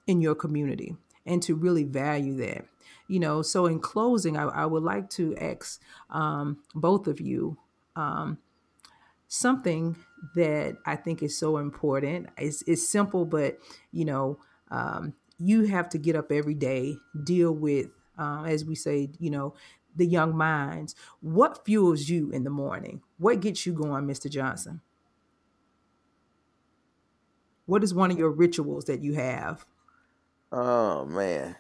in 0.08 0.21
your 0.21 0.36
community 0.36 0.95
and 1.26 1.41
to 1.43 1.56
really 1.56 1.84
value 1.84 2.36
that. 2.38 2.65
You 3.08 3.19
know, 3.19 3.41
so 3.41 3.67
in 3.67 3.80
closing, 3.80 4.36
I, 4.38 4.43
I 4.45 4.65
would 4.65 4.84
like 4.84 5.10
to 5.12 5.36
ask 5.38 5.82
um, 6.10 6.63
both 6.74 7.08
of 7.08 7.21
you 7.21 7.58
um, 7.95 8.39
something 9.28 9.95
that 10.36 10.78
I 10.86 10.95
think 10.95 11.21
is 11.21 11.38
so 11.38 11.58
important. 11.58 12.30
It's, 12.38 12.63
it's 12.63 12.88
simple, 12.88 13.26
but 13.26 13.60
you 13.91 14.06
know, 14.06 14.39
um, 14.71 15.13
you 15.38 15.65
have 15.65 15.89
to 15.89 15.98
get 15.98 16.15
up 16.15 16.32
every 16.32 16.54
day, 16.54 16.98
deal 17.24 17.52
with, 17.52 17.88
uh, 18.17 18.45
as 18.48 18.65
we 18.65 18.76
say, 18.76 19.10
you 19.19 19.30
know, 19.30 19.54
the 19.95 20.05
young 20.05 20.36
minds. 20.36 20.95
What 21.21 21.65
fuels 21.65 22.10
you 22.10 22.31
in 22.31 22.43
the 22.43 22.49
morning? 22.49 23.01
What 23.17 23.41
gets 23.41 23.65
you 23.65 23.73
going, 23.73 24.05
Mr. 24.05 24.29
Johnson? 24.29 24.81
What 27.65 27.84
is 27.84 27.93
one 27.93 28.12
of 28.12 28.17
your 28.17 28.29
rituals 28.31 28.86
that 28.86 29.01
you 29.01 29.13
have? 29.15 29.65
Oh 30.51 31.05
man. 31.05 31.55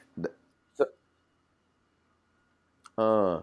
Uh 2.97 3.37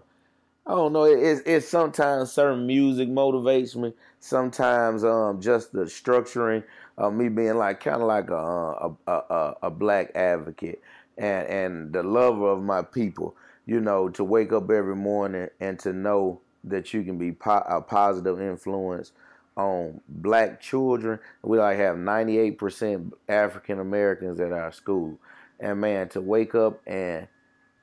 I 0.65 0.71
don't 0.75 0.93
know. 0.93 1.03
It's 1.05 1.41
it's 1.45 1.67
sometimes 1.67 2.31
certain 2.31 2.65
music 2.67 3.09
motivates 3.09 3.75
me. 3.75 3.93
Sometimes 4.19 5.03
um 5.03 5.41
just 5.41 5.73
the 5.73 5.81
structuring 5.85 6.63
of 6.97 7.13
me 7.13 7.29
being 7.29 7.55
like 7.57 7.81
kind 7.81 8.01
of 8.01 8.07
like 8.07 8.29
a, 8.29 8.35
a 8.35 8.95
a, 9.07 9.55
a 9.63 9.69
black 9.71 10.11
advocate 10.15 10.81
and 11.17 11.47
and 11.47 11.93
the 11.93 12.03
lover 12.03 12.49
of 12.49 12.63
my 12.63 12.81
people. 12.81 13.35
You 13.65 13.79
know, 13.79 14.09
to 14.09 14.23
wake 14.23 14.51
up 14.51 14.69
every 14.69 14.95
morning 14.95 15.47
and 15.59 15.79
to 15.79 15.93
know 15.93 16.41
that 16.65 16.93
you 16.93 17.03
can 17.03 17.17
be 17.17 17.31
po- 17.31 17.63
a 17.67 17.81
positive 17.81 18.41
influence 18.41 19.11
on 19.55 20.01
black 20.07 20.61
children. 20.61 21.19
We 21.41 21.59
like 21.59 21.77
have 21.77 21.95
98% 21.95 23.11
African 23.29 23.79
Americans 23.79 24.39
at 24.39 24.51
our 24.51 24.71
school. 24.71 25.17
And 25.59 25.79
man, 25.79 26.09
to 26.09 26.21
wake 26.21 26.55
up 26.55 26.81
and 26.87 27.27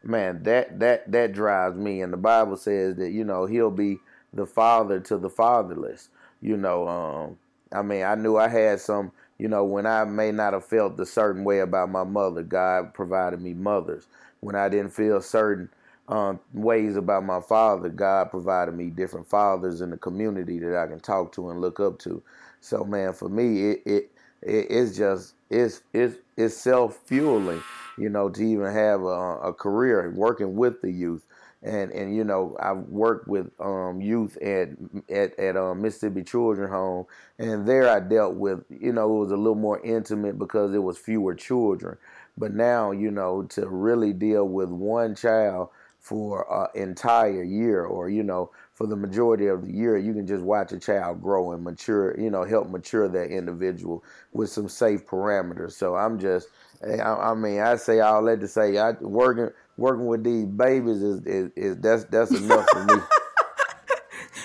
man, 0.02 0.42
that 0.42 0.80
that 0.80 1.10
that 1.12 1.32
drives 1.32 1.76
me. 1.76 2.02
And 2.02 2.12
the 2.12 2.18
Bible 2.18 2.56
says 2.56 2.96
that, 2.96 3.10
you 3.10 3.24
know, 3.24 3.46
he'll 3.46 3.70
be 3.70 3.98
the 4.32 4.46
father 4.46 5.00
to 5.00 5.18
the 5.18 5.30
fatherless. 5.30 6.08
You 6.40 6.56
know, 6.56 6.88
um, 6.88 7.38
I 7.72 7.82
mean, 7.82 8.02
I 8.02 8.14
knew 8.14 8.36
I 8.36 8.48
had 8.48 8.80
some, 8.80 9.12
you 9.38 9.48
know, 9.48 9.64
when 9.64 9.86
I 9.86 10.04
may 10.04 10.32
not 10.32 10.52
have 10.54 10.64
felt 10.64 10.98
a 10.98 11.06
certain 11.06 11.44
way 11.44 11.60
about 11.60 11.90
my 11.90 12.04
mother, 12.04 12.42
God 12.42 12.94
provided 12.94 13.40
me 13.40 13.54
mothers. 13.54 14.06
When 14.40 14.54
I 14.54 14.68
didn't 14.68 14.90
feel 14.90 15.20
certain 15.20 15.70
um, 16.10 16.40
ways 16.52 16.96
about 16.96 17.24
my 17.24 17.40
father. 17.40 17.88
God 17.88 18.30
provided 18.30 18.74
me 18.74 18.86
different 18.90 19.28
fathers 19.28 19.80
in 19.80 19.90
the 19.90 19.96
community 19.96 20.58
that 20.58 20.76
I 20.76 20.86
can 20.88 21.00
talk 21.00 21.32
to 21.32 21.50
and 21.50 21.60
look 21.60 21.78
up 21.78 21.98
to. 22.00 22.22
So 22.60 22.84
man, 22.84 23.12
for 23.12 23.28
me, 23.28 23.70
it 23.70 23.82
it, 23.86 24.10
it 24.42 24.66
it's 24.70 24.96
just 24.96 25.34
it's 25.48 25.82
it's 25.92 26.16
it's 26.36 26.56
self 26.56 26.98
fueling, 27.06 27.62
you 27.96 28.08
know, 28.08 28.28
to 28.28 28.42
even 28.42 28.72
have 28.72 29.02
a, 29.02 29.38
a, 29.38 29.52
career 29.52 30.12
working 30.14 30.56
with 30.56 30.82
the 30.82 30.90
youth. 30.90 31.24
And 31.62 31.90
and 31.92 32.16
you 32.16 32.24
know 32.24 32.56
I've 32.58 32.88
worked 32.88 33.28
with 33.28 33.50
um, 33.60 34.00
youth 34.00 34.38
at 34.38 34.70
at 35.10 35.38
at 35.38 35.58
um, 35.58 35.82
Mississippi 35.82 36.22
Children 36.22 36.70
Home, 36.70 37.04
and 37.38 37.68
there 37.68 37.86
I 37.86 38.00
dealt 38.00 38.34
with 38.34 38.64
you 38.70 38.94
know 38.94 39.14
it 39.14 39.18
was 39.18 39.30
a 39.30 39.36
little 39.36 39.54
more 39.54 39.78
intimate 39.84 40.38
because 40.38 40.74
it 40.74 40.82
was 40.82 40.96
fewer 40.96 41.34
children. 41.34 41.98
But 42.40 42.54
now 42.54 42.90
you 42.90 43.10
know 43.10 43.42
to 43.50 43.68
really 43.68 44.12
deal 44.12 44.48
with 44.48 44.70
one 44.70 45.14
child 45.14 45.68
for 46.00 46.46
an 46.74 46.82
entire 46.88 47.42
year 47.42 47.84
or 47.84 48.08
you 48.08 48.22
know 48.22 48.50
for 48.72 48.86
the 48.86 48.96
majority 48.96 49.46
of 49.46 49.66
the 49.66 49.72
year 49.72 49.98
you 49.98 50.14
can 50.14 50.26
just 50.26 50.42
watch 50.42 50.72
a 50.72 50.78
child 50.78 51.20
grow 51.22 51.52
and 51.52 51.62
mature 51.62 52.18
you 52.18 52.30
know 52.30 52.42
help 52.42 52.70
mature 52.70 53.06
that 53.06 53.30
individual 53.30 54.02
with 54.32 54.48
some 54.48 54.68
safe 54.68 55.06
parameters. 55.06 55.72
So 55.72 55.96
i'm 55.96 56.18
just 56.18 56.48
eh, 56.82 56.96
i, 56.96 57.30
I 57.30 57.34
mean 57.34 57.60
i 57.60 57.76
say 57.76 58.00
all 58.00 58.24
that 58.24 58.40
to 58.40 58.48
say 58.48 58.78
i 58.78 58.92
working 58.92 59.50
working 59.76 60.06
with 60.06 60.24
these 60.24 60.46
babies 60.46 61.02
is 61.02 61.20
is, 61.26 61.50
is 61.54 61.76
that's 61.76 62.04
that's 62.04 62.30
enough 62.32 62.66
for 62.70 62.84
me. 62.84 62.94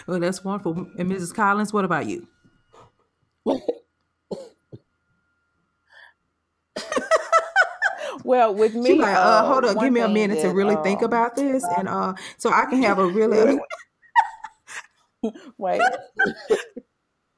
Well 0.07 0.19
that's 0.19 0.43
wonderful. 0.43 0.87
And 0.99 1.11
mrs 1.11 1.33
collins 1.33 1.73
what 1.73 1.83
about 1.83 2.05
you 2.05 2.27
Well, 8.25 8.55
with 8.55 8.73
me, 8.73 8.95
like, 8.95 9.15
uh, 9.15 9.19
uh, 9.19 9.45
hold 9.45 9.65
on, 9.65 9.77
give 9.77 9.93
me 9.93 9.99
a 9.99 10.07
minute 10.07 10.41
that, 10.41 10.49
to 10.49 10.49
really 10.49 10.75
uh, 10.75 10.81
think 10.81 11.03
about 11.03 11.35
this, 11.35 11.63
and 11.77 11.87
uh, 11.87 12.15
so 12.37 12.49
I 12.51 12.65
can 12.65 12.81
have 12.81 12.97
a 12.97 13.05
really. 13.05 13.59
Wait. 15.59 15.79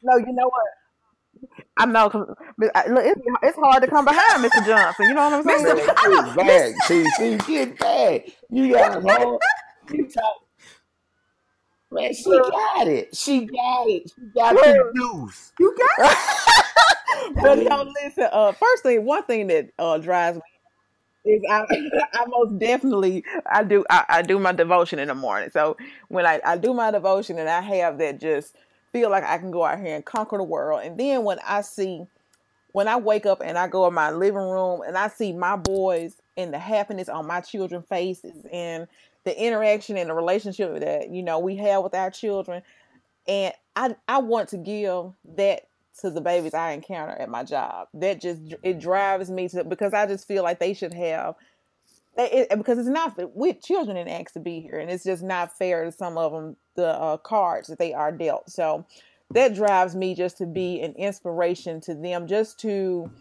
no, 0.01 0.17
you 0.17 0.31
know 0.31 0.49
what? 0.49 1.49
I 1.75 1.85
know. 1.87 2.05
Look, 2.07 2.37
It's, 2.57 3.21
it's 3.43 3.57
hard 3.57 3.83
to 3.83 3.89
come 3.89 4.05
behind 4.05 4.45
Mr. 4.45 4.65
Johnson. 4.65 5.07
You 5.07 5.13
know 5.13 5.29
what 5.29 5.45
I'm 5.45 5.61
saying? 5.61 5.75
Mr. 5.75 6.35
bad. 6.37 6.73
See, 6.85 7.05
see, 7.17 7.37
get 7.45 7.77
bad. 7.77 8.23
You 8.49 8.71
got 8.71 9.03
home. 9.03 9.39
You 9.91 10.07
talk. 10.07 10.35
Man, 11.91 12.13
she 12.13 12.29
got 12.29 12.87
it. 12.87 13.13
She 13.13 13.45
got 13.45 13.87
it. 13.89 14.09
She 14.09 14.25
got 14.33 14.55
the 14.55 14.91
news. 14.93 15.51
You 15.59 15.75
got 15.77 16.11
it. 16.11 17.35
but 17.35 17.61
y'all 17.61 17.93
listen. 18.03 18.29
Uh, 18.31 18.53
first 18.53 18.83
thing, 18.83 19.03
one 19.03 19.23
thing 19.23 19.47
that 19.47 19.69
uh, 19.77 19.97
drives 19.97 20.37
me 20.37 20.43
is 21.27 21.41
I, 21.49 21.65
I 22.13 22.25
most 22.27 22.57
definitely 22.59 23.23
I 23.45 23.63
do 23.63 23.85
I, 23.89 24.05
I, 24.09 24.21
do 24.21 24.39
my 24.39 24.51
devotion 24.51 24.99
in 24.99 25.07
the 25.07 25.15
morning. 25.15 25.49
So 25.51 25.77
when 26.07 26.25
I, 26.25 26.39
I 26.45 26.57
do 26.57 26.73
my 26.73 26.91
devotion 26.91 27.37
and 27.39 27.49
I 27.49 27.61
have 27.61 27.97
that 27.99 28.19
just 28.19 28.55
feel 28.91 29.09
like 29.09 29.23
I 29.23 29.37
can 29.37 29.51
go 29.51 29.65
out 29.65 29.79
here 29.79 29.95
and 29.95 30.05
conquer 30.05 30.37
the 30.37 30.43
world. 30.43 30.81
And 30.83 30.99
then 30.99 31.23
when 31.23 31.39
I 31.45 31.61
see 31.61 32.05
when 32.71 32.87
I 32.87 32.97
wake 32.97 33.25
up 33.25 33.41
and 33.43 33.57
I 33.57 33.67
go 33.67 33.87
in 33.87 33.93
my 33.93 34.11
living 34.11 34.41
room 34.41 34.81
and 34.81 34.97
I 34.97 35.07
see 35.07 35.33
my 35.33 35.55
boys 35.55 36.15
and 36.35 36.53
the 36.53 36.59
happiness 36.59 37.09
on 37.09 37.25
my 37.25 37.41
children's 37.41 37.87
faces 37.87 38.45
and 38.51 38.87
the 39.23 39.39
interaction 39.43 39.97
and 39.97 40.09
the 40.09 40.13
relationship 40.13 40.79
that 40.79 41.09
you 41.09 41.23
know 41.23 41.39
we 41.39 41.57
have 41.57 41.83
with 41.83 41.93
our 41.93 42.11
children 42.11 42.61
and 43.27 43.53
I 43.75 43.95
I 44.07 44.19
want 44.19 44.49
to 44.49 44.57
give 44.57 45.11
that 45.35 45.66
to 46.01 46.09
the 46.09 46.21
babies 46.21 46.53
I 46.53 46.71
encounter 46.71 47.13
at 47.13 47.29
my 47.29 47.43
job. 47.43 47.87
That 47.93 48.21
just 48.21 48.41
it 48.63 48.79
drives 48.79 49.29
me 49.29 49.49
to 49.49 49.63
because 49.63 49.93
I 49.93 50.05
just 50.05 50.27
feel 50.27 50.43
like 50.43 50.59
they 50.59 50.73
should 50.73 50.93
have 50.93 51.35
it, 52.17 52.57
because 52.57 52.79
it's 52.79 52.87
not 52.87 53.13
with 53.35 53.61
children 53.61 53.95
didn't 53.95 54.21
ask 54.21 54.33
to 54.33 54.39
be 54.39 54.59
here, 54.59 54.79
and 54.79 54.89
it's 54.89 55.03
just 55.03 55.23
not 55.23 55.57
fair 55.57 55.85
to 55.85 55.91
some 55.91 56.17
of 56.17 56.31
them 56.31 56.55
the 56.75 56.87
uh, 56.87 57.17
cards 57.17 57.67
that 57.67 57.79
they 57.79 57.93
are 57.93 58.11
dealt. 58.11 58.49
So 58.49 58.85
that 59.31 59.55
drives 59.55 59.95
me 59.95 60.15
just 60.15 60.37
to 60.37 60.45
be 60.45 60.81
an 60.81 60.93
inspiration 60.93 61.81
to 61.81 61.93
them, 61.93 62.27
just 62.27 62.59
to 62.61 63.11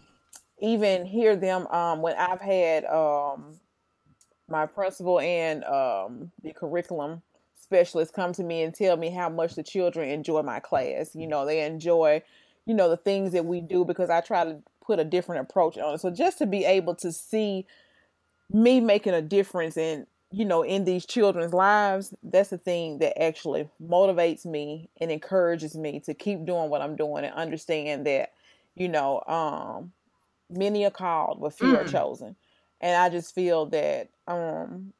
even 0.59 1.05
hear 1.05 1.35
them 1.35 1.67
um, 1.67 2.01
when 2.01 2.15
I've 2.15 2.41
had 2.41 2.85
um, 2.85 3.59
my 4.49 4.65
principal 4.65 5.19
and 5.19 5.63
um, 5.65 6.31
the 6.43 6.53
curriculum 6.53 7.21
specialist 7.59 8.13
come 8.13 8.31
to 8.33 8.43
me 8.43 8.63
and 8.63 8.73
tell 8.73 8.95
me 8.95 9.09
how 9.09 9.29
much 9.29 9.55
the 9.55 9.63
children 9.63 10.09
enjoy 10.09 10.41
my 10.41 10.59
class. 10.59 11.13
You 11.13 11.27
know, 11.27 11.45
they 11.45 11.65
enjoy, 11.65 12.23
you 12.67 12.73
know, 12.73 12.89
the 12.89 12.97
things 12.97 13.31
that 13.31 13.45
we 13.45 13.61
do 13.61 13.85
because 13.85 14.09
I 14.09 14.21
try 14.21 14.43
to 14.43 14.59
put 14.85 14.99
a 14.99 15.05
different 15.05 15.41
approach 15.41 15.77
on 15.77 15.95
it. 15.95 16.01
So 16.01 16.11
just 16.11 16.37
to 16.39 16.45
be 16.45 16.65
able 16.65 16.93
to 16.95 17.11
see 17.11 17.65
me 18.51 18.79
making 18.79 19.13
a 19.13 19.21
difference 19.21 19.77
in 19.77 20.05
you 20.31 20.43
know 20.43 20.61
in 20.61 20.83
these 20.83 21.05
children's 21.05 21.53
lives 21.53 22.13
that's 22.23 22.49
the 22.49 22.57
thing 22.57 22.99
that 22.99 23.21
actually 23.21 23.69
motivates 23.81 24.45
me 24.45 24.89
and 24.99 25.09
encourages 25.09 25.75
me 25.75 25.99
to 26.01 26.13
keep 26.13 26.45
doing 26.45 26.69
what 26.69 26.81
i'm 26.81 26.95
doing 26.95 27.23
and 27.23 27.33
understand 27.33 28.05
that 28.05 28.33
you 28.75 28.89
know 28.89 29.21
um 29.27 29.91
many 30.49 30.85
are 30.85 30.91
called 30.91 31.39
but 31.39 31.53
few 31.53 31.73
mm. 31.73 31.77
are 31.77 31.87
chosen 31.87 32.35
and 32.81 32.95
i 32.97 33.09
just 33.09 33.33
feel 33.33 33.65
that 33.65 34.09
um 34.27 34.91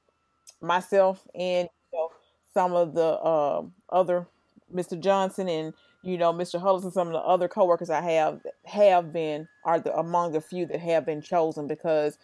myself 0.62 1.28
and 1.36 1.68
you 1.92 2.00
know, 2.00 2.10
some 2.54 2.74
of 2.74 2.94
the 2.94 3.02
uh, 3.02 3.62
other 3.90 4.26
mr 4.74 4.98
johnson 5.00 5.50
and 5.50 5.74
you 6.04 6.18
know 6.18 6.32
mr 6.32 6.62
hullis 6.62 6.84
and 6.84 6.94
some 6.94 7.08
of 7.08 7.14
the 7.14 7.20
other 7.20 7.48
coworkers 7.48 7.90
i 7.90 8.02
have 8.02 8.42
have 8.66 9.12
been 9.12 9.48
are 9.66 9.80
the 9.80 9.94
among 9.98 10.32
the 10.32 10.42
few 10.42 10.66
that 10.66 10.80
have 10.80 11.06
been 11.06 11.22
chosen 11.22 11.68
because 11.68 12.18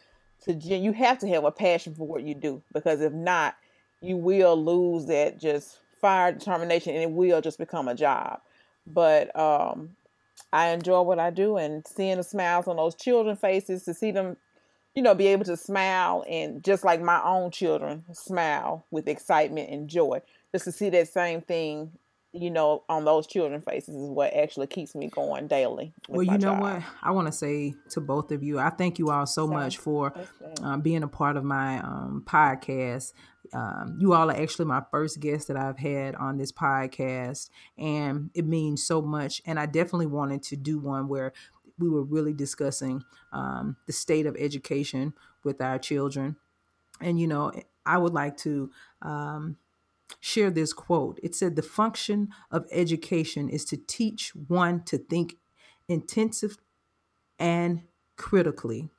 to 0.44 0.54
you 0.54 0.92
have 0.92 1.20
to 1.20 1.28
have 1.30 1.46
a 1.46 1.52
passion 1.52 1.94
for 1.96 2.06
what 2.06 2.24
you 2.24 2.36
do 2.36 2.62
because 2.74 3.02
if 3.02 3.14
not, 3.14 3.56
you 4.02 4.18
will 4.18 4.62
lose 4.62 5.06
that 5.06 5.40
just 5.40 5.80
fire 6.02 6.34
determination 6.34 6.94
and 6.94 7.04
it 7.04 7.12
will 7.12 7.42
just 7.42 7.58
become 7.58 7.88
a 7.88 7.96
job. 7.96 8.42
But 8.86 9.34
um, 9.40 9.96
I 10.52 10.70
enjoy 10.70 11.02
what 11.02 11.20
I 11.20 11.30
do 11.30 11.58
and 11.58 11.86
seeing 11.88 12.18
the 12.18 12.24
smiles 12.24 12.68
on 12.68 12.76
those 12.76 12.96
children 12.96 13.38
faces 13.38 13.84
to 13.84 13.94
see 13.94 14.12
them, 14.12 14.36
you 14.96 15.02
know, 15.02 15.16
be 15.16 15.28
able 15.28 15.46
to 15.46 15.56
smile 15.56 16.26
and 16.28 16.64
just 16.64 16.84
like 16.84 17.02
my 17.02 17.22
own 17.24 17.52
children 17.52 18.04
smile 18.12 18.86
with 18.92 19.08
excitement 19.08 19.70
and 19.70 19.88
joy. 19.88 20.22
Just 20.52 20.66
to 20.66 20.72
see 20.74 20.90
that 20.90 21.08
same 21.08 21.42
thing 21.42 21.92
you 22.34 22.50
know, 22.50 22.84
on 22.90 23.06
those 23.06 23.28
children 23.28 23.62
faces 23.62 23.96
is 23.96 24.10
what 24.10 24.34
actually 24.34 24.66
keeps 24.66 24.96
me 24.96 25.08
going 25.08 25.48
daily. 25.48 25.94
Well, 26.10 26.24
you 26.24 26.40
know 26.40 26.56
what? 26.56 26.82
I 27.02 27.12
want 27.12 27.28
to 27.28 27.32
say 27.32 27.76
to 27.92 28.02
both 28.02 28.32
of 28.32 28.42
you, 28.42 28.58
I 28.58 28.72
thank 28.72 28.98
you 28.98 29.12
all 29.12 29.28
so, 29.28 29.46
so 29.46 29.48
much 29.48 29.78
for 29.78 30.14
um, 30.62 30.82
being 30.82 31.04
a 31.04 31.08
part 31.08 31.38
of 31.38 31.44
my 31.44 31.78
um, 31.80 32.24
podcast. 32.26 33.14
Um, 33.54 33.98
you 34.00 34.14
all 34.14 34.32
are 34.32 34.36
actually 34.36 34.66
my 34.66 34.82
first 34.90 35.20
guest 35.20 35.48
that 35.50 35.58
I've 35.58 35.78
had 35.78 36.16
on 36.16 36.38
this 36.38 36.52
podcast, 36.52 37.50
and 37.78 38.32
it 38.34 38.46
means 38.46 38.84
so 38.84 39.00
much. 39.00 39.42
And 39.46 39.60
I 39.60 39.68
definitely 39.68 40.08
wanted 40.08 40.42
to 40.44 40.56
do 40.56 40.80
one 40.80 41.08
where 41.08 41.34
we 41.78 41.88
were 41.88 42.04
really 42.04 42.34
discussing 42.34 43.04
um, 43.32 43.78
the 43.86 43.94
state 43.94 44.26
of 44.26 44.36
education 44.40 45.14
with 45.44 45.62
our 45.62 45.78
children. 45.78 46.36
And, 47.00 47.20
you 47.20 47.28
know, 47.28 47.52
I 47.86 47.98
would 47.98 48.14
like 48.14 48.38
to 48.38 48.72
um, 49.02 49.58
share 50.20 50.52
this 50.52 50.74
quote. 50.74 51.20
It 51.24 51.36
said, 51.36 51.56
The 51.56 51.62
function 51.62 52.30
of 52.52 52.66
education 52.72 53.50
is 53.50 53.66
to 53.66 53.78
teach 53.78 54.34
one 54.48 54.84
to 54.86 54.98
think 54.98 55.36
intensive 55.88 56.58
and 57.40 57.84
critically. 58.18 58.90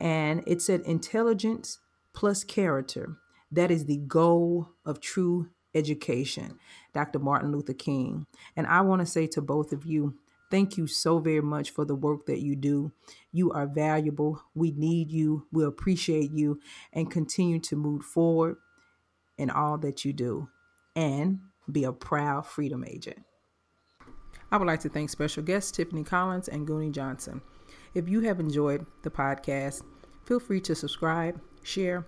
And 0.00 0.42
it 0.46 0.62
said, 0.62 0.82
Intelligence 0.82 1.78
plus 2.14 2.44
character. 2.44 3.16
That 3.50 3.70
is 3.70 3.84
the 3.84 3.98
goal 3.98 4.70
of 4.84 5.00
true 5.00 5.50
education. 5.74 6.58
Dr. 6.92 7.18
Martin 7.18 7.52
Luther 7.52 7.74
King. 7.74 8.26
And 8.56 8.66
I 8.66 8.80
want 8.80 9.00
to 9.00 9.06
say 9.06 9.26
to 9.28 9.42
both 9.42 9.72
of 9.72 9.84
you, 9.84 10.14
Thank 10.48 10.76
you 10.76 10.86
so 10.86 11.18
very 11.18 11.42
much 11.42 11.70
for 11.70 11.84
the 11.84 11.96
work 11.96 12.26
that 12.26 12.40
you 12.40 12.54
do. 12.54 12.92
You 13.32 13.50
are 13.50 13.66
valuable. 13.66 14.40
We 14.54 14.70
need 14.70 15.10
you. 15.10 15.46
We 15.50 15.64
appreciate 15.64 16.30
you 16.30 16.60
and 16.92 17.10
continue 17.10 17.58
to 17.60 17.74
move 17.74 18.04
forward 18.04 18.56
in 19.38 19.50
all 19.50 19.78
that 19.78 20.04
you 20.04 20.12
do 20.12 20.48
and 20.94 21.40
be 21.70 21.84
a 21.84 21.92
proud 21.92 22.46
freedom 22.46 22.84
agent. 22.86 23.18
I 24.50 24.56
would 24.56 24.66
like 24.66 24.80
to 24.80 24.88
thank 24.88 25.10
special 25.10 25.42
guests 25.42 25.72
Tiffany 25.72 26.04
Collins 26.04 26.48
and 26.48 26.66
Goonie 26.66 26.92
Johnson. 26.92 27.40
If 27.94 28.08
you 28.08 28.20
have 28.20 28.40
enjoyed 28.40 28.86
the 29.02 29.10
podcast, 29.10 29.82
feel 30.24 30.38
free 30.38 30.60
to 30.60 30.74
subscribe, 30.74 31.40
share, 31.62 32.06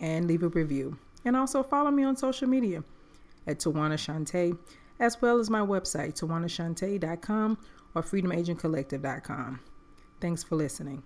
and 0.00 0.26
leave 0.26 0.42
a 0.42 0.48
review. 0.48 0.96
And 1.24 1.36
also 1.36 1.62
follow 1.62 1.90
me 1.90 2.04
on 2.04 2.16
social 2.16 2.48
media 2.48 2.82
at 3.46 3.58
Tawana 3.58 3.94
Shante, 3.94 4.56
as 5.00 5.20
well 5.20 5.38
as 5.38 5.50
my 5.50 5.60
website, 5.60 6.18
tawanashante.com 6.18 7.58
or 7.94 8.02
freedomagentcollective.com. 8.02 9.60
Thanks 10.20 10.42
for 10.42 10.56
listening. 10.56 11.02